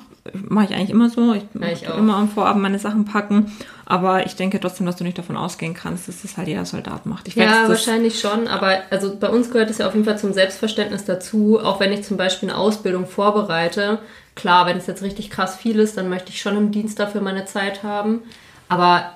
mache 0.49 0.67
ich 0.67 0.75
eigentlich 0.75 0.91
immer 0.91 1.11
so. 1.11 1.35
Ich, 1.35 1.43
Ja, 1.55 1.69
ich 1.69 1.83
immer 1.83 2.17
am 2.17 2.29
Vorabend 2.29 2.63
meine 2.63 2.79
Sachen 2.79 3.05
packen. 3.05 3.53
Aber 3.87 4.25
ich 4.25 4.37
denke 4.37 4.61
trotzdem, 4.61 4.87
dass 4.87 4.97
du 4.97 5.05
nicht 5.05 5.19
davon 5.19 5.37
ausgehen 5.37 5.75
kannst, 5.75 6.09
dass 6.09 6.23
das 6.23 6.37
halt 6.37 6.49
jeder 6.49 6.65
Soldat 6.65 7.07
macht. 7.07 7.29
Ich 7.29 7.35
Ja, 7.35 7.63
weiß, 7.63 7.69
wahrscheinlich 7.69 8.21
schon, 8.21 8.47
aber 8.49 8.79
also 8.91 9.17
bei 9.17 9.29
uns 9.29 9.51
gehört 9.51 9.71
es 9.71 9.79
ja 9.79 9.89
auf 9.89 9.95
jeden 9.95 10.05
Fall 10.05 10.19
zum 10.19 10.33
Selbstverständnis 10.33 11.05
dazu, 11.05 11.61
auch 11.63 11.81
wenn 11.81 11.93
ich 11.93 12.05
zum 12.05 12.17
Beispiel 12.17 12.49
eine 12.49 12.59
Ausbildung 12.59 13.07
vorbereite. 13.07 13.99
Klar, 14.35 14.67
wenn 14.67 14.79
es 14.79 14.87
jetzt 14.87 15.03
richtig 15.03 15.31
krass 15.31 15.57
viel 15.57 15.79
ist, 15.79 15.97
dann 15.97 16.09
möchte 16.09 16.31
ich 16.31 16.41
schon 16.41 16.57
im 16.57 16.71
Dienst 16.71 16.99
dafür 16.99 17.21
meine 17.21 17.45
Zeit 17.45 17.83
haben. 17.83 18.21
Aber 18.69 19.13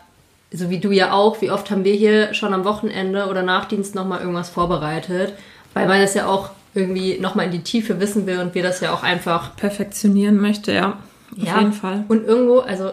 so 0.52 0.68
wie 0.70 0.78
du 0.78 0.90
ja 0.90 1.12
auch, 1.12 1.40
wie 1.40 1.50
oft 1.50 1.70
haben 1.70 1.84
wir 1.84 1.94
hier 1.94 2.34
schon 2.34 2.52
am 2.52 2.64
Wochenende 2.64 3.26
oder 3.28 3.42
nach 3.42 3.64
Dienst 3.66 3.94
nochmal 3.94 4.20
irgendwas 4.20 4.50
vorbereitet, 4.50 5.32
weil 5.72 5.88
man 5.88 6.00
das 6.00 6.14
ja 6.14 6.26
auch 6.26 6.50
irgendwie 6.76 7.18
nochmal 7.18 7.46
in 7.46 7.52
die 7.52 7.62
Tiefe 7.62 8.00
wissen 8.00 8.26
will 8.26 8.38
und 8.38 8.54
wir 8.54 8.62
das 8.62 8.80
ja 8.80 8.92
auch 8.92 9.02
einfach 9.02 9.56
perfektionieren 9.56 10.36
möchte, 10.36 10.72
ja. 10.72 10.98
Auf 11.32 11.44
ja, 11.44 11.58
jeden 11.58 11.72
Fall. 11.72 12.04
Und 12.08 12.24
irgendwo, 12.24 12.60
also 12.60 12.92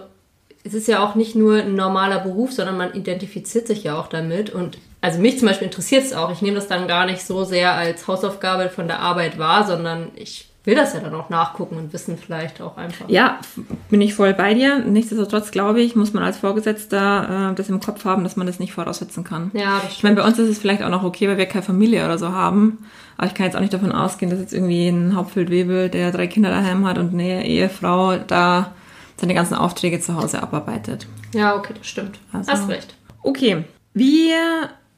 es 0.63 0.73
ist 0.73 0.87
ja 0.87 1.03
auch 1.03 1.15
nicht 1.15 1.35
nur 1.35 1.57
ein 1.57 1.75
normaler 1.75 2.19
Beruf, 2.19 2.53
sondern 2.53 2.77
man 2.77 2.93
identifiziert 2.93 3.67
sich 3.67 3.83
ja 3.83 3.99
auch 3.99 4.07
damit. 4.07 4.49
Und 4.49 4.77
also 5.01 5.19
mich 5.19 5.37
zum 5.37 5.47
Beispiel 5.47 5.67
interessiert 5.67 6.05
es 6.05 6.13
auch. 6.13 6.31
Ich 6.31 6.41
nehme 6.41 6.55
das 6.55 6.67
dann 6.67 6.87
gar 6.87 7.05
nicht 7.05 7.21
so 7.23 7.43
sehr 7.43 7.73
als 7.73 8.07
Hausaufgabe 8.07 8.69
von 8.69 8.87
der 8.87 8.99
Arbeit 8.99 9.37
wahr, 9.37 9.67
sondern 9.67 10.11
ich 10.15 10.49
will 10.65 10.75
das 10.75 10.93
ja 10.93 10.99
dann 11.01 11.13
auch 11.15 11.29
nachgucken 11.29 11.77
und 11.77 11.93
wissen 11.93 12.17
vielleicht 12.17 12.61
auch 12.61 12.77
einfach. 12.77 13.09
Ja, 13.09 13.39
bin 13.89 14.01
ich 14.01 14.13
voll 14.13 14.33
bei 14.33 14.53
dir. 14.53 14.79
Nichtsdestotrotz 14.79 15.51
glaube 15.51 15.81
ich, 15.81 15.95
muss 15.95 16.13
man 16.13 16.23
als 16.23 16.37
Vorgesetzter 16.37 17.51
äh, 17.51 17.55
das 17.55 17.69
im 17.69 17.79
Kopf 17.79 18.05
haben, 18.05 18.23
dass 18.23 18.35
man 18.35 18.47
das 18.47 18.59
nicht 18.59 18.73
voraussetzen 18.73 19.23
kann. 19.23 19.51
Ja, 19.53 19.79
das 19.83 19.93
Ich 19.93 20.03
meine, 20.03 20.15
bei 20.15 20.23
uns 20.25 20.39
ist 20.39 20.49
es 20.49 20.59
vielleicht 20.59 20.83
auch 20.83 20.89
noch 20.89 21.03
okay, 21.03 21.27
weil 21.27 21.37
wir 21.37 21.45
keine 21.45 21.63
Familie 21.63 22.05
oder 22.05 22.17
so 22.17 22.31
haben. 22.31 22.85
Aber 23.17 23.27
ich 23.27 23.33
kann 23.33 23.45
jetzt 23.45 23.55
auch 23.55 23.61
nicht 23.61 23.73
davon 23.73 23.91
ausgehen, 23.91 24.31
dass 24.31 24.39
jetzt 24.39 24.53
irgendwie 24.53 24.87
ein 24.87 25.15
Hauptfeldwebel, 25.15 25.89
der 25.89 26.11
drei 26.11 26.27
Kinder 26.27 26.49
daheim 26.49 26.87
hat 26.87 26.97
und 26.97 27.13
eine 27.13 27.45
Ehefrau, 27.45 28.17
da 28.17 28.73
seine 29.17 29.33
ganzen 29.33 29.53
Aufträge 29.55 29.99
zu 29.99 30.15
Hause 30.15 30.41
abarbeitet. 30.41 31.07
Ja, 31.33 31.55
okay, 31.55 31.73
das 31.77 31.87
stimmt. 31.87 32.19
Also- 32.31 32.51
Hast 32.51 32.69
recht. 32.69 32.95
Okay, 33.21 33.63
wie 33.93 34.31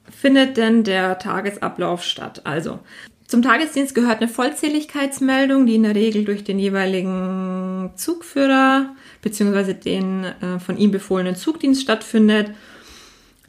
findet 0.09 0.57
denn 0.57 0.83
der 0.83 1.19
Tagesablauf 1.19 2.03
statt? 2.03 2.41
Also, 2.43 2.79
zum 3.27 3.41
Tagesdienst 3.41 3.95
gehört 3.95 4.21
eine 4.21 4.27
Vollzähligkeitsmeldung, 4.27 5.65
die 5.65 5.75
in 5.75 5.83
der 5.83 5.95
Regel 5.95 6.25
durch 6.25 6.43
den 6.43 6.59
jeweiligen 6.59 7.91
Zugführer 7.95 8.95
bzw. 9.21 9.73
den 9.73 10.25
äh, 10.25 10.59
von 10.59 10.77
ihm 10.77 10.91
befohlenen 10.91 11.35
Zugdienst 11.35 11.81
stattfindet. 11.81 12.51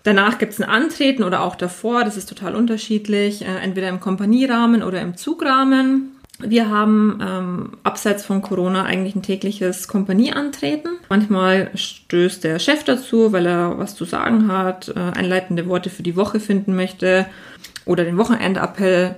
Danach 0.03 0.39
gibt 0.39 0.53
es 0.53 0.61
ein 0.61 0.69
Antreten 0.69 1.25
oder 1.25 1.43
auch 1.43 1.57
davor, 1.57 2.05
das 2.05 2.17
ist 2.17 2.29
total 2.29 2.55
unterschiedlich, 2.55 3.43
äh, 3.43 3.59
entweder 3.63 3.89
im 3.89 4.01
Kompanierahmen 4.01 4.83
oder 4.83 5.03
im 5.03 5.17
Zugrahmen. 5.17 6.13
Wir 6.39 6.71
haben 6.71 7.19
ähm, 7.23 7.73
abseits 7.83 8.25
von 8.25 8.41
Corona 8.43 8.85
eigentlich 8.85 9.15
ein 9.15 9.23
tägliches 9.23 9.89
Kompanieantreten. 9.89 10.93
Manchmal 11.09 11.71
stößt 11.75 12.45
der 12.45 12.59
Chef 12.59 12.85
dazu, 12.85 13.33
weil 13.33 13.47
er 13.47 13.79
was 13.79 13.95
zu 13.95 14.05
sagen 14.05 14.49
hat, 14.49 14.89
äh, 14.89 15.01
einleitende 15.01 15.67
Worte 15.67 15.91
für 15.91 16.03
die 16.03 16.17
Woche 16.17 16.41
finden 16.41 16.77
möchte 16.77 17.27
oder 17.85 18.05
den 18.05 18.19
Wochenendappell 18.19 19.17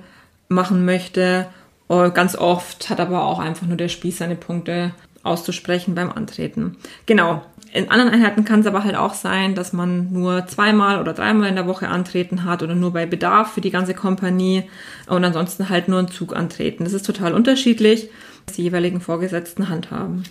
machen 0.49 0.85
möchte. 0.85 1.47
Und 1.87 2.15
ganz 2.15 2.37
oft 2.37 2.91
hat 2.91 3.01
aber 3.01 3.25
auch 3.25 3.39
einfach 3.39 3.67
nur 3.67 3.77
der 3.77 3.89
Spieß 3.89 4.19
seine 4.19 4.37
Punkte 4.37 4.93
auszusprechen 5.23 5.95
beim 5.95 6.11
Antreten. 6.11 6.77
Genau. 7.07 7.43
In 7.73 7.91
anderen 7.91 8.11
Einheiten 8.11 8.47
kann 8.47 8.61
es 8.61 8.67
aber 8.67 8.83
halt 8.83 8.97
auch 8.97 9.13
sein, 9.13 9.55
dass 9.55 9.75
man 9.75 10.11
nur 10.11 10.47
zweimal 10.47 11.01
oder 11.01 11.13
dreimal 11.13 11.51
in 11.51 11.55
der 11.55 11.67
Woche 11.67 11.89
antreten 11.89 12.45
hat 12.45 12.63
oder 12.63 12.75
nur 12.75 12.95
bei 12.95 13.05
Bedarf 13.05 13.53
für 13.53 13.61
die 13.61 13.71
ganze 13.71 13.93
Kompanie 13.93 14.65
und 15.07 15.23
ansonsten 15.23 15.69
halt 15.69 15.87
nur 15.87 15.99
einen 15.99 16.09
Zug 16.09 16.35
antreten. 16.35 16.85
Das 16.85 16.95
ist 16.95 17.05
total 17.05 17.35
unterschiedlich, 17.35 18.09
was 18.47 18.57
die 18.57 18.63
jeweiligen 18.63 19.03
Vorgesetzten 19.03 19.69
handhaben. 19.69 20.23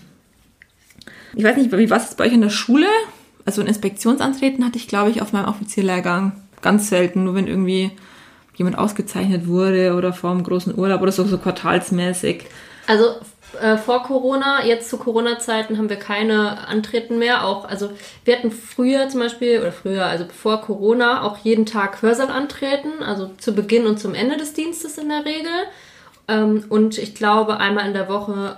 Ich 1.35 1.43
weiß 1.43 1.57
nicht, 1.57 1.71
wie 1.71 1.91
was 1.91 2.09
ist 2.09 2.17
bei 2.17 2.25
euch 2.25 2.33
in 2.33 2.41
der 2.41 2.49
Schule? 2.49 2.87
Also 3.45 3.61
ein 3.61 3.67
Inspektionsantreten 3.67 4.65
hatte 4.65 4.77
ich, 4.77 4.87
glaube 4.87 5.11
ich, 5.11 5.21
auf 5.21 5.31
meinem 5.31 5.47
Offizierlehrgang 5.47 6.31
ganz 6.63 6.89
selten, 6.89 7.23
nur 7.23 7.35
wenn 7.35 7.47
irgendwie 7.47 7.91
jemand 8.57 8.77
ausgezeichnet 8.77 9.47
wurde 9.47 9.93
oder 9.93 10.13
vor 10.13 10.31
einem 10.31 10.43
großen 10.43 10.77
Urlaub 10.77 11.01
oder 11.01 11.11
so, 11.11 11.23
so 11.23 11.37
quartalsmäßig. 11.37 12.45
Also 12.87 13.15
äh, 13.61 13.77
vor 13.77 14.03
Corona, 14.03 14.65
jetzt 14.65 14.89
zu 14.89 14.97
Corona-Zeiten 14.97 15.77
haben 15.77 15.89
wir 15.89 15.97
keine 15.97 16.67
Antreten 16.67 17.17
mehr. 17.17 17.45
Auch, 17.45 17.65
also 17.65 17.91
wir 18.25 18.35
hatten 18.35 18.51
früher 18.51 19.07
zum 19.09 19.21
Beispiel, 19.21 19.59
oder 19.59 19.71
früher, 19.71 20.05
also 20.05 20.25
vor 20.25 20.61
Corona, 20.61 21.23
auch 21.23 21.37
jeden 21.37 21.65
Tag 21.65 22.01
Hörsaal 22.01 22.29
antreten, 22.29 23.03
also 23.03 23.31
zu 23.37 23.53
Beginn 23.53 23.85
und 23.85 23.99
zum 23.99 24.13
Ende 24.13 24.37
des 24.37 24.53
Dienstes 24.53 24.97
in 24.97 25.09
der 25.09 25.25
Regel. 25.25 25.51
Ähm, 26.27 26.65
und 26.69 26.97
ich 26.97 27.15
glaube, 27.15 27.57
einmal 27.57 27.87
in 27.87 27.93
der 27.93 28.09
Woche, 28.09 28.57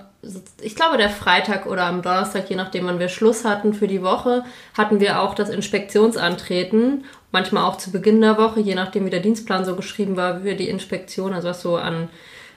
ich 0.62 0.75
glaube 0.75 0.97
der 0.97 1.09
Freitag 1.09 1.65
oder 1.65 1.85
am 1.85 2.01
Donnerstag, 2.01 2.49
je 2.49 2.55
nachdem 2.55 2.88
wann 2.88 2.99
wir 2.99 3.09
Schluss 3.09 3.45
hatten 3.45 3.73
für 3.73 3.88
die 3.88 4.01
Woche, 4.01 4.43
hatten 4.77 4.99
wir 4.99 5.21
auch 5.21 5.35
das 5.35 5.49
Inspektionsantreten. 5.49 7.05
Manchmal 7.32 7.63
auch 7.63 7.78
zu 7.78 7.92
Beginn 7.92 8.22
der 8.22 8.38
Woche, 8.38 8.60
je 8.60 8.76
nachdem 8.76 9.06
wie 9.06 9.12
der 9.12 9.20
Dienstplan 9.20 9.65
so 9.65 9.76
geschrieben 9.76 10.18
war, 10.18 10.42
für 10.42 10.56
die 10.56 10.70
Inspektion, 10.70 11.34
also 11.34 11.50
was 11.50 11.62
so 11.62 11.78
an 11.78 12.10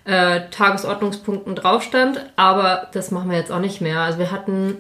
äh, 0.05 0.49
Tagesordnungspunkten 0.51 1.55
drauf 1.55 1.83
stand. 1.83 2.25
Aber 2.37 2.89
das 2.93 3.11
machen 3.11 3.31
wir 3.31 3.39
jetzt 3.39 3.53
auch 3.53 3.61
nicht 3.61 3.81
mehr. 3.81 4.01
Also 4.01 4.19
wir 4.19 4.31
hatten, 4.31 4.77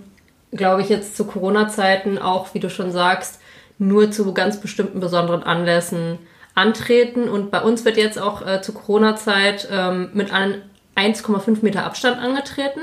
glaube 0.52 0.82
ich, 0.82 0.88
jetzt 0.88 1.16
zu 1.16 1.24
Corona-Zeiten 1.24 2.18
auch, 2.18 2.54
wie 2.54 2.60
du 2.60 2.70
schon 2.70 2.90
sagst, 2.90 3.40
nur 3.78 4.10
zu 4.10 4.32
ganz 4.32 4.60
bestimmten 4.60 5.00
besonderen 5.00 5.42
Anlässen 5.42 6.18
antreten. 6.54 7.28
Und 7.28 7.50
bei 7.50 7.62
uns 7.62 7.84
wird 7.84 7.96
jetzt 7.96 8.18
auch 8.18 8.46
äh, 8.46 8.62
zur 8.62 8.74
Corona-Zeit 8.74 9.68
ähm, 9.70 10.10
mit 10.14 10.32
einem 10.32 10.62
1,5 10.96 11.58
Meter 11.62 11.84
Abstand 11.84 12.18
angetreten, 12.18 12.80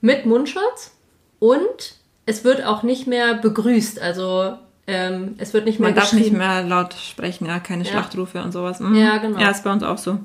mit 0.00 0.26
Mundschutz 0.26 0.96
und 1.40 1.94
es 2.26 2.44
wird 2.44 2.64
auch 2.64 2.82
nicht 2.82 3.06
mehr 3.06 3.34
begrüßt. 3.34 4.00
Also 4.00 4.54
ähm, 4.88 5.34
es 5.38 5.52
wird 5.54 5.66
nicht 5.66 5.78
mehr 5.78 5.90
Man 5.90 5.96
darf 5.96 6.12
nicht 6.14 6.32
mehr 6.32 6.62
laut 6.64 6.94
sprechen, 6.94 7.46
ja, 7.46 7.60
keine 7.60 7.84
Ja. 7.84 7.90
Schlachtrufe 7.90 8.42
und 8.42 8.52
sowas. 8.52 8.80
Mhm. 8.80 8.96
Ja, 8.96 9.18
genau. 9.18 9.38
Ja, 9.38 9.50
ist 9.50 9.62
bei 9.62 9.70
uns 9.72 9.82
auch 9.84 9.98
so. 9.98 10.18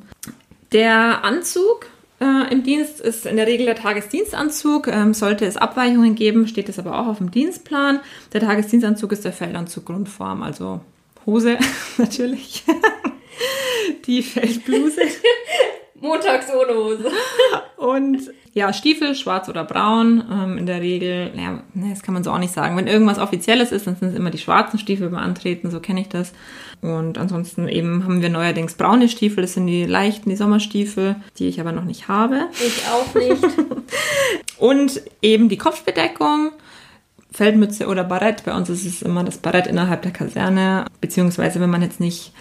Der 0.72 1.24
Anzug 1.24 1.86
äh, 2.22 2.52
im 2.52 2.64
Dienst 2.64 3.00
ist 3.02 3.26
in 3.26 3.36
der 3.36 3.46
Regel 3.46 3.66
der 3.66 3.76
Tagesdienstanzug. 3.76 4.88
Ähm, 4.88 5.14
sollte 5.14 5.46
es 5.46 5.58
Abweichungen 5.58 6.16
geben, 6.16 6.48
steht 6.48 6.70
es 6.70 6.80
aber 6.80 6.98
auch 6.98 7.08
auf 7.08 7.18
dem 7.18 7.30
Dienstplan. 7.30 8.00
Der 8.32 8.42
Tagesdienstanzug 8.42 9.12
ist 9.12 9.26
der 9.26 9.34
Feldanzug 9.34 9.86
Grundform, 9.86 10.42
also 10.42 10.80
Hose 11.26 11.58
natürlich. 11.98 12.64
Die 14.08 14.24
Feldbluse. 14.24 15.02
Montags 16.04 16.48
ohne 16.54 16.78
Hose. 16.78 17.06
Und 17.78 18.30
ja, 18.54 18.74
Stiefel, 18.74 19.16
schwarz 19.16 19.48
oder 19.48 19.64
braun. 19.64 20.24
Ähm, 20.30 20.58
in 20.58 20.66
der 20.66 20.82
Regel, 20.82 21.32
ja, 21.36 21.64
ne, 21.74 21.90
das 21.92 22.04
kann 22.04 22.14
man 22.14 22.26
so 22.26 22.32
auch 22.32 22.40
nicht 22.40 22.54
sagen. 22.54 22.76
Wenn 22.76 22.88
irgendwas 22.88 23.20
Offizielles 23.20 23.72
ist, 23.72 23.88
dann 23.88 23.96
sind 23.96 24.10
es 24.10 24.16
immer 24.16 24.30
die 24.30 24.38
schwarzen 24.38 24.78
Stiefel 24.78 25.10
beim 25.10 25.20
Antreten, 25.20 25.72
so 25.72 25.80
kenne 25.80 26.02
ich 26.02 26.10
das. 26.10 26.34
Und 26.82 27.18
ansonsten 27.18 27.70
eben 27.70 28.04
haben 28.04 28.22
wir 28.22 28.30
neuerdings 28.30 28.76
braune 28.76 29.08
Stiefel, 29.08 29.44
das 29.44 29.54
sind 29.54 29.68
die 29.68 29.86
leichten, 29.86 30.30
die 30.30 30.36
Sommerstiefel, 30.36 31.16
die 31.40 31.48
ich 31.48 31.62
aber 31.62 31.72
noch 31.72 31.86
nicht 31.86 32.10
habe. 32.10 32.50
Ich 32.54 32.84
auch 32.88 33.16
nicht. 33.16 33.44
Und 34.58 35.02
eben 35.22 35.48
die 35.48 35.58
Kopfbedeckung, 35.58 36.52
Feldmütze 37.32 37.88
oder 37.88 38.04
Barett. 38.04 38.44
Bei 38.44 38.54
uns 38.54 38.70
ist 38.70 38.86
es 38.86 39.02
immer 39.02 39.24
das 39.24 39.38
Barett 39.38 39.68
innerhalb 39.68 40.02
der 40.02 40.12
Kaserne, 40.12 40.86
beziehungsweise 41.00 41.62
wenn 41.62 41.70
man 41.70 41.82
jetzt 41.82 42.02
nicht 42.02 42.34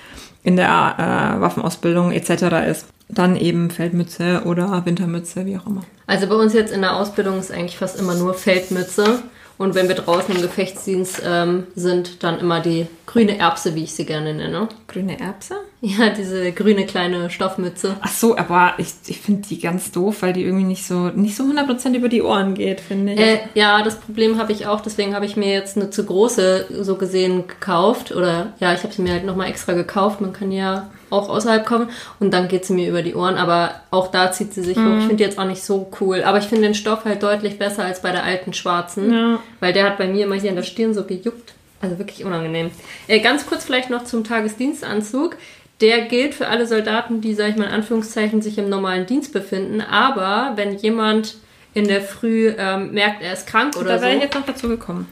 in 0.42 0.56
der 0.56 1.36
äh, 1.36 1.40
Waffenausbildung 1.40 2.12
etc. 2.12 2.30
ist, 2.68 2.86
dann 3.08 3.36
eben 3.36 3.70
Feldmütze 3.70 4.42
oder 4.44 4.84
Wintermütze, 4.84 5.46
wie 5.46 5.56
auch 5.56 5.66
immer. 5.66 5.82
Also 6.06 6.26
bei 6.26 6.34
uns 6.34 6.52
jetzt 6.54 6.72
in 6.72 6.80
der 6.80 6.96
Ausbildung 6.96 7.38
ist 7.38 7.52
eigentlich 7.52 7.76
fast 7.76 7.98
immer 7.98 8.14
nur 8.14 8.34
Feldmütze. 8.34 9.22
Und 9.58 9.74
wenn 9.74 9.88
wir 9.88 9.94
draußen 9.94 10.34
im 10.34 10.42
Gefechtsdienst 10.42 11.22
ähm, 11.24 11.66
sind, 11.74 12.22
dann 12.22 12.40
immer 12.40 12.60
die 12.60 12.86
grüne 13.06 13.38
Erbse, 13.38 13.74
wie 13.74 13.84
ich 13.84 13.94
sie 13.94 14.06
gerne 14.06 14.34
nenne. 14.34 14.68
Grüne 14.88 15.20
Erbse? 15.20 15.56
Ja, 15.80 16.10
diese 16.10 16.52
grüne 16.52 16.86
kleine 16.86 17.28
Stoffmütze. 17.28 17.96
Ach 18.00 18.12
so, 18.12 18.36
aber 18.36 18.74
ich, 18.78 18.88
ich 19.06 19.20
finde 19.20 19.48
die 19.48 19.58
ganz 19.58 19.90
doof, 19.90 20.22
weil 20.22 20.32
die 20.32 20.42
irgendwie 20.42 20.64
nicht 20.64 20.86
so 20.86 21.08
nicht 21.08 21.36
so 21.36 21.44
100% 21.44 21.94
über 21.94 22.08
die 22.08 22.22
Ohren 22.22 22.54
geht, 22.54 22.80
finde 22.80 23.12
ich. 23.14 23.20
Äh, 23.20 23.40
ja, 23.54 23.82
das 23.82 23.98
Problem 23.98 24.38
habe 24.38 24.52
ich 24.52 24.66
auch. 24.66 24.80
Deswegen 24.80 25.14
habe 25.14 25.26
ich 25.26 25.36
mir 25.36 25.52
jetzt 25.52 25.76
eine 25.76 25.90
zu 25.90 26.04
große 26.04 26.66
so 26.80 26.96
gesehen 26.96 27.48
gekauft. 27.48 28.12
Oder 28.12 28.52
ja, 28.60 28.72
ich 28.72 28.82
habe 28.84 28.92
sie 28.92 29.02
mir 29.02 29.12
halt 29.12 29.24
nochmal 29.24 29.48
extra 29.48 29.72
gekauft. 29.72 30.20
Man 30.20 30.32
kann 30.32 30.52
ja 30.52 30.90
auch 31.12 31.28
außerhalb 31.28 31.64
kommen 31.64 31.90
und 32.20 32.32
dann 32.32 32.48
geht 32.48 32.64
sie 32.64 32.72
mir 32.72 32.88
über 32.88 33.02
die 33.02 33.14
Ohren, 33.14 33.36
aber 33.36 33.74
auch 33.90 34.08
da 34.08 34.32
zieht 34.32 34.54
sie 34.54 34.62
sich 34.62 34.76
mhm. 34.76 34.86
hoch. 34.86 34.98
Ich 34.98 35.04
finde 35.04 35.16
die 35.16 35.24
jetzt 35.24 35.38
auch 35.38 35.46
nicht 35.46 35.62
so 35.62 35.90
cool, 36.00 36.22
aber 36.24 36.38
ich 36.38 36.46
finde 36.46 36.64
den 36.64 36.74
Stoff 36.74 37.04
halt 37.04 37.22
deutlich 37.22 37.58
besser 37.58 37.84
als 37.84 38.02
bei 38.02 38.12
der 38.12 38.24
alten 38.24 38.52
schwarzen, 38.52 39.12
ja. 39.12 39.38
weil 39.60 39.72
der 39.72 39.84
hat 39.84 39.98
bei 39.98 40.08
mir 40.08 40.24
immer 40.24 40.36
hier 40.36 40.50
an 40.50 40.56
der 40.56 40.62
Stirn 40.62 40.94
so 40.94 41.04
gejuckt. 41.04 41.54
Also 41.80 41.98
wirklich 41.98 42.24
unangenehm. 42.24 42.70
Äh, 43.08 43.18
ganz 43.18 43.44
kurz 43.44 43.64
vielleicht 43.64 43.90
noch 43.90 44.04
zum 44.04 44.22
Tagesdienstanzug. 44.22 45.36
Der 45.80 46.02
gilt 46.02 46.32
für 46.32 46.46
alle 46.46 46.64
Soldaten, 46.64 47.20
die, 47.20 47.34
sag 47.34 47.48
ich 47.48 47.56
mal 47.56 47.64
in 47.64 47.72
Anführungszeichen, 47.72 48.40
sich 48.40 48.56
im 48.56 48.68
normalen 48.68 49.04
Dienst 49.06 49.32
befinden. 49.32 49.80
Aber 49.80 50.52
wenn 50.54 50.76
jemand 50.76 51.34
in 51.74 51.88
der 51.88 52.00
Früh 52.00 52.54
ähm, 52.56 52.92
merkt, 52.92 53.20
er 53.20 53.32
ist 53.32 53.48
krank 53.48 53.76
oder 53.76 53.88
da 53.88 53.98
so. 53.98 54.02
Da 54.02 54.06
wäre 54.06 54.16
ich 54.16 54.22
jetzt 54.22 54.34
noch 54.36 54.46
dazu 54.46 54.68
gekommen. 54.68 55.08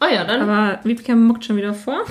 Oh 0.00 0.06
ja, 0.12 0.22
dann. 0.22 0.48
Aber 0.48 0.78
Wiebke 0.84 1.16
muckt 1.16 1.44
schon 1.44 1.56
wieder 1.56 1.74
vor. 1.74 2.04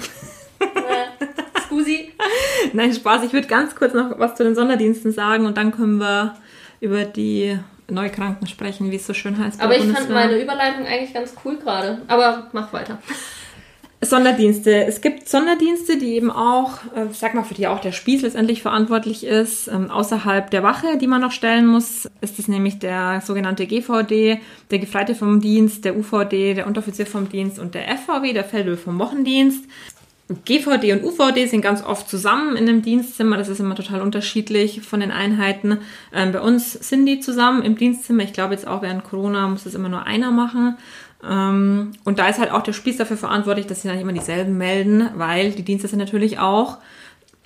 Nein, 2.74 2.94
Spaß. 2.94 3.24
Ich 3.24 3.34
würde 3.34 3.48
ganz 3.48 3.76
kurz 3.76 3.94
noch 3.94 4.20
was 4.20 4.36
zu 4.36 4.44
den 4.44 4.56
Sonderdiensten 4.56 5.12
sagen 5.12 5.46
und 5.46 5.58
dann 5.58 5.72
können 5.72 5.98
wir 5.98 6.36
über 6.80 7.04
die 7.04 7.58
Neukranken 7.90 8.48
sprechen, 8.48 8.92
wie 8.92 8.96
es 8.96 9.08
so 9.08 9.14
schön 9.14 9.38
heißt. 9.38 9.62
Aber 9.62 9.76
ich 9.76 9.86
fand 9.86 10.10
meine 10.10 10.42
Überleitung 10.42 10.86
eigentlich 10.86 11.14
ganz 11.14 11.34
cool 11.44 11.58
gerade. 11.58 12.02
Aber 12.08 12.50
mach 12.54 12.74
weiter. 12.74 12.98
Sonderdienste. 14.06 14.86
Es 14.86 15.02
gibt 15.02 15.30
Sonderdienste, 15.30 15.98
die 15.98 16.16
eben 16.16 16.32
auch, 16.32 16.84
äh, 16.96 17.08
sag 17.12 17.34
mal, 17.34 17.44
für 17.44 17.54
die 17.54 17.68
auch 17.68 17.80
der 17.80 17.92
Spieß 17.92 18.22
letztendlich 18.22 18.62
verantwortlich 18.62 19.26
ist. 19.26 19.68
Ähm, 19.68 19.90
außerhalb 19.90 20.50
der 20.52 20.64
Wache, 20.64 20.98
die 20.98 21.08
man 21.08 21.22
noch 21.22 21.32
stellen 21.32 21.66
muss, 21.66 22.10
ist 22.22 22.40
es 22.40 22.48
nämlich 22.48 22.80
der 22.80 23.22
sogenannte 23.26 23.66
GVD, 23.66 24.42
der 24.72 24.80
Gefreite 24.80 25.16
vom 25.16 25.40
Dienst, 25.40 25.86
der 25.86 25.98
UVD, 25.98 26.54
der 26.54 26.68
Unteroffizier 26.68 27.06
vom 27.06 27.30
Dienst 27.30 27.60
und 27.60 27.76
der 27.76 27.88
FVW, 27.98 28.34
der 28.34 28.44
Feldwebel 28.44 28.78
vom 28.78 29.00
Wochendienst. 29.00 29.66
GVD 30.30 30.94
und 30.94 31.04
UVD 31.04 31.48
sind 31.48 31.62
ganz 31.62 31.84
oft 31.84 32.10
zusammen 32.10 32.56
in 32.56 32.68
einem 32.68 32.82
Dienstzimmer. 32.82 33.38
Das 33.38 33.50
ist 33.50 33.60
immer 33.60 33.76
total 33.76 34.02
unterschiedlich 34.02 34.82
von 34.82 35.02
den 35.02 35.12
Einheiten. 35.12 35.80
Ähm, 36.14 36.32
bei 36.32 36.40
uns 36.40 36.74
sind 36.74 37.06
die 37.06 37.20
zusammen 37.20 37.62
im 37.62 37.78
Dienstzimmer. 37.78 38.24
Ich 38.24 38.34
glaube 38.34 38.54
jetzt 38.54 38.66
auch 38.66 38.82
während 38.82 39.04
Corona 39.04 39.48
muss 39.48 39.66
es 39.66 39.76
immer 39.76 39.90
nur 39.90 40.06
einer 40.06 40.32
machen. 40.32 40.78
Ähm, 41.30 41.92
und 42.06 42.20
da 42.20 42.30
ist 42.30 42.40
halt 42.40 42.52
auch 42.52 42.64
der 42.64 42.74
Spieß 42.74 42.98
dafür 42.98 43.18
verantwortlich, 43.18 43.68
dass 43.68 43.82
sie 43.82 43.90
dann 43.90 44.00
immer 44.00 44.14
dieselben 44.14 44.58
melden, 44.58 45.10
weil 45.16 45.52
die 45.52 45.64
Dienste 45.64 45.88
sind 45.88 46.00
natürlich 46.00 46.40
auch, 46.40 46.78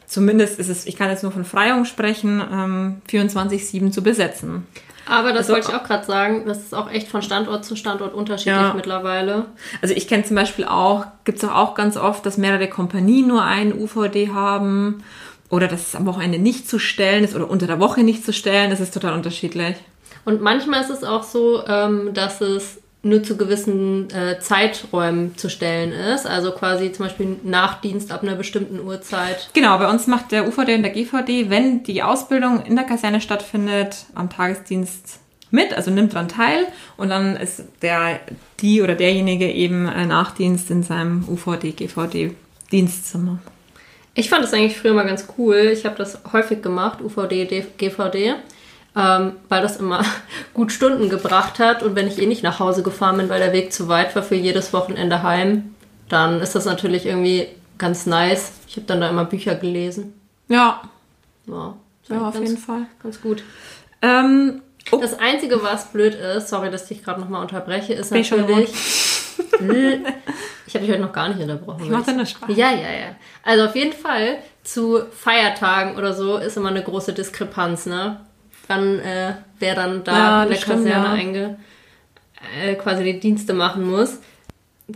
zumindest 0.06 0.60
ist 0.60 0.70
es, 0.70 0.86
ich 0.86 0.96
kann 0.96 1.10
jetzt 1.10 1.24
nur 1.24 1.32
von 1.32 1.46
Freiung 1.46 1.86
sprechen, 1.86 2.42
ähm, 2.52 3.02
24-7 3.10 3.92
zu 3.92 4.02
besetzen. 4.04 4.66
Aber 5.10 5.30
das 5.30 5.50
also, 5.50 5.54
wollte 5.54 5.72
ich 5.72 5.76
auch 5.76 5.84
gerade 5.84 6.06
sagen, 6.06 6.46
das 6.46 6.60
ist 6.60 6.74
auch 6.74 6.90
echt 6.92 7.08
von 7.08 7.22
Standort 7.22 7.66
zu 7.66 7.76
Standort 7.76 8.14
unterschiedlich 8.14 8.56
ja. 8.56 8.74
mittlerweile. 8.74 9.46
Also 9.82 9.94
ich 9.94 10.08
kenne 10.08 10.24
zum 10.24 10.36
Beispiel 10.36 10.66
auch, 10.66 11.06
gibt 11.24 11.42
es 11.42 11.50
auch, 11.50 11.76
ganz 11.76 11.98
oft, 11.98 12.26
dass 12.26 12.38
mehrere 12.38 12.68
Kompanien 12.68 13.28
nur 13.28 13.44
einen 13.44 13.74
UVD 13.74 14.30
haben 14.34 15.04
oder 15.50 15.68
dass 15.68 15.88
es 15.88 15.96
am 15.96 16.06
Wochenende 16.06 16.40
nicht 16.40 16.68
zu 16.70 16.80
stellen 16.80 17.24
ist 17.24 17.36
oder 17.36 17.50
unter 17.50 17.68
der 17.68 17.80
Woche 17.80 18.04
nicht 18.04 18.26
zu 18.26 18.34
stellen. 18.34 18.70
Das 18.70 18.80
ist 18.80 18.94
total 18.94 19.14
unterschiedlich. 19.14 19.78
Und 20.26 20.42
manchmal 20.42 20.82
ist 20.82 20.90
es 20.90 21.04
auch 21.04 21.24
so, 21.24 21.66
ähm, 21.68 22.14
dass 22.14 22.42
es 22.42 22.82
nur 23.08 23.24
zu 23.24 23.38
gewissen 23.38 24.10
äh, 24.12 24.40
Zeiträumen 24.40 25.38
zu 25.38 25.50
stellen 25.50 25.92
ist. 25.92 26.26
Also 26.26 26.52
quasi 26.52 26.92
zum 26.92 27.06
Beispiel 27.06 27.38
Nachdienst 27.44 28.12
ab 28.12 28.24
einer 28.24 28.36
bestimmten 28.36 28.80
Uhrzeit. 28.80 29.50
Genau, 29.54 29.78
bei 29.78 29.90
uns 29.90 30.08
macht 30.08 30.32
der 30.32 30.48
UVD 30.48 30.76
und 30.76 30.84
der 30.84 30.92
GVD, 30.92 31.50
wenn 31.50 31.84
die 31.84 32.04
Ausbildung 32.04 32.64
in 32.66 32.76
der 32.76 32.86
Kaserne 32.86 33.22
stattfindet, 33.22 34.06
am 34.16 34.30
Tagesdienst 34.30 35.20
mit, 35.50 35.74
also 35.74 35.92
nimmt 35.92 36.14
dran 36.14 36.28
teil 36.28 36.68
und 36.98 37.10
dann 37.10 37.38
ist 37.38 37.64
der, 37.82 38.20
die 38.60 38.82
oder 38.82 38.96
derjenige 38.96 39.50
eben 39.50 39.88
äh, 39.88 40.06
Nachdienst 40.06 40.70
in 40.72 40.84
seinem 40.84 41.28
UVD, 41.28 41.72
GVD 41.72 42.36
Dienstzimmer. 42.72 43.40
Ich 44.14 44.30
fand 44.30 44.44
das 44.44 44.54
eigentlich 44.54 44.78
früher 44.78 44.94
mal 44.94 45.06
ganz 45.06 45.28
cool. 45.38 45.70
Ich 45.72 45.86
habe 45.86 45.96
das 45.96 46.20
häufig 46.34 46.62
gemacht, 46.62 47.02
UVD, 47.02 47.46
GVD 47.78 48.36
ähm, 48.98 49.34
weil 49.48 49.62
das 49.62 49.78
immer 49.78 50.04
gut 50.54 50.72
Stunden 50.72 51.10
gebracht 51.10 51.60
hat. 51.60 51.84
Und 51.84 51.96
wenn 51.96 52.08
ich 52.08 52.20
eh 52.20 52.26
nicht 52.26 52.44
nach 52.44 52.60
Hause 52.60 52.82
gefahren 52.82 53.18
bin, 53.18 53.30
weil 53.30 53.40
der 53.40 53.54
Weg 53.54 53.72
zu 53.72 53.88
weit 53.88 54.16
war 54.16 54.24
für 54.24 54.36
jedes 54.36 54.74
Wochenende 54.74 55.22
heim, 55.22 55.76
dann 56.10 56.42
ist 56.42 56.56
das 56.56 56.66
natürlich 56.66 57.06
irgendwie 57.06 57.48
ganz 57.78 58.06
nice. 58.06 58.54
Ich 58.68 58.76
habe 58.76 58.88
dann 58.88 59.02
da 59.02 59.10
immer 59.10 59.26
Bücher 59.26 59.56
gelesen. 59.56 60.14
Ja. 60.48 60.82
Ja, 61.46 61.76
ja 62.10 62.28
auf 62.28 62.34
ganz, 62.34 62.50
jeden 62.50 62.62
Fall. 62.62 62.88
Ganz 63.04 63.22
gut. 63.22 63.44
Ähm, 64.02 64.62
oh. 64.92 64.98
Das 65.00 65.20
Einzige, 65.20 65.62
was 65.62 65.92
blöd 65.92 66.16
ist, 66.16 66.50
sorry, 66.50 66.72
dass 66.72 66.90
ich 66.90 67.04
gerade 67.04 67.22
nochmal 67.22 67.42
unterbreche, 67.42 67.94
ist 67.94 68.12
Bin 68.12 68.22
natürlich. 68.22 68.70
ich 70.66 70.74
habe 70.74 70.86
dich 70.86 70.90
heute 70.90 71.02
noch 71.02 71.14
gar 71.14 71.30
nicht 71.30 71.40
unterbrochen. 71.40 71.84
Ich 71.84 71.90
mache 71.90 72.14
nur 72.14 72.26
Spaß. 72.26 72.50
Ja, 72.50 72.72
ja, 72.72 72.92
ja. 72.92 73.16
Also 73.44 73.66
auf 73.66 73.76
jeden 73.76 73.94
Fall 73.94 74.38
zu 74.64 75.04
Feiertagen 75.12 75.98
oder 75.98 76.14
so 76.14 76.38
ist 76.38 76.58
immer 76.58 76.70
eine 76.70 76.84
große 76.84 77.14
Diskrepanz, 77.14 77.86
ne? 77.86 78.22
Wann 78.68 79.00
äh, 79.00 79.34
wer 79.60 79.76
dann 79.76 80.04
da 80.04 80.18
ja, 80.18 80.44
in 80.44 80.50
der 80.50 80.56
stimmt, 80.58 80.86
Kaserne 80.86 81.06
ja. 81.06 81.14
einge, 81.14 81.60
äh, 82.62 82.76
quasi 82.76 83.04
die 83.04 83.20
Dienste 83.20 83.54
machen 83.54 83.90
muss. 83.90 84.20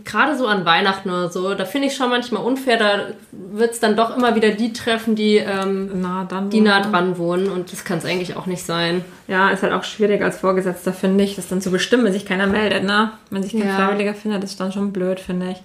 Gerade 0.04 0.38
so 0.38 0.46
an 0.46 0.64
Weihnachten 0.64 1.10
oder 1.10 1.30
so, 1.30 1.54
da 1.54 1.66
finde 1.66 1.88
ich 1.88 1.94
schon 1.94 2.08
manchmal 2.08 2.42
unfair, 2.42 2.78
da 2.78 3.00
wird 3.30 3.72
es 3.72 3.80
dann 3.80 3.94
doch 3.94 4.16
immer 4.16 4.34
wieder 4.34 4.48
die 4.52 4.72
treffen, 4.72 5.16
die, 5.16 5.36
ähm, 5.36 6.00
nah, 6.00 6.26
die 6.50 6.62
nah 6.62 6.80
dran 6.80 7.18
wohnen 7.18 7.50
und 7.50 7.70
das 7.70 7.84
kann 7.84 7.98
es 7.98 8.06
eigentlich 8.06 8.34
auch 8.34 8.46
nicht 8.46 8.62
sein. 8.62 9.04
Ja, 9.28 9.50
ist 9.50 9.62
halt 9.62 9.74
auch 9.74 9.84
schwierig 9.84 10.22
als 10.22 10.38
Vorgesetzter, 10.38 10.94
finde 10.94 11.24
ich, 11.24 11.36
das 11.36 11.48
dann 11.48 11.60
zu 11.60 11.70
bestimmen, 11.70 12.06
wenn 12.06 12.14
sich 12.14 12.24
keiner 12.24 12.46
meldet, 12.46 12.84
ne? 12.84 13.12
Wenn 13.28 13.42
sich 13.42 13.52
kein 13.52 13.68
Ja. 13.68 13.76
Freiwilliger 13.76 14.14
findet, 14.14 14.42
ist 14.44 14.58
dann 14.58 14.72
schon 14.72 14.94
blöd, 14.94 15.20
finde 15.20 15.50
ich. 15.50 15.58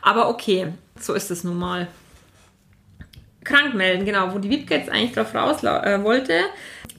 Aber 0.00 0.28
okay, 0.28 0.68
so 1.00 1.14
ist 1.14 1.32
es 1.32 1.42
nun 1.42 1.58
mal. 1.58 1.88
Krank 3.42 3.74
melden, 3.74 4.04
genau, 4.04 4.32
wo 4.32 4.38
die 4.38 4.50
Wiebke 4.50 4.76
jetzt 4.76 4.90
eigentlich 4.90 5.12
drauf 5.12 5.34
raus 5.34 5.64
äh, 5.64 6.04
wollte. 6.04 6.34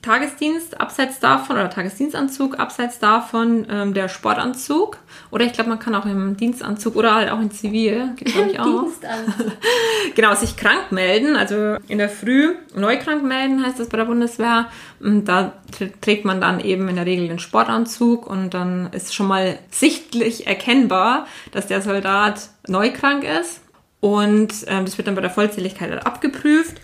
Tagesdienst 0.03 0.79
abseits 0.79 1.19
davon 1.19 1.55
oder 1.55 1.69
Tagesdienstanzug 1.69 2.59
abseits 2.59 2.99
davon 2.99 3.65
ähm, 3.69 3.93
der 3.95 4.09
Sportanzug. 4.09 4.97
Oder 5.31 5.45
ich 5.45 5.53
glaube 5.53 5.69
man 5.69 5.79
kann 5.79 5.95
auch 5.95 6.05
im 6.05 6.37
Dienstanzug 6.37 6.95
oder 6.95 7.15
halt 7.15 7.31
auch 7.31 7.39
in 7.39 7.49
Zivil 7.49 8.11
geht 8.17 8.27
glaube 8.33 8.51
ich 8.51 8.59
auch. 8.59 8.83
Dienstanzug. 8.83 9.51
genau 10.15 10.35
sich 10.35 10.57
krank 10.57 10.91
melden 10.91 11.35
also 11.35 11.77
in 11.87 11.97
der 11.97 12.09
Früh 12.09 12.53
neu 12.75 12.97
krank 12.97 13.23
melden 13.23 13.65
heißt 13.65 13.79
das 13.79 13.89
bei 13.89 13.97
der 13.97 14.05
Bundeswehr. 14.05 14.67
Und 14.99 15.25
da 15.25 15.53
tr- 15.75 15.91
trägt 16.01 16.25
man 16.25 16.39
dann 16.41 16.59
eben 16.59 16.87
in 16.89 16.95
der 16.97 17.05
Regel 17.05 17.27
den 17.29 17.39
Sportanzug 17.39 18.27
und 18.27 18.53
dann 18.53 18.89
ist 18.91 19.15
schon 19.15 19.27
mal 19.27 19.57
sichtlich 19.71 20.45
erkennbar 20.47 21.25
dass 21.51 21.67
der 21.67 21.81
Soldat 21.81 22.49
neu 22.67 22.91
krank 22.91 23.23
ist. 23.23 23.61
Und 24.01 24.53
ähm, 24.67 24.83
das 24.83 24.97
wird 24.97 25.07
dann 25.07 25.15
bei 25.15 25.21
der 25.21 25.29
Vollzähligkeit 25.29 25.89
halt 25.89 26.05
abgeprüft 26.05 26.75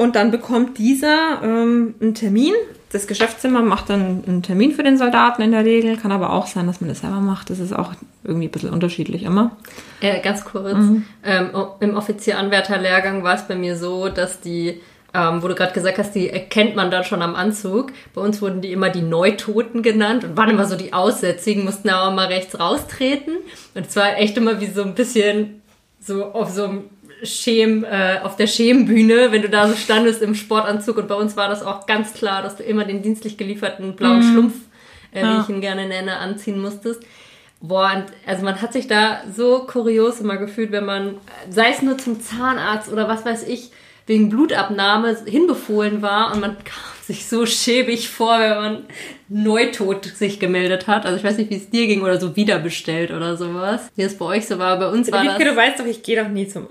und 0.00 0.16
dann 0.16 0.30
bekommt 0.30 0.78
dieser 0.78 1.40
ähm, 1.42 1.94
einen 2.00 2.14
Termin. 2.14 2.54
Das 2.92 3.06
Geschäftszimmer 3.06 3.62
macht 3.62 3.88
dann 3.90 4.24
einen 4.26 4.42
Termin 4.42 4.72
für 4.72 4.82
den 4.82 4.96
Soldaten 4.98 5.42
in 5.42 5.52
der 5.52 5.64
Regel. 5.64 5.96
Kann 5.96 6.10
aber 6.10 6.32
auch 6.32 6.46
sein, 6.48 6.66
dass 6.66 6.80
man 6.80 6.88
das 6.88 7.00
selber 7.00 7.20
macht. 7.20 7.50
Das 7.50 7.58
ist 7.60 7.72
auch 7.72 7.92
irgendwie 8.24 8.48
ein 8.48 8.50
bisschen 8.50 8.70
unterschiedlich 8.70 9.22
immer. 9.22 9.56
Äh, 10.00 10.20
ganz 10.20 10.44
kurz. 10.44 10.74
Ähm, 11.22 11.50
o- 11.54 11.76
Im 11.80 11.96
Offizieranwärterlehrgang 11.96 13.22
war 13.22 13.34
es 13.36 13.42
bei 13.42 13.54
mir 13.54 13.76
so, 13.76 14.08
dass 14.08 14.40
die, 14.40 14.80
ähm, 15.14 15.42
wo 15.42 15.48
du 15.48 15.54
gerade 15.54 15.72
gesagt 15.72 15.98
hast, 15.98 16.14
die 16.14 16.30
erkennt 16.30 16.74
man 16.76 16.90
dann 16.90 17.04
schon 17.04 17.22
am 17.22 17.34
Anzug. 17.36 17.92
Bei 18.14 18.22
uns 18.22 18.40
wurden 18.42 18.60
die 18.60 18.72
immer 18.72 18.90
die 18.90 19.02
Neutoten 19.02 19.82
genannt 19.82 20.24
und 20.24 20.36
waren 20.36 20.50
immer 20.50 20.64
so 20.66 20.76
die 20.76 20.92
Aussätzigen, 20.92 21.64
mussten 21.64 21.90
aber 21.90 22.10
mal 22.14 22.26
rechts 22.26 22.58
raustreten. 22.58 23.34
Und 23.74 23.86
es 23.86 23.94
war 23.96 24.16
echt 24.18 24.36
immer 24.36 24.60
wie 24.60 24.66
so 24.66 24.82
ein 24.82 24.94
bisschen 24.94 25.60
so 26.00 26.24
auf 26.24 26.50
so 26.50 26.64
einem 26.64 26.84
Schem, 27.22 27.84
äh, 27.84 28.18
auf 28.22 28.36
der 28.36 28.46
Schembühne, 28.46 29.32
wenn 29.32 29.42
du 29.42 29.48
da 29.48 29.68
so 29.68 29.76
standest 29.76 30.22
im 30.22 30.34
Sportanzug. 30.34 30.96
Und 30.98 31.08
bei 31.08 31.14
uns 31.14 31.36
war 31.36 31.48
das 31.48 31.62
auch 31.62 31.86
ganz 31.86 32.12
klar, 32.14 32.42
dass 32.42 32.56
du 32.56 32.62
immer 32.62 32.84
den 32.84 33.02
dienstlich 33.02 33.36
gelieferten 33.36 33.94
blauen 33.96 34.22
Schlumpf, 34.22 34.54
äh, 35.12 35.20
Ja. 35.22 35.36
wie 35.36 35.42
ich 35.42 35.48
ihn 35.48 35.60
gerne 35.60 35.86
nenne, 35.88 36.16
anziehen 36.18 36.60
musstest. 36.60 37.02
Boah, 37.62 37.92
und 37.94 38.04
also 38.26 38.42
man 38.44 38.62
hat 38.62 38.72
sich 38.72 38.86
da 38.86 39.20
so 39.36 39.66
kurios 39.66 40.20
immer 40.20 40.38
gefühlt, 40.38 40.72
wenn 40.72 40.86
man, 40.86 41.16
sei 41.50 41.70
es 41.70 41.82
nur 41.82 41.98
zum 41.98 42.20
Zahnarzt 42.20 42.90
oder 42.90 43.06
was 43.06 43.24
weiß 43.26 43.46
ich, 43.46 43.70
wegen 44.06 44.30
Blutabnahme 44.30 45.16
hinbefohlen 45.26 46.00
war 46.02 46.32
und 46.32 46.40
man 46.40 46.56
kam 46.64 46.82
sich 47.02 47.28
so 47.28 47.44
schäbig 47.44 48.08
vor, 48.08 48.38
wenn 48.40 48.56
man 48.56 48.84
neutot 49.28 50.04
sich 50.06 50.40
gemeldet 50.40 50.86
hat. 50.86 51.04
Also 51.04 51.18
ich 51.18 51.24
weiß 51.24 51.36
nicht, 51.36 51.50
wie 51.50 51.56
es 51.56 51.70
dir 51.70 51.86
ging 51.86 52.02
oder 52.02 52.18
so 52.18 52.34
wiederbestellt 52.34 53.10
oder 53.10 53.36
sowas. 53.36 53.82
Wie 53.94 54.02
es 54.02 54.16
bei 54.16 54.24
euch 54.24 54.46
so 54.46 54.58
war. 54.58 54.78
Bei 54.78 54.88
uns 54.88 55.12
war 55.12 55.22
das... 55.24 55.38
Wiebke, 55.38 55.50
du 55.50 55.56
weißt 55.56 55.78
doch, 55.80 55.86
ich 55.86 56.02
gehe 56.02 56.20
doch 56.22 56.28
nie 56.28 56.48
zum 56.48 56.66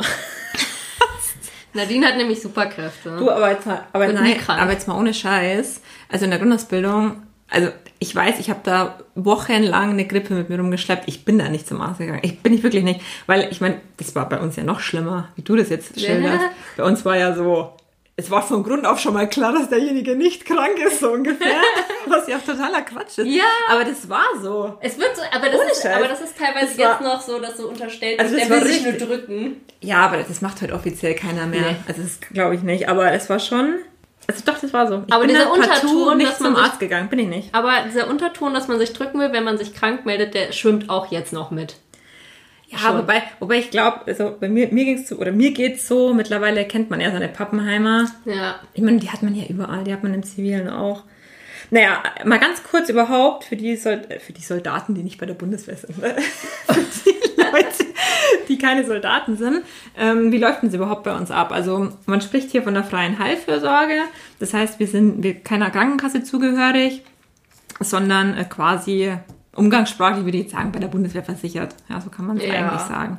Nadine 1.74 2.08
hat 2.08 2.18
nämlich 2.18 2.42
Superkräfte. 2.42 3.18
Du, 3.18 3.30
aber 3.30 3.52
jetzt 3.52 3.66
mal, 3.66 3.86
aber, 3.94 4.08
nein, 4.08 4.38
aber 4.48 4.72
jetzt 4.72 4.88
mal 4.88 4.98
ohne 4.98 5.14
Scheiß. 5.14 5.82
Also 6.10 6.26
in 6.26 6.32
der 6.32 6.40
Grundausbildung, 6.40 7.22
also 7.50 7.70
ich 8.00 8.16
weiß, 8.16 8.40
ich 8.40 8.50
habe 8.50 8.62
da 8.64 9.00
wochenlang 9.16 9.92
eine 9.92 10.06
Grippe 10.06 10.34
mit 10.34 10.50
mir 10.50 10.58
rumgeschleppt. 10.60 11.04
Ich 11.08 11.26
bin 11.26 11.38
da 11.38 11.50
nicht 11.50 11.68
zum 11.68 11.82
Arzt 11.82 12.00
gegangen. 12.00 12.22
Ich 12.24 12.40
bin 12.40 12.54
ich 12.54 12.64
wirklich 12.64 12.84
nicht, 12.84 13.02
weil 13.28 13.48
ich 13.52 13.62
meine, 13.62 13.82
das 13.98 14.16
war 14.16 14.28
bei 14.30 14.40
uns 14.40 14.56
ja 14.56 14.64
noch 14.64 14.80
schlimmer, 14.80 15.30
wie 15.36 15.42
du 15.42 15.56
das 15.56 15.70
jetzt 15.70 16.00
schilderst. 16.00 16.46
Bei 16.78 16.84
uns 16.84 17.04
war 17.06 17.18
ja 17.18 17.34
so, 17.36 17.76
es 18.20 18.30
war 18.30 18.42
von 18.44 18.64
Grund 18.64 18.86
auf 18.86 19.00
schon 19.00 19.14
mal 19.14 19.28
klar, 19.30 19.54
dass 19.54 19.70
derjenige 19.70 20.16
nicht 20.16 20.46
krank 20.46 20.78
ist, 20.86 21.00
so 21.00 21.12
ungefähr. 21.12 21.62
Was 22.08 22.28
ja 22.28 22.38
auch 22.38 22.42
totaler 22.44 22.82
Quatsch 22.82 23.18
ist. 23.20 23.28
Ja. 23.28 23.44
Aber 23.70 23.84
das 23.86 24.10
war 24.10 24.26
so. 24.42 24.78
Es 24.82 24.98
wird 24.98 25.16
so, 25.16 25.22
aber 25.32 25.48
das, 25.50 25.60
Ohne 25.62 25.72
ist, 25.72 25.82
Scheiß. 25.84 25.96
aber 25.96 26.08
das 26.08 26.22
ist 26.22 26.38
teilweise 26.38 26.68
Das 26.68 26.78
jetzt 26.78 27.02
war- 27.02 27.02
noch 27.02 27.22
so, 27.22 27.40
dass 27.40 27.58
so 27.58 27.68
unterstellt 27.70 28.20
Also 28.20 28.36
wird, 28.36 28.50
der 28.50 28.62
will 28.62 28.68
sich 28.68 28.84
nur 28.84 28.94
drücken. 28.94 29.62
Ja, 29.82 29.98
aber 30.06 30.18
das 30.18 30.42
macht 30.42 30.62
heute 30.62 30.74
offiziell 30.74 31.16
keiner 31.16 31.46
mehr. 31.46 31.62
Nee. 31.62 31.76
Also 31.88 32.02
das 32.02 32.20
glaube 32.20 32.56
ich 32.56 32.64
nicht. 32.64 32.90
Aber 32.90 33.12
es 33.14 33.30
war 33.30 33.40
schon. 33.40 33.76
Also 34.28 34.44
doch, 34.46 34.60
das 34.60 34.74
war 34.74 34.88
so. 34.88 35.04
Ich 35.08 35.14
Aber 35.14 35.26
bin 35.26 35.34
dieser 35.36 35.52
Unterton, 35.52 36.18
nicht 36.18 36.30
dass 36.32 36.40
man 36.40 36.54
zum 36.54 36.56
sich- 36.62 36.66
Arzt 36.72 36.80
gegangen, 36.80 37.10
bin 37.10 37.20
ich 37.20 37.28
nicht. 37.28 37.56
Aber 37.56 37.72
dieser 37.88 38.08
Unterton, 38.10 38.54
dass 38.54 38.68
man 38.68 38.78
sich 38.80 38.94
drücken 38.94 39.20
will, 39.20 39.32
wenn 39.32 39.44
man 39.44 39.58
sich 39.58 39.74
krank 39.74 40.06
meldet, 40.06 40.34
der 40.36 40.52
schwimmt 40.52 40.90
auch 40.90 41.12
jetzt 41.12 41.34
noch 41.34 41.50
mit. 41.52 41.76
Ja, 42.72 42.78
Schon. 42.78 43.00
wobei, 43.00 43.24
wobei 43.40 43.58
ich 43.58 43.72
glaube, 43.72 44.02
also 44.06 44.36
bei 44.40 44.48
mir, 44.48 44.72
mir 44.72 44.86
ging's 44.86 45.10
so, 45.10 45.16
oder 45.16 45.32
mir 45.32 45.52
geht's 45.52 45.88
so, 45.88 46.14
mittlerweile 46.14 46.66
kennt 46.66 46.92
man 46.92 47.02
ja 47.02 47.12
seine 47.12 47.28
Pappenheimer. 47.28 48.12
Ja. 48.26 48.60
Ich 48.74 48.84
meine, 48.84 49.00
die 49.00 49.10
hat 49.10 49.24
man 49.24 49.34
ja 49.34 49.46
überall, 49.48 49.84
die 49.84 49.92
hat 49.92 50.04
man 50.04 50.14
im 50.14 50.22
Zivilen 50.22 50.70
auch. 50.70 51.04
Naja, 51.72 52.04
mal 52.26 52.40
ganz 52.40 52.64
kurz 52.64 52.90
überhaupt 52.90 53.44
für 53.44 53.56
die, 53.56 53.76
Sol 53.76 54.02
für 54.20 54.34
die 54.34 54.42
Soldaten, 54.42 54.94
die 54.94 55.04
nicht 55.04 55.20
bei 55.20 55.26
der 55.26 55.34
Bundeswehr 55.34 55.78
sind. 55.78 55.98
Ne? 56.00 56.16
die 57.06 57.42
Leute, 57.42 57.86
die 58.48 58.58
keine 58.60 58.86
Soldaten 58.86 59.36
sind. 59.36 59.64
Ähm, 59.98 60.32
wie 60.32 60.38
läuft 60.38 60.62
denn 60.62 60.70
sie 60.70 60.78
überhaupt 60.78 61.04
bei 61.04 61.16
uns 61.16 61.32
ab? 61.32 61.52
Also 61.52 61.90
man 62.06 62.22
spricht 62.22 62.52
hier 62.52 62.62
von 62.62 62.76
der 62.76 62.84
freien 62.84 63.18
Heilfürsorge. 63.18 63.98
Das 64.40 64.54
heißt, 64.54 64.80
wir 64.80 64.88
sind 64.88 65.24
wir 65.24 65.36
keiner 65.40 65.72
Krankenkasse 65.72 66.24
zugehörig, 66.24 67.04
sondern 67.80 68.38
äh, 68.38 68.46
quasi 68.46 69.14
umgangssprachlich 69.56 70.26
würde 70.26 70.38
ich 70.38 70.44
jetzt 70.46 70.54
sagen, 70.54 70.72
bei 70.72 70.80
der 70.80 70.88
Bundeswehr 70.88 71.24
versichert. 71.24 71.76
Ja, 71.90 72.00
so 72.02 72.10
kann 72.10 72.28
man 72.28 72.38
es 72.38 72.46
Ja. 72.46 72.54
eigentlich 72.54 72.82
sagen. 72.82 73.18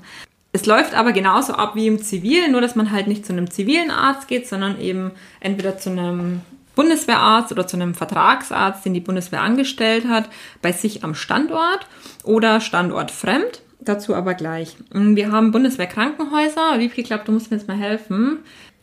Es 0.53 0.67
läuft 0.67 0.95
aber 0.95 1.13
genauso 1.13 1.53
ab 1.55 1.77
wie 1.77 1.87
im 1.87 2.03
Zivil, 2.03 2.51
nur 2.51 2.61
dass 2.61 2.75
man 2.75 2.91
halt 2.91 3.07
nicht 3.07 3.25
zu 3.25 3.33
einem 3.33 3.51
zivilen 3.51 3.91
Arzt 3.91 4.27
geht, 4.27 4.49
sondern 4.49 4.81
eben 4.81 5.13
entweder 5.39 5.79
zu 5.79 5.91
einem 5.91 6.41
Bundeswehrarzt 6.75 7.53
oder 7.53 7.67
zu 7.67 7.77
einem 7.77 7.95
Vertragsarzt, 7.95 8.85
den 8.85 8.95
die 8.95 9.01
Bundeswehr 9.01 9.43
angestellt 9.43 10.07
hat, 10.09 10.29
bei 10.63 10.73
sich 10.73 11.05
am 11.05 11.15
Standort 11.15 11.87
oder 12.25 12.61
standortfremd. 12.61 13.63
Dazu 13.83 14.15
aber 14.15 14.35
gleich. 14.35 14.77
Wir 14.93 15.31
haben 15.33 15.53
Bundeswehrkrankenhäuser. 15.53 16.79
Wiebke, 16.79 17.01
ich 17.01 17.07
glaube, 17.07 17.25
du 17.25 17.33
musst 17.33 17.51
mir 17.51 17.57
jetzt 17.57 17.69
mal 17.69 17.77
helfen. 17.77 18.39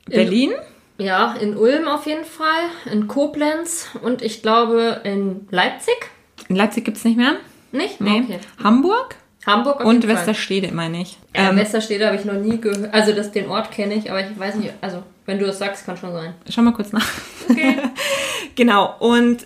Berlin, 0.07 0.51
Ja, 0.97 1.33
in 1.33 1.55
Ulm 1.57 1.87
auf 1.87 2.07
jeden 2.07 2.25
Fall, 2.25 2.63
in 2.91 3.07
Koblenz 3.07 3.89
und 4.01 4.21
ich 4.21 4.41
glaube 4.41 5.01
in 5.03 5.47
Leipzig. 5.51 5.93
In 6.49 6.55
Leipzig 6.55 6.85
gibt's 6.85 7.03
nicht 7.03 7.17
mehr. 7.17 7.35
Nicht? 7.71 7.99
Nee. 8.01 8.21
Okay. 8.23 8.39
Hamburg 8.63 9.15
Hamburg 9.47 9.83
und. 9.83 10.05
Westerstede, 10.07 10.73
meine 10.73 11.01
ich. 11.01 11.17
Ja, 11.33 11.49
Ähm, 11.49 11.55
Westerstede 11.55 12.05
habe 12.05 12.17
ich 12.17 12.25
noch 12.25 12.33
nie 12.33 12.59
gehört. 12.59 12.93
Also 12.93 13.13
das, 13.13 13.31
den 13.31 13.47
Ort 13.47 13.71
kenne 13.71 13.95
ich, 13.95 14.11
aber 14.11 14.19
ich 14.19 14.37
weiß 14.37 14.55
nicht, 14.55 14.73
also 14.81 15.03
wenn 15.25 15.39
du 15.39 15.45
das 15.45 15.57
sagst, 15.57 15.85
kann 15.85 15.95
schon 15.97 16.11
sein. 16.11 16.33
Schau 16.49 16.61
mal 16.61 16.73
kurz 16.73 16.91
nach. 16.91 17.07
Okay. 17.49 17.77
Genau, 18.55 18.95
und 18.97 19.45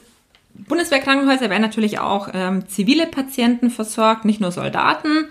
Bundeswehrkrankenhäuser 0.53 1.49
werden 1.49 1.61
natürlich 1.61 1.99
auch 1.99 2.29
ähm, 2.33 2.65
zivile 2.69 3.05
Patienten 3.05 3.69
versorgt, 3.69 4.23
nicht 4.23 4.39
nur 4.39 4.53
Soldaten, 4.53 5.25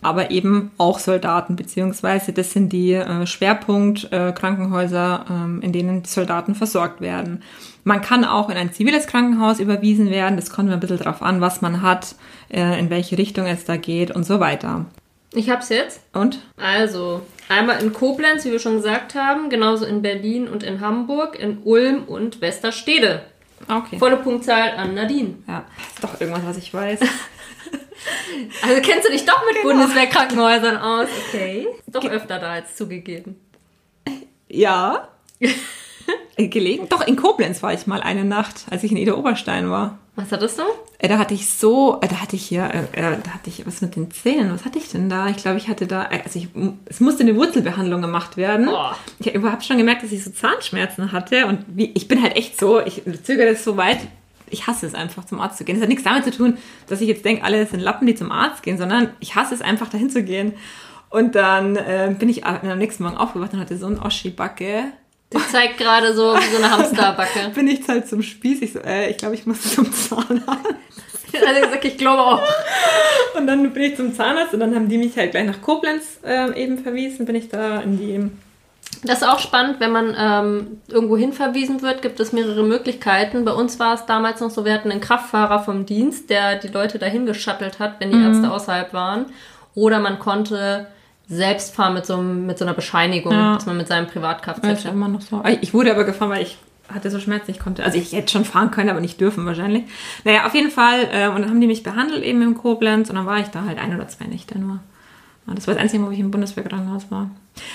aber 0.00 0.30
eben 0.30 0.70
auch 0.78 0.98
Soldaten, 0.98 1.54
beziehungsweise 1.54 2.32
das 2.32 2.52
sind 2.52 2.72
die 2.72 2.94
äh, 2.94 3.26
Schwerpunkt-Krankenhäuser, 3.26 4.28
äh, 4.28 4.32
Krankenhäuser, 4.32 5.26
ähm, 5.28 5.60
in 5.60 5.72
denen 5.72 6.02
die 6.02 6.08
Soldaten 6.08 6.54
versorgt 6.54 7.02
werden. 7.02 7.42
Man 7.86 8.00
kann 8.00 8.24
auch 8.24 8.50
in 8.50 8.56
ein 8.56 8.72
ziviles 8.72 9.06
Krankenhaus 9.06 9.60
überwiesen 9.60 10.10
werden, 10.10 10.34
das 10.34 10.50
kommt 10.50 10.66
immer 10.66 10.76
ein 10.76 10.80
bisschen 10.80 10.98
drauf 10.98 11.22
an, 11.22 11.40
was 11.40 11.60
man 11.62 11.82
hat, 11.82 12.16
äh, 12.52 12.80
in 12.80 12.90
welche 12.90 13.16
Richtung 13.16 13.46
es 13.46 13.64
da 13.64 13.76
geht 13.76 14.10
und 14.10 14.24
so 14.24 14.40
weiter. 14.40 14.86
Ich 15.32 15.50
hab's 15.50 15.68
jetzt. 15.68 16.00
Und? 16.12 16.40
Also, 16.56 17.22
einmal 17.48 17.80
in 17.80 17.92
Koblenz, 17.92 18.44
wie 18.44 18.50
wir 18.50 18.58
schon 18.58 18.74
gesagt 18.78 19.14
haben, 19.14 19.50
genauso 19.50 19.84
in 19.84 20.02
Berlin 20.02 20.48
und 20.48 20.64
in 20.64 20.80
Hamburg, 20.80 21.38
in 21.38 21.58
Ulm 21.62 22.02
und 22.08 22.40
Westerstede. 22.40 23.22
Okay. 23.68 24.00
Volle 24.00 24.16
Punktzahl 24.16 24.70
an 24.76 24.94
Nadine. 24.94 25.36
Ja, 25.46 25.64
ist 25.94 26.02
doch 26.02 26.20
irgendwas, 26.20 26.44
was 26.44 26.56
ich 26.58 26.74
weiß. 26.74 26.98
Also 28.62 28.80
kennst 28.82 29.06
du 29.08 29.10
dich 29.10 29.24
doch 29.24 29.44
mit 29.46 29.60
Genau. 29.62 29.74
Bundeswehrkrankenhäusern 29.74 30.76
aus? 30.76 31.08
Okay. 31.28 31.66
Ist 31.86 31.94
doch 31.94 32.04
öfter 32.04 32.38
da 32.38 32.52
als 32.52 32.76
zugegeben. 32.76 33.36
Ja. 34.48 35.08
Gelegen? 36.36 36.88
Doch, 36.88 37.06
in 37.06 37.16
Koblenz 37.16 37.62
war 37.62 37.72
ich 37.72 37.86
mal 37.86 38.00
eine 38.00 38.24
Nacht, 38.24 38.66
als 38.70 38.84
ich 38.84 38.90
in 38.92 38.98
Ida 38.98 39.14
Oberstein 39.14 39.70
war. 39.70 39.98
Was 40.16 40.32
hattest 40.32 40.58
du? 40.58 40.62
Äh, 40.98 41.08
Da 41.08 41.18
hatte 41.18 41.34
ich 41.34 41.48
so, 41.50 41.98
äh, 42.00 42.08
da 42.08 42.16
hatte 42.22 42.36
ich 42.36 42.46
hier, 42.46 42.64
äh, 42.92 43.16
da 43.22 43.30
hatte 43.32 43.48
ich 43.48 43.66
was 43.66 43.80
mit 43.82 43.96
den 43.96 44.10
Zähnen. 44.10 44.52
Was 44.52 44.64
hatte 44.64 44.78
ich 44.78 44.88
denn 44.90 45.08
da? 45.08 45.28
Ich 45.28 45.36
glaube, 45.38 45.58
ich 45.58 45.68
hatte 45.68 45.86
da, 45.86 46.02
also 46.02 46.38
ich, 46.38 46.48
es 46.86 47.00
musste 47.00 47.22
eine 47.22 47.36
Wurzelbehandlung 47.36 48.00
gemacht 48.00 48.36
werden. 48.36 48.68
Oh. 48.68 48.90
Ich 49.18 49.26
habe 49.26 49.38
überhaupt 49.38 49.64
schon 49.64 49.76
gemerkt, 49.78 50.02
dass 50.02 50.12
ich 50.12 50.24
so 50.24 50.30
Zahnschmerzen 50.30 51.12
hatte 51.12 51.46
und 51.46 51.64
wie, 51.68 51.90
ich 51.94 52.08
bin 52.08 52.22
halt 52.22 52.36
echt 52.36 52.58
so, 52.58 52.80
ich 52.80 53.02
zögere 53.22 53.50
das 53.52 53.64
so 53.64 53.76
weit. 53.76 53.98
Ich 54.48 54.66
hasse 54.66 54.86
es 54.86 54.94
einfach, 54.94 55.24
zum 55.24 55.40
Arzt 55.40 55.58
zu 55.58 55.64
gehen. 55.64 55.74
Das 55.74 55.82
hat 55.82 55.88
nichts 55.88 56.04
damit 56.04 56.24
zu 56.24 56.30
tun, 56.30 56.56
dass 56.86 57.00
ich 57.00 57.08
jetzt 57.08 57.24
denke, 57.24 57.42
alle 57.44 57.66
sind 57.66 57.80
Lappen, 57.80 58.06
die 58.06 58.14
zum 58.14 58.30
Arzt 58.30 58.62
gehen, 58.62 58.78
sondern 58.78 59.08
ich 59.20 59.34
hasse 59.34 59.54
es 59.54 59.60
einfach, 59.60 59.88
dahin 59.88 60.08
zu 60.08 60.22
gehen. 60.22 60.54
Und 61.10 61.34
dann 61.34 61.76
äh, 61.76 62.14
bin 62.16 62.28
ich 62.28 62.44
am 62.46 62.78
nächsten 62.78 63.02
Morgen 63.02 63.16
aufgewacht 63.16 63.52
und 63.54 63.60
hatte 63.60 63.76
so 63.76 63.86
einen 63.86 63.98
Oschi-Backe. 63.98 64.84
Die 65.32 65.38
zeigt 65.50 65.78
gerade 65.78 66.14
so 66.14 66.34
wie 66.34 66.54
so 66.54 66.62
eine 66.62 66.70
Hamsterbacke. 66.70 67.48
bin 67.54 67.66
ich 67.66 67.86
halt 67.88 68.08
zum 68.08 68.22
Spieß. 68.22 68.62
Ich 68.62 68.72
so, 68.72 68.78
äh, 68.80 69.10
ich 69.10 69.16
glaube, 69.16 69.34
ich 69.34 69.46
muss 69.46 69.74
zum 69.74 69.92
Zahnarzt. 69.92 70.46
Also 71.46 71.60
gesagt, 71.60 71.84
ich 71.84 71.98
glaube 71.98 72.22
auch. 72.22 72.40
Und 73.36 73.46
dann 73.46 73.70
bin 73.70 73.82
ich 73.82 73.96
zum 73.96 74.14
Zahnarzt 74.14 74.54
und 74.54 74.60
dann 74.60 74.74
haben 74.74 74.88
die 74.88 74.96
mich 74.96 75.18
halt 75.18 75.32
gleich 75.32 75.44
nach 75.44 75.60
Koblenz 75.60 76.20
äh, 76.24 76.50
eben 76.58 76.78
verwiesen. 76.78 77.26
Bin 77.26 77.34
ich 77.34 77.50
da 77.50 77.80
in 77.80 77.98
die. 77.98 78.30
Das 79.04 79.20
ist 79.20 79.28
auch 79.28 79.40
spannend, 79.40 79.78
wenn 79.78 79.92
man 79.92 80.16
ähm, 80.18 80.80
irgendwo 80.88 81.18
hin 81.18 81.34
verwiesen 81.34 81.82
wird, 81.82 82.00
gibt 82.00 82.20
es 82.20 82.32
mehrere 82.32 82.62
Möglichkeiten. 82.62 83.44
Bei 83.44 83.52
uns 83.52 83.78
war 83.78 83.92
es 83.92 84.06
damals 84.06 84.40
noch 84.40 84.48
so, 84.48 84.64
wir 84.64 84.72
hatten 84.72 84.90
einen 84.90 85.02
Kraftfahrer 85.02 85.62
vom 85.62 85.84
Dienst, 85.84 86.30
der 86.30 86.56
die 86.56 86.68
Leute 86.68 86.98
dahin 86.98 87.26
geschattelt 87.26 87.80
hat, 87.80 88.00
wenn 88.00 88.12
die 88.12 88.22
Ärzte 88.22 88.50
außerhalb 88.50 88.94
waren. 88.94 89.26
Oder 89.74 89.98
man 89.98 90.18
konnte 90.18 90.86
selbst 91.28 91.74
fahren 91.74 91.94
mit 91.94 92.06
so, 92.06 92.14
einem, 92.14 92.46
mit 92.46 92.58
so 92.58 92.64
einer 92.64 92.74
Bescheinigung, 92.74 93.32
Ja. 93.32 93.54
dass 93.54 93.66
man 93.66 93.76
mit 93.76 93.88
seinem 93.88 94.06
Privatkfz 94.06 94.84
ja 94.84 94.90
immer 94.90 95.08
noch 95.08 95.20
so. 95.20 95.42
Ich 95.60 95.74
wurde 95.74 95.90
aber 95.90 96.04
gefahren, 96.04 96.30
weil 96.30 96.42
ich 96.42 96.56
hatte 96.92 97.10
so 97.10 97.18
Schmerzen, 97.18 97.50
ich 97.50 97.58
konnte. 97.58 97.82
Also 97.84 97.98
ich 97.98 98.12
hätte 98.12 98.30
schon 98.30 98.44
fahren 98.44 98.70
können, 98.70 98.90
aber 98.90 99.00
nicht 99.00 99.20
dürfen 99.20 99.44
wahrscheinlich. 99.44 99.84
Naja, 100.24 100.46
auf 100.46 100.54
jeden 100.54 100.70
Fall. 100.70 101.08
Äh, 101.12 101.28
und 101.28 101.40
dann 101.42 101.50
haben 101.50 101.60
die 101.60 101.66
mich 101.66 101.82
behandelt 101.82 102.22
eben 102.22 102.42
im 102.42 102.54
Koblenz 102.56 103.10
und 103.10 103.16
dann 103.16 103.26
war 103.26 103.40
ich 103.40 103.48
da 103.48 103.64
halt 103.64 103.78
ein 103.78 103.94
oder 103.94 104.06
zwei 104.06 104.26
Nächte 104.26 104.56
nur. 104.58 104.78
Ja, 105.48 105.54
Das 105.54 105.66
war 105.66 105.74
das 105.74 105.82
Einzige, 105.82 106.06
wo 106.06 106.10
ich 106.10 106.20
im 106.20 106.30
Bundeswehrkrankenhaus 106.30 107.10
war. 107.10 107.30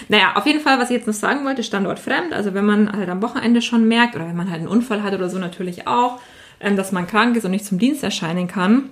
Naja, 0.08 0.34
auf 0.36 0.45
jeden 0.45 0.62
Fall, 0.62 0.80
was 0.80 0.89
ich 0.89 0.95
jetzt 0.97 1.08
noch 1.08 1.14
sagen 1.14 1.43
wollte, 1.43 1.64
Standort 1.64 1.99
fremd. 1.99 2.32
Also 2.34 2.54
wenn 2.54 2.66
man 2.66 2.89
halt 2.91 3.10
am 3.10 3.22
Wochenende 3.22 3.62
schon 3.62 3.86
merkt 3.88 4.16
oder 4.16 4.28
wenn 4.28 4.36
man 4.38 4.49
halt 4.49 4.60
einen 4.60 4.68
Unfall 4.70 5.04
hat 5.04 5.14
oder 5.14 5.30
so 5.30 5.39
natürlich 5.39 5.88
auch, 5.88 6.20
ähm, 6.62 6.78
dass 6.78 6.93
man 6.93 7.06
krank 7.08 7.36
ist 7.36 7.43
und 7.43 7.52
nicht 7.52 7.66
zum 7.66 7.80
Dienst 7.80 8.04
erscheinen 8.04 8.47
kann, 8.47 8.91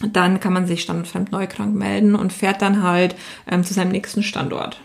dann 0.00 0.40
kann 0.40 0.52
man 0.52 0.66
sich 0.66 0.82
standortfremd 0.82 1.32
neu 1.32 1.46
krank 1.46 1.74
melden 1.74 2.14
und 2.14 2.32
fährt 2.32 2.62
dann 2.62 2.82
halt 2.82 3.14
ähm, 3.50 3.62
zu 3.62 3.74
seinem 3.74 3.92
nächsten 3.92 4.22
Standort. 4.22 4.80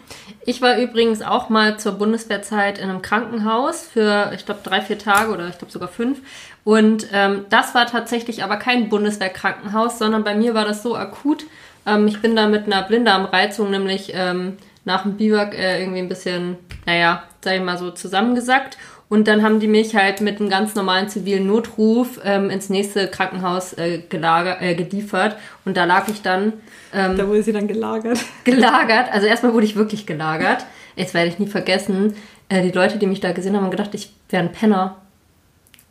Ich 0.45 0.61
war 0.61 0.77
übrigens 0.77 1.21
auch 1.21 1.49
mal 1.49 1.77
zur 1.77 1.93
Bundeswehrzeit 1.93 2.77
in 2.77 2.89
einem 2.89 3.01
Krankenhaus 3.01 3.81
für, 3.81 4.31
ich 4.33 4.45
glaube, 4.45 4.61
drei, 4.63 4.81
vier 4.81 4.97
Tage 4.97 5.31
oder 5.31 5.47
ich 5.47 5.57
glaube 5.57 5.71
sogar 5.71 5.89
fünf. 5.89 6.19
Und 6.63 7.07
ähm, 7.11 7.45
das 7.49 7.75
war 7.75 7.85
tatsächlich 7.87 8.43
aber 8.43 8.57
kein 8.57 8.89
Bundeswehrkrankenhaus, 8.89 9.99
sondern 9.99 10.23
bei 10.23 10.35
mir 10.35 10.53
war 10.53 10.65
das 10.65 10.83
so 10.83 10.95
akut. 10.95 11.45
Ähm, 11.85 12.07
ich 12.07 12.21
bin 12.21 12.35
da 12.35 12.47
mit 12.47 12.65
einer 12.65 12.83
Blinddarmreizung 12.83 13.71
nämlich 13.71 14.11
ähm, 14.13 14.57
nach 14.85 15.03
dem 15.03 15.17
Biwak 15.17 15.53
äh, 15.53 15.81
irgendwie 15.81 15.99
ein 15.99 16.09
bisschen, 16.09 16.57
naja, 16.85 17.23
sag 17.41 17.55
ich 17.55 17.61
mal 17.61 17.77
so, 17.77 17.91
zusammengesackt. 17.91 18.77
Und 19.09 19.27
dann 19.29 19.41
haben 19.41 19.59
die 19.61 19.67
mich 19.67 19.95
halt 19.95 20.19
mit 20.19 20.39
einem 20.39 20.49
ganz 20.49 20.75
normalen 20.75 21.07
zivilen 21.07 21.47
Notruf 21.47 22.19
ähm, 22.25 22.49
ins 22.49 22.69
nächste 22.69 23.07
Krankenhaus 23.07 23.73
äh, 23.73 23.99
gelager, 24.09 24.61
äh, 24.61 24.75
geliefert. 24.75 25.37
Und 25.63 25.77
da 25.77 25.85
lag 25.85 26.09
ich 26.09 26.21
dann 26.21 26.53
ähm, 26.93 27.17
Da 27.17 27.27
wurde 27.27 27.43
sie 27.43 27.53
dann 27.53 27.67
gelagert. 27.67 28.19
gelagert. 28.43 29.11
Also 29.11 29.27
erstmal 29.27 29.53
wurde 29.53 29.65
ich 29.65 29.75
wirklich 29.75 30.05
gelagert. 30.05 30.65
Jetzt 30.95 31.13
werde 31.13 31.29
ich 31.29 31.39
nie 31.39 31.47
vergessen. 31.47 32.15
Äh, 32.49 32.63
die 32.63 32.71
Leute, 32.71 32.97
die 32.97 33.07
mich 33.07 33.19
da 33.19 33.31
gesehen 33.31 33.55
haben, 33.55 33.63
haben 33.63 33.71
gedacht, 33.71 33.93
ich 33.93 34.11
wäre 34.29 34.43
ein 34.43 34.51
Penner. 34.51 34.97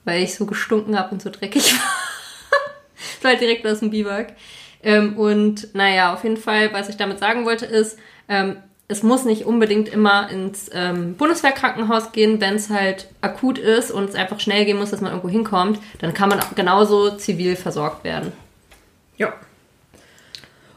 Weil 0.04 0.22
ich 0.22 0.34
so 0.34 0.46
gestunken 0.46 0.98
habe 0.98 1.12
und 1.12 1.22
so 1.22 1.30
dreckig 1.30 1.72
war. 1.78 1.92
das 3.14 3.24
war 3.24 3.30
halt 3.32 3.40
direkt 3.40 3.66
aus 3.66 3.80
dem 3.80 3.90
Biwak. 3.90 4.34
Ähm, 4.82 5.16
und 5.16 5.74
naja, 5.74 6.12
auf 6.12 6.22
jeden 6.22 6.36
Fall, 6.36 6.72
was 6.72 6.88
ich 6.88 6.96
damit 6.96 7.18
sagen 7.18 7.44
wollte, 7.44 7.66
ist, 7.66 7.98
ähm, 8.28 8.56
es 8.88 9.02
muss 9.02 9.24
nicht 9.24 9.44
unbedingt 9.44 9.88
immer 9.88 10.30
ins 10.30 10.70
ähm, 10.72 11.16
Bundeswehrkrankenhaus 11.16 12.12
gehen, 12.12 12.40
wenn 12.40 12.54
es 12.54 12.70
halt 12.70 13.08
akut 13.20 13.58
ist 13.58 13.90
und 13.90 14.08
es 14.08 14.14
einfach 14.14 14.38
schnell 14.38 14.64
gehen 14.64 14.78
muss, 14.78 14.90
dass 14.90 15.00
man 15.00 15.10
irgendwo 15.10 15.28
hinkommt. 15.28 15.80
Dann 15.98 16.14
kann 16.14 16.28
man 16.28 16.40
genauso 16.54 17.10
zivil 17.16 17.56
versorgt 17.56 18.04
werden. 18.04 18.32
Ja. 19.16 19.34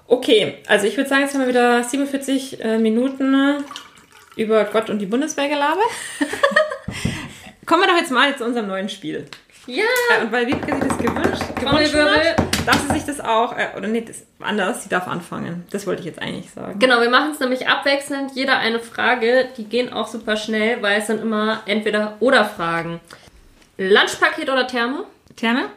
Okay, 0.07 0.57
also 0.67 0.87
ich 0.87 0.97
würde 0.97 1.07
sagen, 1.07 1.21
jetzt 1.21 1.35
haben 1.35 1.41
wir 1.41 1.49
wieder 1.49 1.83
47 1.83 2.63
äh, 2.63 2.77
Minuten 2.79 3.63
über 4.35 4.63
Gott 4.65 4.89
und 4.89 4.97
die 4.99 5.05
Bundeswehr 5.05 5.47
gelabert. 5.47 5.83
Kommen 7.67 7.83
wir 7.83 7.87
doch 7.87 7.97
jetzt 7.97 8.11
mal 8.11 8.35
zu 8.35 8.43
unserem 8.43 8.67
neuen 8.67 8.89
Spiel. 8.89 9.27
Ja! 9.67 9.83
Äh, 9.83 10.23
und 10.23 10.31
weil 10.31 10.47
Wiebke 10.47 10.73
sich 10.73 10.83
das 10.83 10.97
gewünscht, 10.97 11.43
gewünscht 11.55 11.95
hat, 11.95 12.67
darf 12.67 12.81
sie 12.87 12.93
sich 12.93 13.05
das 13.05 13.19
auch, 13.19 13.57
äh, 13.57 13.69
oder 13.77 13.87
nee, 13.87 14.01
das, 14.01 14.25
anders, 14.39 14.83
sie 14.83 14.89
darf 14.89 15.07
anfangen. 15.07 15.65
Das 15.71 15.85
wollte 15.85 16.01
ich 16.01 16.05
jetzt 16.05 16.21
eigentlich 16.21 16.49
sagen. 16.51 16.79
Genau, 16.79 17.01
wir 17.01 17.09
machen 17.09 17.31
es 17.31 17.39
nämlich 17.39 17.67
abwechselnd. 17.67 18.31
Jeder 18.35 18.57
eine 18.57 18.79
Frage. 18.79 19.49
Die 19.57 19.65
gehen 19.65 19.93
auch 19.93 20.07
super 20.07 20.37
schnell, 20.37 20.81
weil 20.81 20.99
es 20.99 21.07
sind 21.07 21.21
immer 21.21 21.61
entweder 21.65 22.17
oder 22.19 22.45
Fragen. 22.45 22.99
Lunchpaket 23.77 24.49
oder 24.49 24.67
Therme? 24.67 25.05
Therme? 25.35 25.69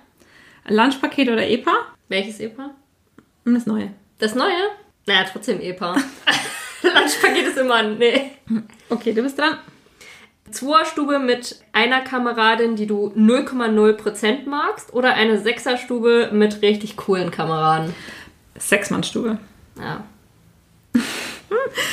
Lunchpaket 0.68 1.28
oder 1.28 1.46
EPA? 1.46 1.72
Welches 2.08 2.40
EPA? 2.40 2.70
Und 3.44 3.54
das 3.54 3.66
Neue. 3.66 3.90
Das 4.18 4.34
neue? 4.34 4.70
Naja, 5.06 5.26
trotzdem 5.30 5.60
EPA. 5.60 5.96
Lunchpaket 6.82 7.46
ist 7.48 7.58
immer 7.58 7.82
Nee. 7.82 8.32
Okay, 8.88 9.12
du 9.12 9.22
bist 9.22 9.38
dran. 9.38 9.58
Zweierstube 10.52 11.18
mit 11.18 11.60
einer 11.72 12.00
Kameradin, 12.00 12.76
die 12.76 12.86
du 12.86 13.12
0,0% 13.16 14.48
magst, 14.48 14.92
oder 14.92 15.14
eine 15.14 15.38
Sechserstube 15.38 16.30
mit 16.32 16.62
richtig 16.62 16.96
coolen 16.96 17.30
Kameraden? 17.30 17.94
Sechsmannstube. 18.58 19.38
Ja. 19.78 20.04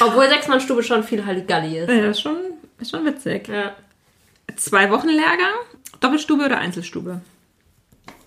Obwohl 0.02 0.30
Sechsmannstube 0.30 0.84
schon 0.84 1.04
viel 1.04 1.26
Halligalli 1.26 1.80
ist. 1.80 1.90
Ja, 1.90 2.10
ist 2.10 2.22
schon, 2.22 2.38
ist 2.80 2.92
schon 2.92 3.06
witzig. 3.06 3.48
Ja. 3.48 3.76
Zwei 4.56 4.90
Wochen 4.92 5.10
Lehrgang, 5.10 5.54
Doppelstube 6.00 6.46
oder 6.46 6.58
Einzelstube? 6.58 7.22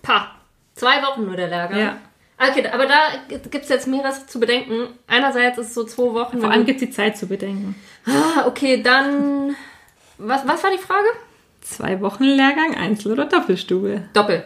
Pa. 0.01 0.31
Zwei 0.75 1.01
Wochen 1.03 1.25
nur 1.25 1.35
der 1.35 1.49
Lehrgang. 1.49 1.79
Ja. 1.79 1.97
Okay, 2.37 2.67
aber 2.67 2.87
da 2.87 2.97
gibt 3.27 3.63
es 3.63 3.69
jetzt 3.69 3.87
mehreres 3.87 4.25
zu 4.27 4.39
bedenken. 4.39 4.87
Einerseits 5.07 5.57
ist 5.57 5.67
es 5.67 5.73
so 5.75 5.83
zwei 5.83 6.13
Wochen. 6.13 6.41
Vor 6.41 6.51
allem 6.51 6.65
gibt 6.65 6.81
es 6.81 6.87
die 6.89 6.93
Zeit 6.93 7.17
zu 7.17 7.27
bedenken. 7.27 7.75
Ah, 8.05 8.47
okay, 8.47 8.81
dann. 8.81 9.55
Was, 10.25 10.47
was 10.47 10.63
war 10.63 10.71
die 10.71 10.77
Frage? 10.77 11.07
Zwei 11.61 11.99
Wochen 12.01 12.23
Lehrgang, 12.23 12.75
Einzel- 12.75 13.11
oder 13.11 13.25
Doppelstube? 13.25 14.03
Doppel. 14.13 14.45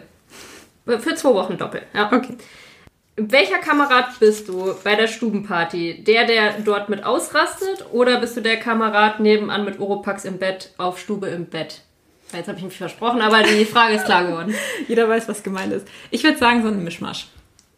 Für 0.86 1.16
zwei 1.16 1.34
Wochen 1.34 1.58
Doppel, 1.58 1.84
ja. 1.94 2.12
Okay. 2.12 2.38
Welcher 3.16 3.58
Kamerad 3.58 4.20
bist 4.20 4.48
du 4.48 4.76
bei 4.84 4.96
der 4.96 5.08
Stubenparty? 5.08 6.04
Der, 6.04 6.26
der 6.26 6.60
dort 6.64 6.90
mit 6.90 7.04
ausrastet 7.04 7.86
oder 7.92 8.20
bist 8.20 8.38
du 8.38 8.42
der 8.42 8.58
Kamerad 8.58 9.20
nebenan 9.20 9.66
mit 9.66 9.80
Oropax 9.80 10.26
im 10.26 10.38
Bett 10.38 10.72
auf 10.78 11.00
Stube 11.00 11.28
im 11.28 11.46
Bett? 11.46 11.82
Jetzt 12.34 12.48
habe 12.48 12.58
ich 12.58 12.64
mich 12.64 12.78
versprochen, 12.78 13.22
aber 13.22 13.44
die 13.44 13.66
Frage 13.66 13.96
ist 13.96 14.06
klar 14.06 14.26
geworden. 14.26 14.54
Jeder 14.88 15.08
weiß, 15.08 15.28
was 15.28 15.44
gemeint 15.44 15.74
ist. 15.74 15.88
Ich 16.12 16.24
würde 16.24 16.38
sagen, 16.38 16.62
so 16.62 16.70
ein 16.70 16.84
Mischmasch. 16.84 17.28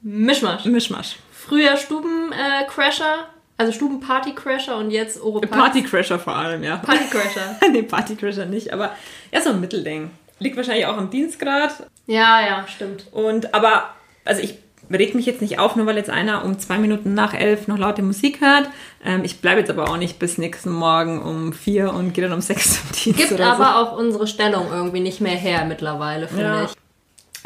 Mischmasch. 0.02 0.66
Mischmasch. 0.66 1.18
Früher 1.32 1.78
Stubencrasher, 1.78 3.30
also 3.60 3.74
Stubenparty-Crasher 3.74 4.78
und 4.78 4.90
jetzt 4.90 5.22
Oropax. 5.22 5.52
Partycrasher 5.52 6.18
vor 6.18 6.36
allem, 6.36 6.64
ja. 6.64 6.78
Partycrasher. 6.78 7.58
nee, 7.72 7.84
Partycrasher 7.84 8.46
nicht, 8.46 8.72
aber 8.74 8.92
ja, 9.34 9.42
so 9.42 9.50
ein 9.50 9.60
Mittelding. 9.60 10.12
Liegt 10.40 10.56
wahrscheinlich 10.56 10.86
auch 10.86 10.98
am 10.98 11.10
Dienstgrad. 11.10 11.72
Ja, 12.08 12.40
ja, 12.42 12.66
stimmt. 12.68 13.08
Und, 13.12 13.54
aber, 13.54 13.90
also 14.24 14.42
ich 14.42 14.58
reg 14.90 15.14
mich 15.14 15.26
jetzt 15.26 15.42
nicht 15.42 15.60
auf, 15.60 15.76
nur 15.76 15.86
weil 15.86 15.98
jetzt 15.98 16.10
einer 16.10 16.46
um 16.46 16.58
zwei 16.58 16.78
Minuten 16.78 17.14
nach 17.14 17.34
elf 17.34 17.68
noch 17.68 17.78
laute 17.78 18.02
Musik 18.02 18.40
hört. 18.40 18.70
Ähm, 19.04 19.26
ich 19.26 19.42
bleibe 19.42 19.60
jetzt 19.60 19.70
aber 19.70 19.90
auch 19.90 19.98
nicht 19.98 20.20
bis 20.20 20.38
nächsten 20.38 20.72
Morgen 20.72 21.22
um 21.22 21.52
vier 21.52 21.94
und 21.94 22.14
gehe 22.14 22.24
dann 22.24 22.34
um 22.34 22.42
sechs 22.42 22.80
zum 22.82 22.92
Dienst 22.94 23.30
Gibt 23.30 23.42
aber 23.42 23.76
auch 23.78 23.98
unsere 23.98 24.26
Stellung 24.26 24.68
irgendwie 24.72 25.02
nicht 25.02 25.20
mehr 25.20 25.36
her 25.36 25.66
mittlerweile, 25.66 26.30
finde 26.30 26.44
Ja. 26.44 26.64
ich. 26.64 26.72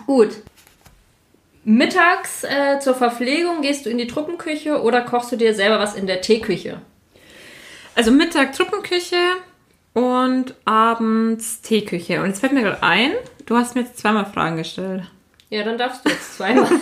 Gut. 0.05 0.29
Mittags 1.65 2.43
äh, 2.43 2.79
zur 2.79 2.93
Verpflegung 2.93 3.61
gehst 3.61 3.85
du 3.85 3.89
in 3.89 3.97
die 3.97 4.07
Truppenküche 4.07 4.81
oder 4.81 5.01
kochst 5.01 5.31
du 5.31 5.37
dir 5.37 5.53
selber 5.53 5.79
was 5.79 5.95
in 5.95 6.07
der 6.07 6.21
Teeküche? 6.21 6.71
so. 6.71 6.93
Also 7.95 8.11
Mittag 8.11 8.53
Truppenküche 8.53 9.17
und 9.93 10.55
abends 10.65 11.61
Teeküche. 11.61 12.21
Und 12.21 12.27
jetzt 12.27 12.39
fällt 12.39 12.53
mir 12.53 12.63
gerade 12.63 12.81
ein, 12.81 13.11
du 13.45 13.55
hast 13.55 13.75
mir 13.75 13.81
jetzt 13.81 13.97
zweimal 13.97 14.25
Fragen 14.25 14.57
gestellt. 14.57 15.03
Ja, 15.49 15.63
dann 15.63 15.77
darfst 15.77 16.03
du 16.05 16.09
jetzt 16.09 16.37
zweimal. 16.37 16.67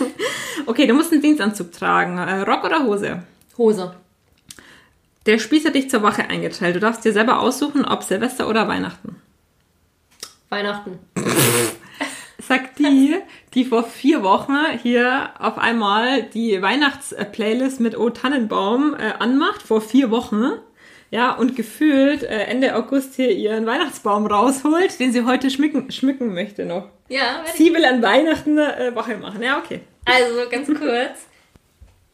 Okay, 0.66 0.86
du 0.86 0.94
musst 0.94 1.10
einen 1.12 1.22
Dienstanzug 1.22 1.72
tragen. 1.72 2.18
Äh, 2.18 2.40
Rock 2.42 2.62
oder 2.64 2.84
Hose? 2.84 3.22
Hose. 3.58 3.96
Der 5.26 5.38
Spieß 5.38 5.64
hat 5.64 5.74
dich 5.74 5.90
zur 5.90 6.02
Wache 6.02 6.28
eingeteilt. 6.28 6.76
Du 6.76 6.80
darfst 6.80 7.04
dir 7.04 7.12
selber 7.12 7.40
aussuchen, 7.40 7.84
ob 7.84 8.02
Silvester 8.02 8.48
oder 8.48 8.68
Weihnachten. 8.68 9.16
Weihnachten. 10.50 10.98
Sagt 12.46 12.78
die, 12.80 13.16
die 13.54 13.64
vor 13.64 13.84
vier 13.84 14.22
Wochen 14.22 14.56
hier 14.82 15.30
auf 15.38 15.58
einmal 15.58 16.24
die 16.24 16.60
Weihnachtsplaylist 16.60 17.80
mit 17.80 17.96
O 17.96 18.10
Tannenbaum 18.10 18.94
äh, 18.94 19.12
anmacht, 19.18 19.62
vor 19.62 19.80
vier 19.80 20.10
Wochen. 20.10 20.52
Ja, 21.10 21.32
und 21.32 21.54
gefühlt 21.56 22.22
äh, 22.22 22.44
Ende 22.44 22.74
August 22.74 23.14
hier 23.14 23.30
ihren 23.30 23.66
Weihnachtsbaum 23.66 24.26
rausholt, 24.26 24.98
den 24.98 25.12
sie 25.12 25.24
heute 25.24 25.50
schmücken, 25.50 25.92
schmücken 25.92 26.34
möchte 26.34 26.64
noch. 26.64 26.88
Ja, 27.08 27.44
Sie 27.54 27.72
will 27.74 27.84
an 27.84 28.02
Weihnachten 28.02 28.58
äh, 28.58 28.92
Wache 28.94 29.16
machen. 29.18 29.42
Ja, 29.42 29.58
okay. 29.58 29.80
also 30.04 30.48
ganz 30.50 30.66
kurz. 30.66 31.26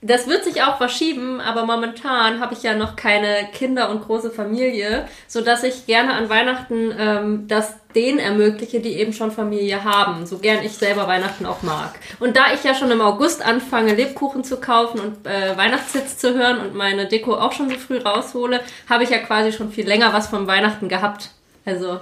Das 0.00 0.28
wird 0.28 0.44
sich 0.44 0.62
auch 0.62 0.76
verschieben, 0.76 1.40
aber 1.40 1.66
momentan 1.66 2.38
habe 2.38 2.54
ich 2.54 2.62
ja 2.62 2.74
noch 2.74 2.94
keine 2.94 3.48
Kinder 3.52 3.90
und 3.90 4.04
große 4.04 4.30
Familie, 4.30 5.08
so 5.26 5.40
dass 5.40 5.64
ich 5.64 5.86
gerne 5.86 6.12
an 6.12 6.28
Weihnachten 6.28 6.94
ähm, 6.96 7.48
das 7.48 7.74
denen 7.96 8.20
ermögliche, 8.20 8.78
die 8.78 8.92
eben 8.92 9.12
schon 9.12 9.32
Familie 9.32 9.82
haben, 9.82 10.24
so 10.24 10.38
gern 10.38 10.64
ich 10.64 10.74
selber 10.74 11.08
Weihnachten 11.08 11.46
auch 11.46 11.62
mag. 11.62 11.98
Und 12.20 12.36
da 12.36 12.52
ich 12.54 12.62
ja 12.62 12.76
schon 12.76 12.92
im 12.92 13.00
August 13.00 13.44
anfange, 13.44 13.94
Lebkuchen 13.94 14.44
zu 14.44 14.60
kaufen 14.60 15.00
und 15.00 15.26
äh, 15.26 15.56
Weihnachtshits 15.56 16.16
zu 16.16 16.32
hören 16.32 16.60
und 16.60 16.76
meine 16.76 17.08
Deko 17.08 17.34
auch 17.34 17.50
schon 17.50 17.68
so 17.68 17.76
früh 17.76 17.98
raushole, 17.98 18.60
habe 18.88 19.02
ich 19.02 19.10
ja 19.10 19.18
quasi 19.18 19.50
schon 19.50 19.72
viel 19.72 19.88
länger 19.88 20.12
was 20.12 20.28
von 20.28 20.46
Weihnachten 20.46 20.88
gehabt. 20.88 21.30
Also 21.64 21.98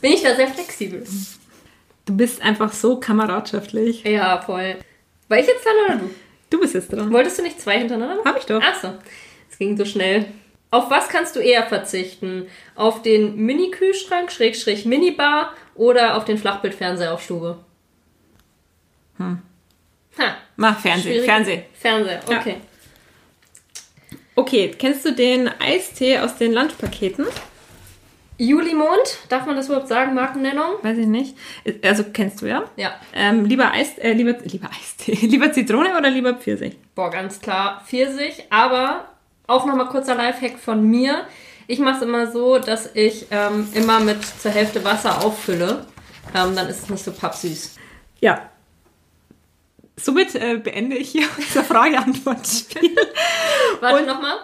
bin 0.00 0.12
ich 0.12 0.22
da 0.22 0.34
sehr 0.34 0.48
flexibel. 0.48 1.06
Du 2.04 2.16
bist 2.16 2.42
einfach 2.42 2.72
so 2.72 2.98
kameradschaftlich. 2.98 4.02
Ja, 4.02 4.40
voll. 4.40 4.76
War 5.28 5.38
ich 5.38 5.46
jetzt 5.46 5.64
dran 5.64 5.74
oder 5.86 5.96
du? 5.98 6.10
Du 6.50 6.60
bist 6.60 6.74
jetzt 6.74 6.92
dran. 6.92 7.12
Wolltest 7.12 7.38
du 7.38 7.42
nicht 7.42 7.60
zwei 7.60 7.78
hintereinander 7.78 8.16
machen? 8.16 8.26
Hab 8.28 8.38
ich 8.38 8.46
doch. 8.46 8.60
Ach 8.62 8.80
so, 8.80 8.94
es 9.50 9.58
ging 9.58 9.76
so 9.76 9.84
schnell. 9.84 10.26
Auf 10.70 10.90
was 10.90 11.08
kannst 11.08 11.34
du 11.36 11.40
eher 11.40 11.66
verzichten? 11.66 12.46
Auf 12.74 13.00
den 13.02 13.36
Mini-Kühlschrank, 13.36 14.30
Schrägstrich 14.30 14.84
Minibar 14.84 15.54
oder 15.74 16.16
auf 16.16 16.24
den 16.24 16.36
Flachbildfernseher 16.38 17.12
auf 17.14 17.22
Stube? 17.22 17.58
Hm. 19.16 19.40
Ha, 20.18 20.36
Mach 20.56 20.78
Fernsehen. 20.80 21.12
schwierig. 21.12 21.24
Fernsehen. 21.26 21.62
Fernseher, 21.74 22.20
Ja. 22.30 22.38
okay. 22.38 22.56
Okay, 24.34 24.70
kennst 24.78 25.04
du 25.04 25.12
den 25.12 25.48
Eistee 25.60 26.18
aus 26.18 26.36
den 26.36 26.52
Lunchpaketen? 26.52 27.26
Julimond, 28.40 29.18
darf 29.28 29.46
man 29.46 29.56
das 29.56 29.66
überhaupt 29.66 29.88
sagen, 29.88 30.14
Markennennung? 30.14 30.74
Weiß 30.82 30.96
ich 30.96 31.08
nicht. 31.08 31.36
Also 31.82 32.04
kennst 32.12 32.40
du 32.40 32.46
ja? 32.46 32.62
Ja. 32.76 32.92
Ähm, 33.12 33.44
lieber 33.44 33.72
Eis, 33.72 33.98
äh, 33.98 34.12
lieber, 34.12 34.34
lieber 34.44 34.70
Eistee, 34.70 35.12
lieber 35.26 35.52
Zitrone 35.52 35.96
oder 35.98 36.08
lieber 36.08 36.34
Pfirsich? 36.34 36.76
Boah, 36.94 37.10
ganz 37.10 37.40
klar 37.40 37.82
Pfirsich, 37.84 38.44
aber 38.50 39.06
auch 39.48 39.66
nochmal 39.66 39.88
kurzer 39.88 40.14
Lifehack 40.14 40.58
von 40.58 40.88
mir. 40.88 41.26
Ich 41.66 41.80
mache 41.80 41.96
es 41.96 42.02
immer 42.02 42.30
so, 42.30 42.58
dass 42.58 42.94
ich 42.94 43.26
ähm, 43.32 43.68
immer 43.74 43.98
mit 43.98 44.24
zur 44.24 44.52
Hälfte 44.52 44.84
Wasser 44.84 45.24
auffülle. 45.24 45.84
Ähm, 46.32 46.54
dann 46.54 46.68
ist 46.68 46.84
es 46.84 46.90
nicht 46.90 47.04
so 47.04 47.12
pappsüß. 47.12 47.74
Ja. 48.20 48.50
Somit 49.96 50.36
äh, 50.36 50.58
beende 50.58 50.96
ich 50.96 51.10
hier 51.10 51.26
unser 51.36 51.64
Frage-Antwort-Spiel. 51.64 52.96
Warte 53.80 54.06
nochmal. 54.06 54.36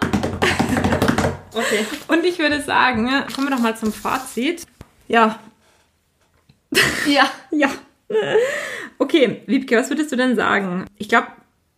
Okay. 1.55 1.85
Und 2.07 2.25
ich 2.25 2.37
würde 2.37 2.61
sagen, 2.61 3.09
kommen 3.33 3.47
wir 3.47 3.55
doch 3.55 3.63
mal 3.63 3.75
zum 3.75 3.91
Fazit. 3.91 4.65
Ja, 5.07 5.39
Ja. 7.07 7.29
ja. 7.51 7.69
Okay, 8.97 9.41
Wiebke, 9.47 9.77
was 9.77 9.89
würdest 9.89 10.11
du 10.11 10.15
denn 10.15 10.35
sagen? 10.35 10.85
Ich 10.97 11.09
glaube, 11.09 11.27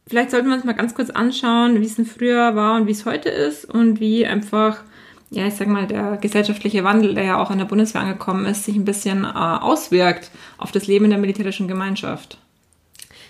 vielleicht 0.08 0.32
sollten 0.32 0.48
wir 0.48 0.56
uns 0.56 0.66
mal 0.66 0.74
ganz 0.74 0.94
kurz 0.94 1.10
anschauen, 1.10 1.80
wie 1.82 1.86
es 1.86 1.96
denn 1.96 2.06
früher 2.06 2.56
war 2.56 2.76
und 2.76 2.88
wie 2.88 2.92
es 2.92 3.06
heute 3.06 3.30
ist 3.30 3.66
und 3.66 4.00
wie 4.00 4.26
einfach, 4.26 4.84
ja, 5.30 5.48
ich 5.48 5.56
sag 5.56 5.68
mal, 5.68 5.88
der 5.88 6.18
gesellschaftliche 6.18 6.84
Wandel, 6.84 7.16
der 7.16 7.24
ja 7.24 7.38
auch 7.38 7.52
in 7.52 7.58
der 7.58 7.66
Bundeswehr 7.66 8.02
angekommen 8.02 8.46
ist, 8.46 8.66
sich 8.66 8.76
ein 8.76 8.86
bisschen 8.86 9.24
äh, 9.24 9.28
auswirkt 9.28 10.32
auf 10.58 10.72
das 10.72 10.88
Leben 10.88 11.06
in 11.06 11.12
der 11.12 11.20
militärischen 11.20 11.68
Gemeinschaft. 11.68 12.38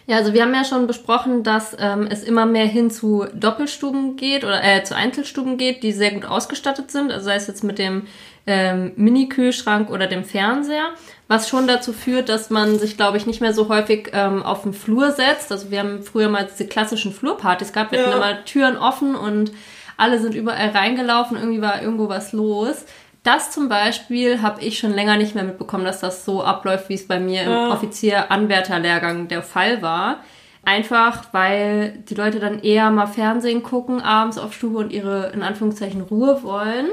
Ja, 0.10 0.16
also 0.16 0.34
wir 0.34 0.42
haben 0.44 0.54
ja 0.54 0.64
schon 0.64 0.88
besprochen, 0.88 1.44
dass 1.44 1.76
ähm, 1.78 2.08
es 2.10 2.24
immer 2.24 2.46
mehr 2.46 2.66
hin 2.66 2.90
zu 2.90 3.26
Doppelstuben 3.34 4.16
geht 4.16 4.46
oder 4.46 4.64
äh, 4.64 4.82
zu 4.84 4.96
Einzelstuben 4.96 5.58
geht, 5.58 5.84
die 5.84 5.92
sehr 5.92 6.12
gut 6.12 6.24
ausgestattet 6.24 6.92
sind, 6.92 7.12
also 7.12 7.26
sei 7.26 7.36
es 7.36 7.48
jetzt 7.48 7.64
mit 7.66 7.78
dem 7.78 8.04
ähm, 8.48 8.94
Mini-Kühlschrank 8.96 9.90
oder 9.90 10.08
dem 10.08 10.24
Fernseher, 10.24 10.92
was 11.28 11.50
schon 11.50 11.68
dazu 11.68 11.92
führt, 11.92 12.30
dass 12.30 12.50
man 12.50 12.80
sich, 12.80 12.96
glaube 12.96 13.18
ich, 13.18 13.26
nicht 13.26 13.42
mehr 13.42 13.52
so 13.54 13.68
häufig 13.68 14.12
ähm, 14.14 14.44
auf 14.44 14.64
den 14.64 14.74
Flur 14.74 15.12
setzt. 15.12 15.52
Also 15.52 15.72
wir 15.72 15.80
haben 15.80 16.02
früher 16.04 16.30
mal 16.30 16.48
diese 16.50 16.66
klassischen 16.68 17.12
Flurpartys 17.12 17.74
gehabt, 17.74 17.92
wir 17.92 18.00
hatten 18.00 18.12
Ja. 18.12 18.16
immer 18.16 18.46
Türen 18.46 18.78
offen 18.78 19.14
und 19.14 19.52
alle 19.98 20.20
sind 20.22 20.36
überall 20.36 20.70
reingelaufen, 20.70 21.36
irgendwie 21.36 21.62
war 21.62 21.82
irgendwo 21.82 22.08
was 22.08 22.32
los. 22.32 22.86
Das 23.28 23.52
zum 23.52 23.68
Beispiel 23.68 24.42
habe 24.42 24.62
ich 24.62 24.80
schon 24.80 24.94
länger 24.94 25.18
nicht 25.18 25.36
mehr 25.36 25.44
mitbekommen, 25.44 25.84
dass 25.84 26.00
das 26.00 26.24
so 26.24 26.42
abläuft, 26.42 26.88
wie 26.88 26.94
es 26.94 27.10
bei 27.10 27.20
mir 27.20 27.44
im 27.44 27.52
Ja. 27.52 27.74
Offizier-Anwärterlehrgang 27.74 29.28
der 29.28 29.44
Fall 29.44 29.82
war. 29.82 30.20
Einfach, 30.64 31.26
weil 31.34 32.00
die 32.10 32.16
Leute 32.16 32.40
dann 32.40 32.60
eher 32.60 32.90
mal 32.90 33.06
Fernsehen 33.06 33.64
gucken, 33.64 34.00
abends 34.02 34.38
auf 34.38 34.54
Stube 34.54 34.78
und 34.78 34.94
ihre, 34.94 35.32
in 35.34 35.44
Anführungszeichen, 35.44 36.04
Ruhe 36.04 36.42
wollen. 36.44 36.88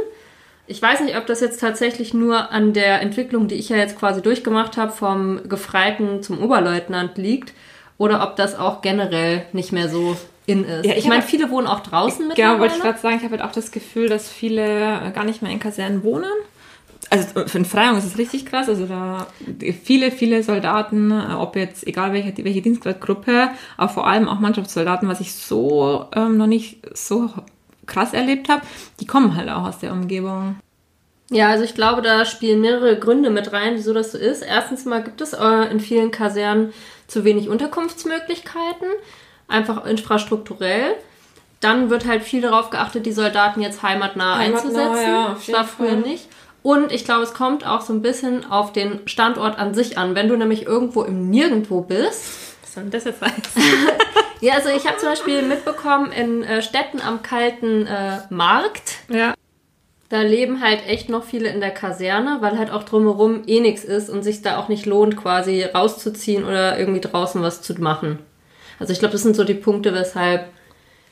Ich 0.66 0.82
weiß 0.82 1.02
nicht, 1.02 1.16
ob 1.16 1.26
das 1.26 1.40
jetzt 1.40 1.60
tatsächlich 1.60 2.14
nur 2.14 2.50
an 2.50 2.72
der 2.72 3.00
Entwicklung, 3.00 3.46
die 3.46 3.54
ich 3.54 3.68
ja 3.68 3.76
jetzt 3.76 3.96
quasi 3.96 4.20
durchgemacht 4.20 4.76
habe, 4.76 4.90
vom 4.90 5.48
Gefreiten 5.48 6.20
zum 6.24 6.42
Oberleutnant 6.42 7.16
liegt 7.16 7.52
oder 7.96 8.24
ob 8.24 8.34
das 8.34 8.58
auch 8.58 8.82
generell 8.82 9.44
nicht 9.52 9.70
mehr 9.70 9.88
so 9.88 10.16
in 10.46 10.64
ist. 10.64 10.84
Ja, 10.84 10.92
ich 10.92 10.98
ich 10.98 11.08
meine, 11.08 11.22
viele 11.22 11.50
wohnen 11.50 11.66
auch 11.66 11.80
draußen 11.80 12.28
mit. 12.28 12.38
Ja, 12.38 12.58
wollte 12.58 12.76
ich 12.76 12.82
gerade 12.82 12.98
sagen, 12.98 13.16
ich 13.16 13.22
habe 13.22 13.36
halt 13.36 13.42
auch 13.42 13.52
das 13.52 13.70
Gefühl, 13.70 14.08
dass 14.08 14.28
viele 14.28 15.12
gar 15.14 15.24
nicht 15.24 15.42
mehr 15.42 15.50
in 15.50 15.60
Kasernen 15.60 16.02
wohnen. 16.02 16.30
Also 17.10 17.46
für 17.46 17.58
den 17.58 17.64
Freiung 17.64 17.96
ist 17.96 18.04
es 18.04 18.18
richtig 18.18 18.46
krass. 18.46 18.68
Also 18.68 18.86
da 18.86 19.26
viele, 19.84 20.10
viele 20.10 20.42
Soldaten, 20.42 21.10
äh, 21.10 21.34
ob 21.34 21.56
jetzt 21.56 21.86
egal 21.86 22.12
welche, 22.12 22.32
welche 22.44 22.62
Dienstgradgruppe, 22.62 23.50
aber 23.76 23.88
vor 23.88 24.06
allem 24.06 24.28
auch 24.28 24.40
Mannschaftssoldaten, 24.40 25.08
was 25.08 25.20
ich 25.20 25.34
so 25.34 26.06
ähm, 26.14 26.36
noch 26.36 26.46
nicht 26.46 26.78
so 26.94 27.30
krass 27.86 28.14
erlebt 28.14 28.48
habe, 28.48 28.62
die 29.00 29.06
kommen 29.06 29.36
halt 29.36 29.48
auch 29.50 29.64
aus 29.66 29.78
der 29.78 29.92
Umgebung. 29.92 30.56
Ja, 31.30 31.48
also 31.48 31.64
ich 31.64 31.74
glaube, 31.74 32.02
da 32.02 32.24
spielen 32.24 32.60
mehrere 32.60 32.98
Gründe 32.98 33.30
mit 33.30 33.52
rein, 33.52 33.74
wieso 33.76 33.92
das 33.92 34.12
so 34.12 34.18
ist. 34.18 34.42
Erstens 34.42 34.84
mal 34.84 35.02
gibt 35.02 35.20
es 35.20 35.32
äh, 35.32 35.70
in 35.70 35.80
vielen 35.80 36.10
Kasernen 36.10 36.72
zu 37.06 37.24
wenig 37.24 37.48
Unterkunftsmöglichkeiten, 37.48 38.88
einfach 39.54 39.86
infrastrukturell. 39.86 40.96
Dann 41.60 41.88
wird 41.88 42.04
halt 42.04 42.22
viel 42.22 42.42
darauf 42.42 42.68
geachtet, 42.68 43.06
die 43.06 43.12
Soldaten 43.12 43.62
jetzt 43.62 43.82
heimatnah, 43.82 44.36
Heimatnah, 44.36 44.58
einzusetzen. 44.58 45.02
ja, 45.02 45.34
das 45.34 45.52
war 45.52 45.64
früher 45.64 45.96
nicht. 45.96 46.28
Und 46.62 46.92
ich 46.92 47.04
glaube, 47.04 47.22
es 47.22 47.34
kommt 47.34 47.66
auch 47.66 47.82
so 47.82 47.92
ein 47.92 48.02
bisschen 48.02 48.50
auf 48.50 48.72
den 48.72 49.06
Standort 49.06 49.58
an 49.58 49.74
sich 49.74 49.98
an. 49.98 50.14
Wenn 50.14 50.28
du 50.28 50.36
nämlich 50.36 50.66
irgendwo 50.66 51.02
im 51.02 51.28
Nirgendwo 51.30 51.82
bist, 51.82 52.24
Was 52.62 52.74
soll 52.74 52.84
denn 52.84 52.90
das 52.90 53.04
jetzt 53.04 53.20
heißen? 53.20 53.62
ja, 54.40 54.54
also 54.54 54.70
ich 54.70 54.86
habe 54.86 54.96
zum 54.96 55.10
Beispiel 55.10 55.42
mitbekommen, 55.42 56.10
in 56.10 56.42
äh, 56.42 56.62
Städten 56.62 57.02
am 57.02 57.22
kalten 57.22 57.86
äh, 57.86 58.20
Markt, 58.30 59.00
ja. 59.10 59.34
da 60.08 60.22
leben 60.22 60.62
halt 60.62 60.86
echt 60.86 61.10
noch 61.10 61.24
viele 61.24 61.50
in 61.50 61.60
der 61.60 61.70
Kaserne, 61.70 62.38
weil 62.40 62.58
halt 62.58 62.70
auch 62.70 62.84
drumherum 62.84 63.42
eh 63.46 63.60
nichts 63.60 63.84
ist 63.84 64.08
und 64.08 64.22
sich 64.22 64.40
da 64.40 64.56
auch 64.58 64.68
nicht 64.68 64.86
lohnt, 64.86 65.18
quasi 65.18 65.64
rauszuziehen 65.64 66.44
oder 66.44 66.78
irgendwie 66.78 67.02
draußen 67.02 67.42
was 67.42 67.60
zu 67.60 67.74
machen. 67.74 68.20
Also 68.78 68.92
ich 68.92 68.98
glaube, 68.98 69.12
das 69.12 69.22
sind 69.22 69.36
so 69.36 69.44
die 69.44 69.54
Punkte, 69.54 69.94
weshalb 69.94 70.48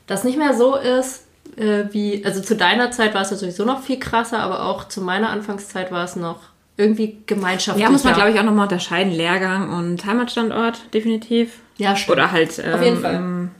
das 0.07 0.25
nicht 0.25 0.39
mehr 0.39 0.55
so 0.55 0.77
ist, 0.77 1.27
äh, 1.57 1.85
wie, 1.91 2.25
also 2.25 2.41
zu 2.41 2.57
deiner 2.57 2.91
Zeit 2.91 3.15
war 3.15 3.23
es 3.23 3.31
ja 3.31 3.37
sowieso 3.37 3.65
noch 3.65 3.83
viel 3.83 3.99
krasser, 3.99 4.41
aber 4.41 4.65
auch 4.65 4.89
zu 4.89 5.01
meiner 5.01 5.31
Anfangszeit 5.31 5.93
war 5.93 6.05
es 6.05 6.17
noch 6.17 6.41
irgendwie 6.77 7.19
gemeinschaftlicher. 7.27 7.87
Ja, 7.87 7.93
muss 7.93 8.05
man, 8.05 8.15
glaube 8.15 8.31
ich, 8.31 8.39
auch 8.39 8.45
nochmal 8.45 8.65
unterscheiden. 8.65 9.13
Lehrgang 9.13 9.71
und 9.71 10.05
Heimatstandort, 10.05 10.93
definitiv. 10.95 11.61
Ja, 11.77 11.97
stimmt. 11.97 12.17
Oder 12.17 12.33
halt 12.33 12.59
ähm, 12.59 12.75
Auf 12.75 12.83
jeden 12.83 13.01
Fall. 13.01 13.15
ähm, 13.15 13.51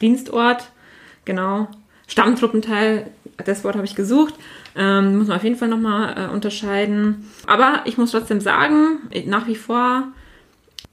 Dienstort, 0.00 0.70
genau. 1.24 1.68
Stammtruppenteil, 2.06 3.10
das 3.44 3.64
Wort 3.64 3.76
habe 3.76 3.86
ich 3.86 3.94
gesucht. 3.94 4.34
Ähm, 4.76 5.18
muss 5.18 5.28
man 5.28 5.36
auf 5.36 5.44
jeden 5.44 5.56
Fall 5.56 5.68
nochmal 5.68 6.14
äh, 6.16 6.32
unterscheiden. 6.32 7.30
Aber 7.46 7.82
ich 7.84 7.96
muss 7.98 8.10
trotzdem 8.10 8.40
sagen, 8.40 8.98
nach 9.26 9.46
wie 9.46 9.56
vor 9.56 10.04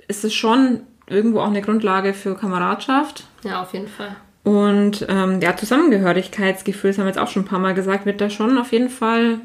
ist 0.08 0.24
es 0.24 0.34
schon 0.34 0.82
irgendwo 1.10 1.40
auch 1.40 1.48
eine 1.48 1.62
Grundlage 1.62 2.14
für 2.14 2.36
Kameradschaft. 2.36 3.26
Ja, 3.44 3.62
auf 3.62 3.74
jeden 3.74 3.88
Fall. 3.88 4.16
Und 4.44 5.06
ähm, 5.10 5.42
ja, 5.42 5.56
Zusammengehörigkeitsgefühl, 5.56 6.92
das 6.92 6.98
haben 6.98 7.06
wir 7.06 7.12
jetzt 7.12 7.20
auch 7.20 7.28
schon 7.28 7.44
ein 7.44 7.48
paar 7.48 7.60
Mal 7.60 7.74
gesagt, 7.74 8.06
wird 8.06 8.22
da 8.22 8.30
schon 8.30 8.58
auf 8.58 8.72
jeden 8.72 8.90
Fall 8.90 9.40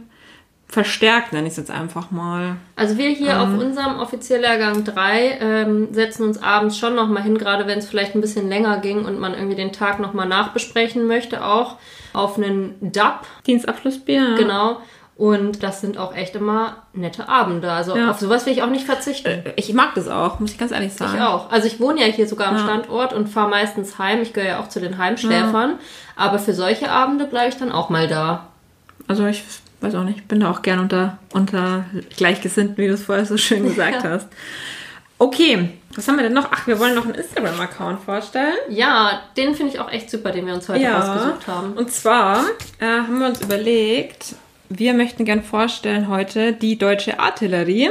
verstärkt, 0.66 1.32
nenne 1.32 1.46
ich 1.46 1.52
es 1.52 1.56
jetzt 1.56 1.70
einfach 1.70 2.10
mal. 2.10 2.56
Also 2.74 2.96
wir 2.98 3.10
hier 3.10 3.40
auf 3.40 3.48
unserem 3.48 4.00
Offizierlehrgang 4.00 4.84
3 4.84 5.38
ähm, 5.40 5.88
setzen 5.92 6.24
uns 6.24 6.42
abends 6.42 6.78
schon 6.78 6.94
nochmal 6.94 7.22
hin, 7.22 7.38
gerade 7.38 7.66
wenn 7.66 7.78
es 7.78 7.88
vielleicht 7.88 8.14
ein 8.14 8.20
bisschen 8.20 8.48
länger 8.48 8.78
ging 8.78 9.04
und 9.04 9.20
man 9.20 9.34
irgendwie 9.34 9.56
den 9.56 9.72
Tag 9.72 10.00
nochmal 10.00 10.26
nachbesprechen 10.26 11.06
möchte, 11.06 11.44
auch 11.44 11.76
auf 12.12 12.38
einen 12.38 12.74
DAP, 12.80 13.26
Dienstabschlussbier. 13.46 14.30
ja. 14.30 14.36
genau. 14.36 14.80
Und 15.16 15.62
das 15.62 15.80
sind 15.80 15.96
auch 15.96 16.12
echt 16.14 16.34
immer 16.34 16.78
nette 16.92 17.28
Abende. 17.28 17.70
Also 17.70 17.96
Ja. 17.96 18.10
auf 18.10 18.18
sowas 18.18 18.46
will 18.46 18.52
ich 18.52 18.62
auch 18.64 18.68
nicht 18.70 18.84
verzichten. 18.84 19.28
Äh, 19.28 19.52
Ich 19.56 19.72
mag 19.72 19.94
das 19.94 20.08
auch, 20.08 20.40
muss 20.40 20.50
ich 20.50 20.58
ganz 20.58 20.72
ehrlich 20.72 20.92
sagen. 20.92 21.12
Ich 21.16 21.20
auch. 21.22 21.50
Also 21.52 21.68
ich 21.68 21.78
wohne 21.78 22.00
ja 22.00 22.06
hier 22.06 22.26
sogar 22.26 22.48
am 22.48 22.56
Ja. 22.56 22.64
Standort 22.64 23.12
und 23.12 23.28
fahre 23.28 23.48
meistens 23.48 23.98
heim. 23.98 24.22
Ich 24.22 24.32
gehöre 24.32 24.48
ja 24.50 24.60
auch 24.60 24.68
zu 24.68 24.80
den 24.80 24.98
Heimschläfern. 24.98 25.78
Aber 26.16 26.38
für 26.40 26.52
solche 26.52 26.90
Abende 26.90 27.26
bleibe 27.26 27.48
ich 27.50 27.56
dann 27.56 27.70
auch 27.70 27.90
mal 27.90 28.08
da. 28.08 28.46
Also 29.06 29.24
ich 29.26 29.44
weiß 29.82 29.94
auch 29.94 30.02
nicht, 30.04 30.18
ich 30.18 30.26
bin 30.26 30.40
da 30.40 30.50
auch 30.50 30.62
gern 30.62 30.80
unter, 30.80 31.18
unter 31.32 31.84
Gleichgesinnten, 32.16 32.76
wie 32.78 32.88
du 32.88 32.94
es 32.94 33.04
vorher 33.04 33.24
so 33.26 33.36
schön 33.36 33.62
gesagt 33.64 34.02
Ja. 34.02 34.10
hast. 34.10 34.28
Okay, 35.18 35.70
was 35.94 36.08
haben 36.08 36.16
wir 36.16 36.24
denn 36.24 36.32
noch? 36.32 36.48
Ach, 36.50 36.66
wir 36.66 36.78
wollen 36.80 36.94
noch 36.96 37.04
einen 37.04 37.14
Instagram-Account 37.14 38.00
vorstellen. 38.02 38.54
Ja, 38.68 39.20
den 39.36 39.54
finde 39.54 39.72
ich 39.72 39.78
auch 39.80 39.90
echt 39.90 40.10
super, 40.10 40.32
den 40.32 40.46
wir 40.46 40.54
uns 40.54 40.68
heute 40.68 40.84
rausgesucht 40.90 41.46
haben. 41.46 41.72
Und 41.74 41.92
zwar 41.92 42.40
äh, 42.80 42.84
haben 42.86 43.20
wir 43.20 43.28
uns 43.28 43.40
überlegt, 43.40 44.34
wir 44.68 44.94
möchten 44.94 45.24
gern 45.24 45.42
vorstellen 45.42 46.08
heute 46.08 46.52
die 46.52 46.78
deutsche 46.78 47.18
Artillerie. 47.18 47.90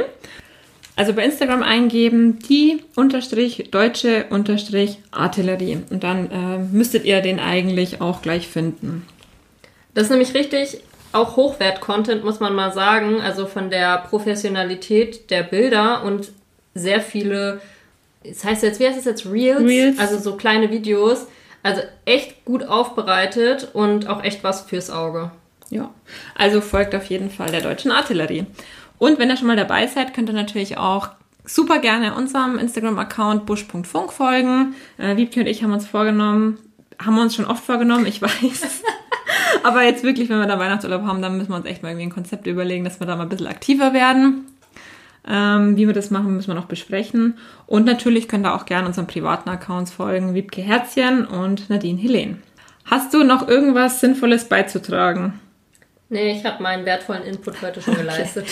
Also 0.96 1.12
bei 1.12 1.24
Instagram 1.24 1.62
eingeben, 1.62 2.38
die 2.38 2.82
unterstrich 2.94 3.68
deutsche 3.70 4.26
unterstrich 4.30 4.98
Artillerie. 5.10 5.78
Und 5.90 6.04
dann 6.04 6.30
äh, 6.30 6.58
müsstet 6.58 7.04
ihr 7.04 7.20
den 7.20 7.40
eigentlich 7.40 8.00
auch 8.00 8.22
gleich 8.22 8.46
finden. 8.46 9.06
Das 9.94 10.04
ist 10.04 10.10
nämlich 10.10 10.34
richtig 10.34 10.78
auch 11.12 11.36
Hochwert-Content, 11.36 12.24
muss 12.24 12.40
man 12.40 12.54
mal 12.54 12.72
sagen. 12.72 13.20
Also 13.20 13.46
von 13.46 13.70
der 13.70 13.98
Professionalität 13.98 15.30
der 15.30 15.42
Bilder 15.42 16.02
und 16.04 16.32
sehr 16.74 17.00
viele, 17.00 17.60
das 18.24 18.44
heißt 18.44 18.62
jetzt, 18.62 18.80
wie 18.80 18.86
heißt 18.86 18.98
es 18.98 19.04
jetzt? 19.04 19.26
Reels? 19.26 19.62
Reels. 19.62 19.98
Also 19.98 20.18
so 20.18 20.36
kleine 20.36 20.70
Videos. 20.70 21.26
Also 21.62 21.82
echt 22.04 22.44
gut 22.44 22.64
aufbereitet 22.64 23.68
und 23.72 24.08
auch 24.08 24.22
echt 24.22 24.44
was 24.44 24.62
fürs 24.62 24.90
Auge. 24.90 25.30
Ja, 25.70 25.90
also 26.34 26.60
folgt 26.60 26.94
auf 26.94 27.06
jeden 27.06 27.30
Fall 27.30 27.50
der 27.50 27.62
deutschen 27.62 27.90
Artillerie. 27.90 28.46
Und 28.98 29.18
wenn 29.18 29.30
ihr 29.30 29.36
schon 29.36 29.48
mal 29.48 29.56
dabei 29.56 29.86
seid, 29.86 30.14
könnt 30.14 30.28
ihr 30.28 30.34
natürlich 30.34 30.78
auch 30.78 31.08
super 31.44 31.78
gerne 31.78 32.14
unserem 32.14 32.58
Instagram-Account 32.58 33.46
busch.funk 33.46 34.12
folgen. 34.12 34.74
Äh, 34.98 35.16
Wiebke 35.16 35.40
und 35.40 35.46
ich 35.46 35.62
haben 35.62 35.72
uns 35.72 35.86
vorgenommen, 35.86 36.58
haben 37.04 37.16
wir 37.16 37.22
uns 37.22 37.34
schon 37.34 37.44
oft 37.44 37.64
vorgenommen, 37.64 38.06
ich 38.06 38.22
weiß. 38.22 38.82
Aber 39.62 39.82
jetzt 39.82 40.04
wirklich, 40.04 40.28
wenn 40.28 40.38
wir 40.38 40.46
da 40.46 40.58
Weihnachtsurlaub 40.58 41.02
haben, 41.02 41.22
dann 41.22 41.36
müssen 41.36 41.50
wir 41.50 41.56
uns 41.56 41.66
echt 41.66 41.82
mal 41.82 41.90
irgendwie 41.90 42.06
ein 42.06 42.14
Konzept 42.14 42.46
überlegen, 42.46 42.84
dass 42.84 43.00
wir 43.00 43.06
da 43.06 43.16
mal 43.16 43.22
ein 43.22 43.28
bisschen 43.28 43.46
aktiver 43.46 43.92
werden. 43.92 44.46
Ähm, 45.26 45.76
wie 45.76 45.86
wir 45.86 45.94
das 45.94 46.10
machen, 46.10 46.36
müssen 46.36 46.48
wir 46.48 46.54
noch 46.54 46.66
besprechen. 46.66 47.38
Und 47.66 47.86
natürlich 47.86 48.28
könnt 48.28 48.46
ihr 48.46 48.54
auch 48.54 48.66
gerne 48.66 48.86
unseren 48.86 49.06
privaten 49.06 49.48
Accounts 49.48 49.90
folgen, 49.90 50.34
Wiebke 50.34 50.60
Herzchen 50.60 51.26
und 51.26 51.70
Nadine 51.70 51.98
Helen. 51.98 52.42
Hast 52.84 53.14
du 53.14 53.24
noch 53.24 53.48
irgendwas 53.48 54.00
Sinnvolles 54.00 54.48
beizutragen? 54.48 55.40
Nee, 56.10 56.32
ich 56.32 56.44
habe 56.44 56.62
meinen 56.62 56.84
wertvollen 56.84 57.24
Input 57.24 57.62
heute 57.62 57.80
schon 57.80 57.94
geleistet. 57.96 58.46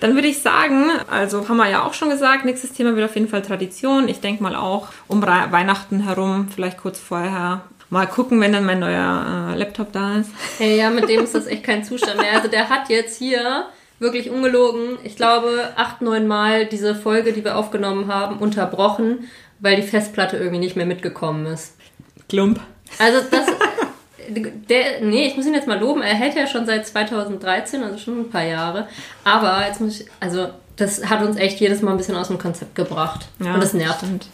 Dann 0.00 0.14
würde 0.14 0.28
ich 0.28 0.40
sagen, 0.40 0.90
also 1.10 1.48
haben 1.48 1.56
wir 1.56 1.68
ja 1.68 1.84
auch 1.84 1.94
schon 1.94 2.10
gesagt, 2.10 2.44
nächstes 2.44 2.72
Thema 2.72 2.94
wird 2.96 3.08
auf 3.08 3.16
jeden 3.16 3.28
Fall 3.28 3.42
Tradition. 3.42 4.08
Ich 4.08 4.20
denke 4.20 4.42
mal 4.42 4.54
auch 4.54 4.88
um 5.08 5.22
Weihnachten 5.22 6.04
herum, 6.04 6.48
vielleicht 6.54 6.78
kurz 6.78 6.98
vorher. 6.98 7.62
Mal 7.90 8.06
gucken, 8.06 8.40
wenn 8.40 8.52
dann 8.52 8.66
mein 8.66 8.80
neuer 8.80 9.52
äh, 9.54 9.58
Laptop 9.58 9.92
da 9.92 10.16
ist. 10.16 10.30
Hey, 10.58 10.76
ja, 10.76 10.90
mit 10.90 11.08
dem 11.08 11.24
ist 11.24 11.34
das 11.34 11.46
echt 11.46 11.64
kein 11.64 11.84
Zustand 11.84 12.20
mehr. 12.20 12.32
Also 12.34 12.48
der 12.48 12.68
hat 12.68 12.90
jetzt 12.90 13.16
hier 13.18 13.64
wirklich 13.98 14.30
ungelogen, 14.30 14.98
ich 15.02 15.16
glaube, 15.16 15.70
acht, 15.74 16.02
neun 16.02 16.26
Mal 16.26 16.66
diese 16.66 16.94
Folge, 16.94 17.32
die 17.32 17.44
wir 17.44 17.56
aufgenommen 17.56 18.12
haben, 18.12 18.38
unterbrochen, 18.38 19.28
weil 19.60 19.76
die 19.76 19.82
Festplatte 19.82 20.36
irgendwie 20.36 20.58
nicht 20.58 20.76
mehr 20.76 20.86
mitgekommen 20.86 21.46
ist. 21.46 21.74
Klump. 22.28 22.60
Also 22.98 23.20
das, 23.30 23.46
der, 24.28 25.00
nee, 25.02 25.26
ich 25.26 25.36
muss 25.36 25.46
ihn 25.46 25.54
jetzt 25.54 25.66
mal 25.68 25.78
loben. 25.78 26.02
Er 26.02 26.14
hält 26.14 26.34
ja 26.36 26.46
schon 26.46 26.66
seit 26.66 26.86
2013, 26.86 27.82
also 27.82 27.98
schon 27.98 28.20
ein 28.20 28.30
paar 28.30 28.44
Jahre. 28.44 28.88
Aber 29.24 29.66
jetzt 29.66 29.80
muss 29.80 30.00
ich, 30.00 30.06
also 30.20 30.48
das 30.76 31.08
hat 31.08 31.22
uns 31.22 31.36
echt 31.36 31.58
jedes 31.60 31.82
Mal 31.82 31.92
ein 31.92 31.96
bisschen 31.96 32.16
aus 32.16 32.28
dem 32.28 32.38
Konzept 32.38 32.74
gebracht. 32.74 33.26
Ja, 33.40 33.54
Und 33.54 33.62
das 33.62 33.74
nervt. 33.74 33.98
Stimmt. 33.98 34.26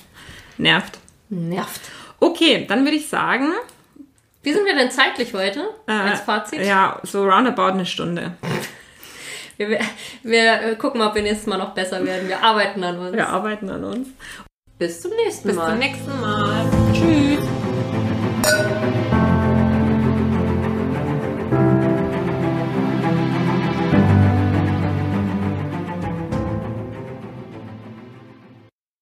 Nervt. 0.59 0.99
Nervt. 1.31 1.81
Okay, 2.21 2.67
dann 2.69 2.85
würde 2.85 2.97
ich 2.97 3.09
sagen, 3.09 3.49
Wie 4.43 4.53
sind 4.53 4.65
wir 4.67 4.75
denn 4.77 4.91
zeitlich 4.91 5.33
heute? 5.35 5.65
äh, 5.87 5.93
Als 5.93 6.21
Fazit? 6.21 6.61
ja, 6.65 7.01
so 7.03 7.25
roundabout 7.25 7.73
eine 7.73 7.87
Stunde. 7.87 8.33
Wir, 9.57 9.79
wir, 10.25 10.75
gucken 10.75 10.99
mal, 10.99 11.11
ob 11.11 11.15
wir 11.15 11.23
nächstes 11.23 11.47
Mal 11.47 11.59
noch 11.59 11.75
besser 11.75 12.05
werden. 12.05 12.27
Wir 12.27 12.43
arbeiten 12.43 12.83
an 12.83 12.99
uns. 12.99 13.13
Wir 13.13 13.29
arbeiten 13.29 13.71
an 13.71 13.85
uns. 13.85 14.09
Bis 14.81 15.01
zum 15.01 15.13
nächsten 15.13 15.47
Bis 15.47 15.57
Mal. 15.57 15.71
zum 15.71 15.79
nächsten 15.79 16.21
Mal. 16.21 16.67
Tschüss. 16.93 17.39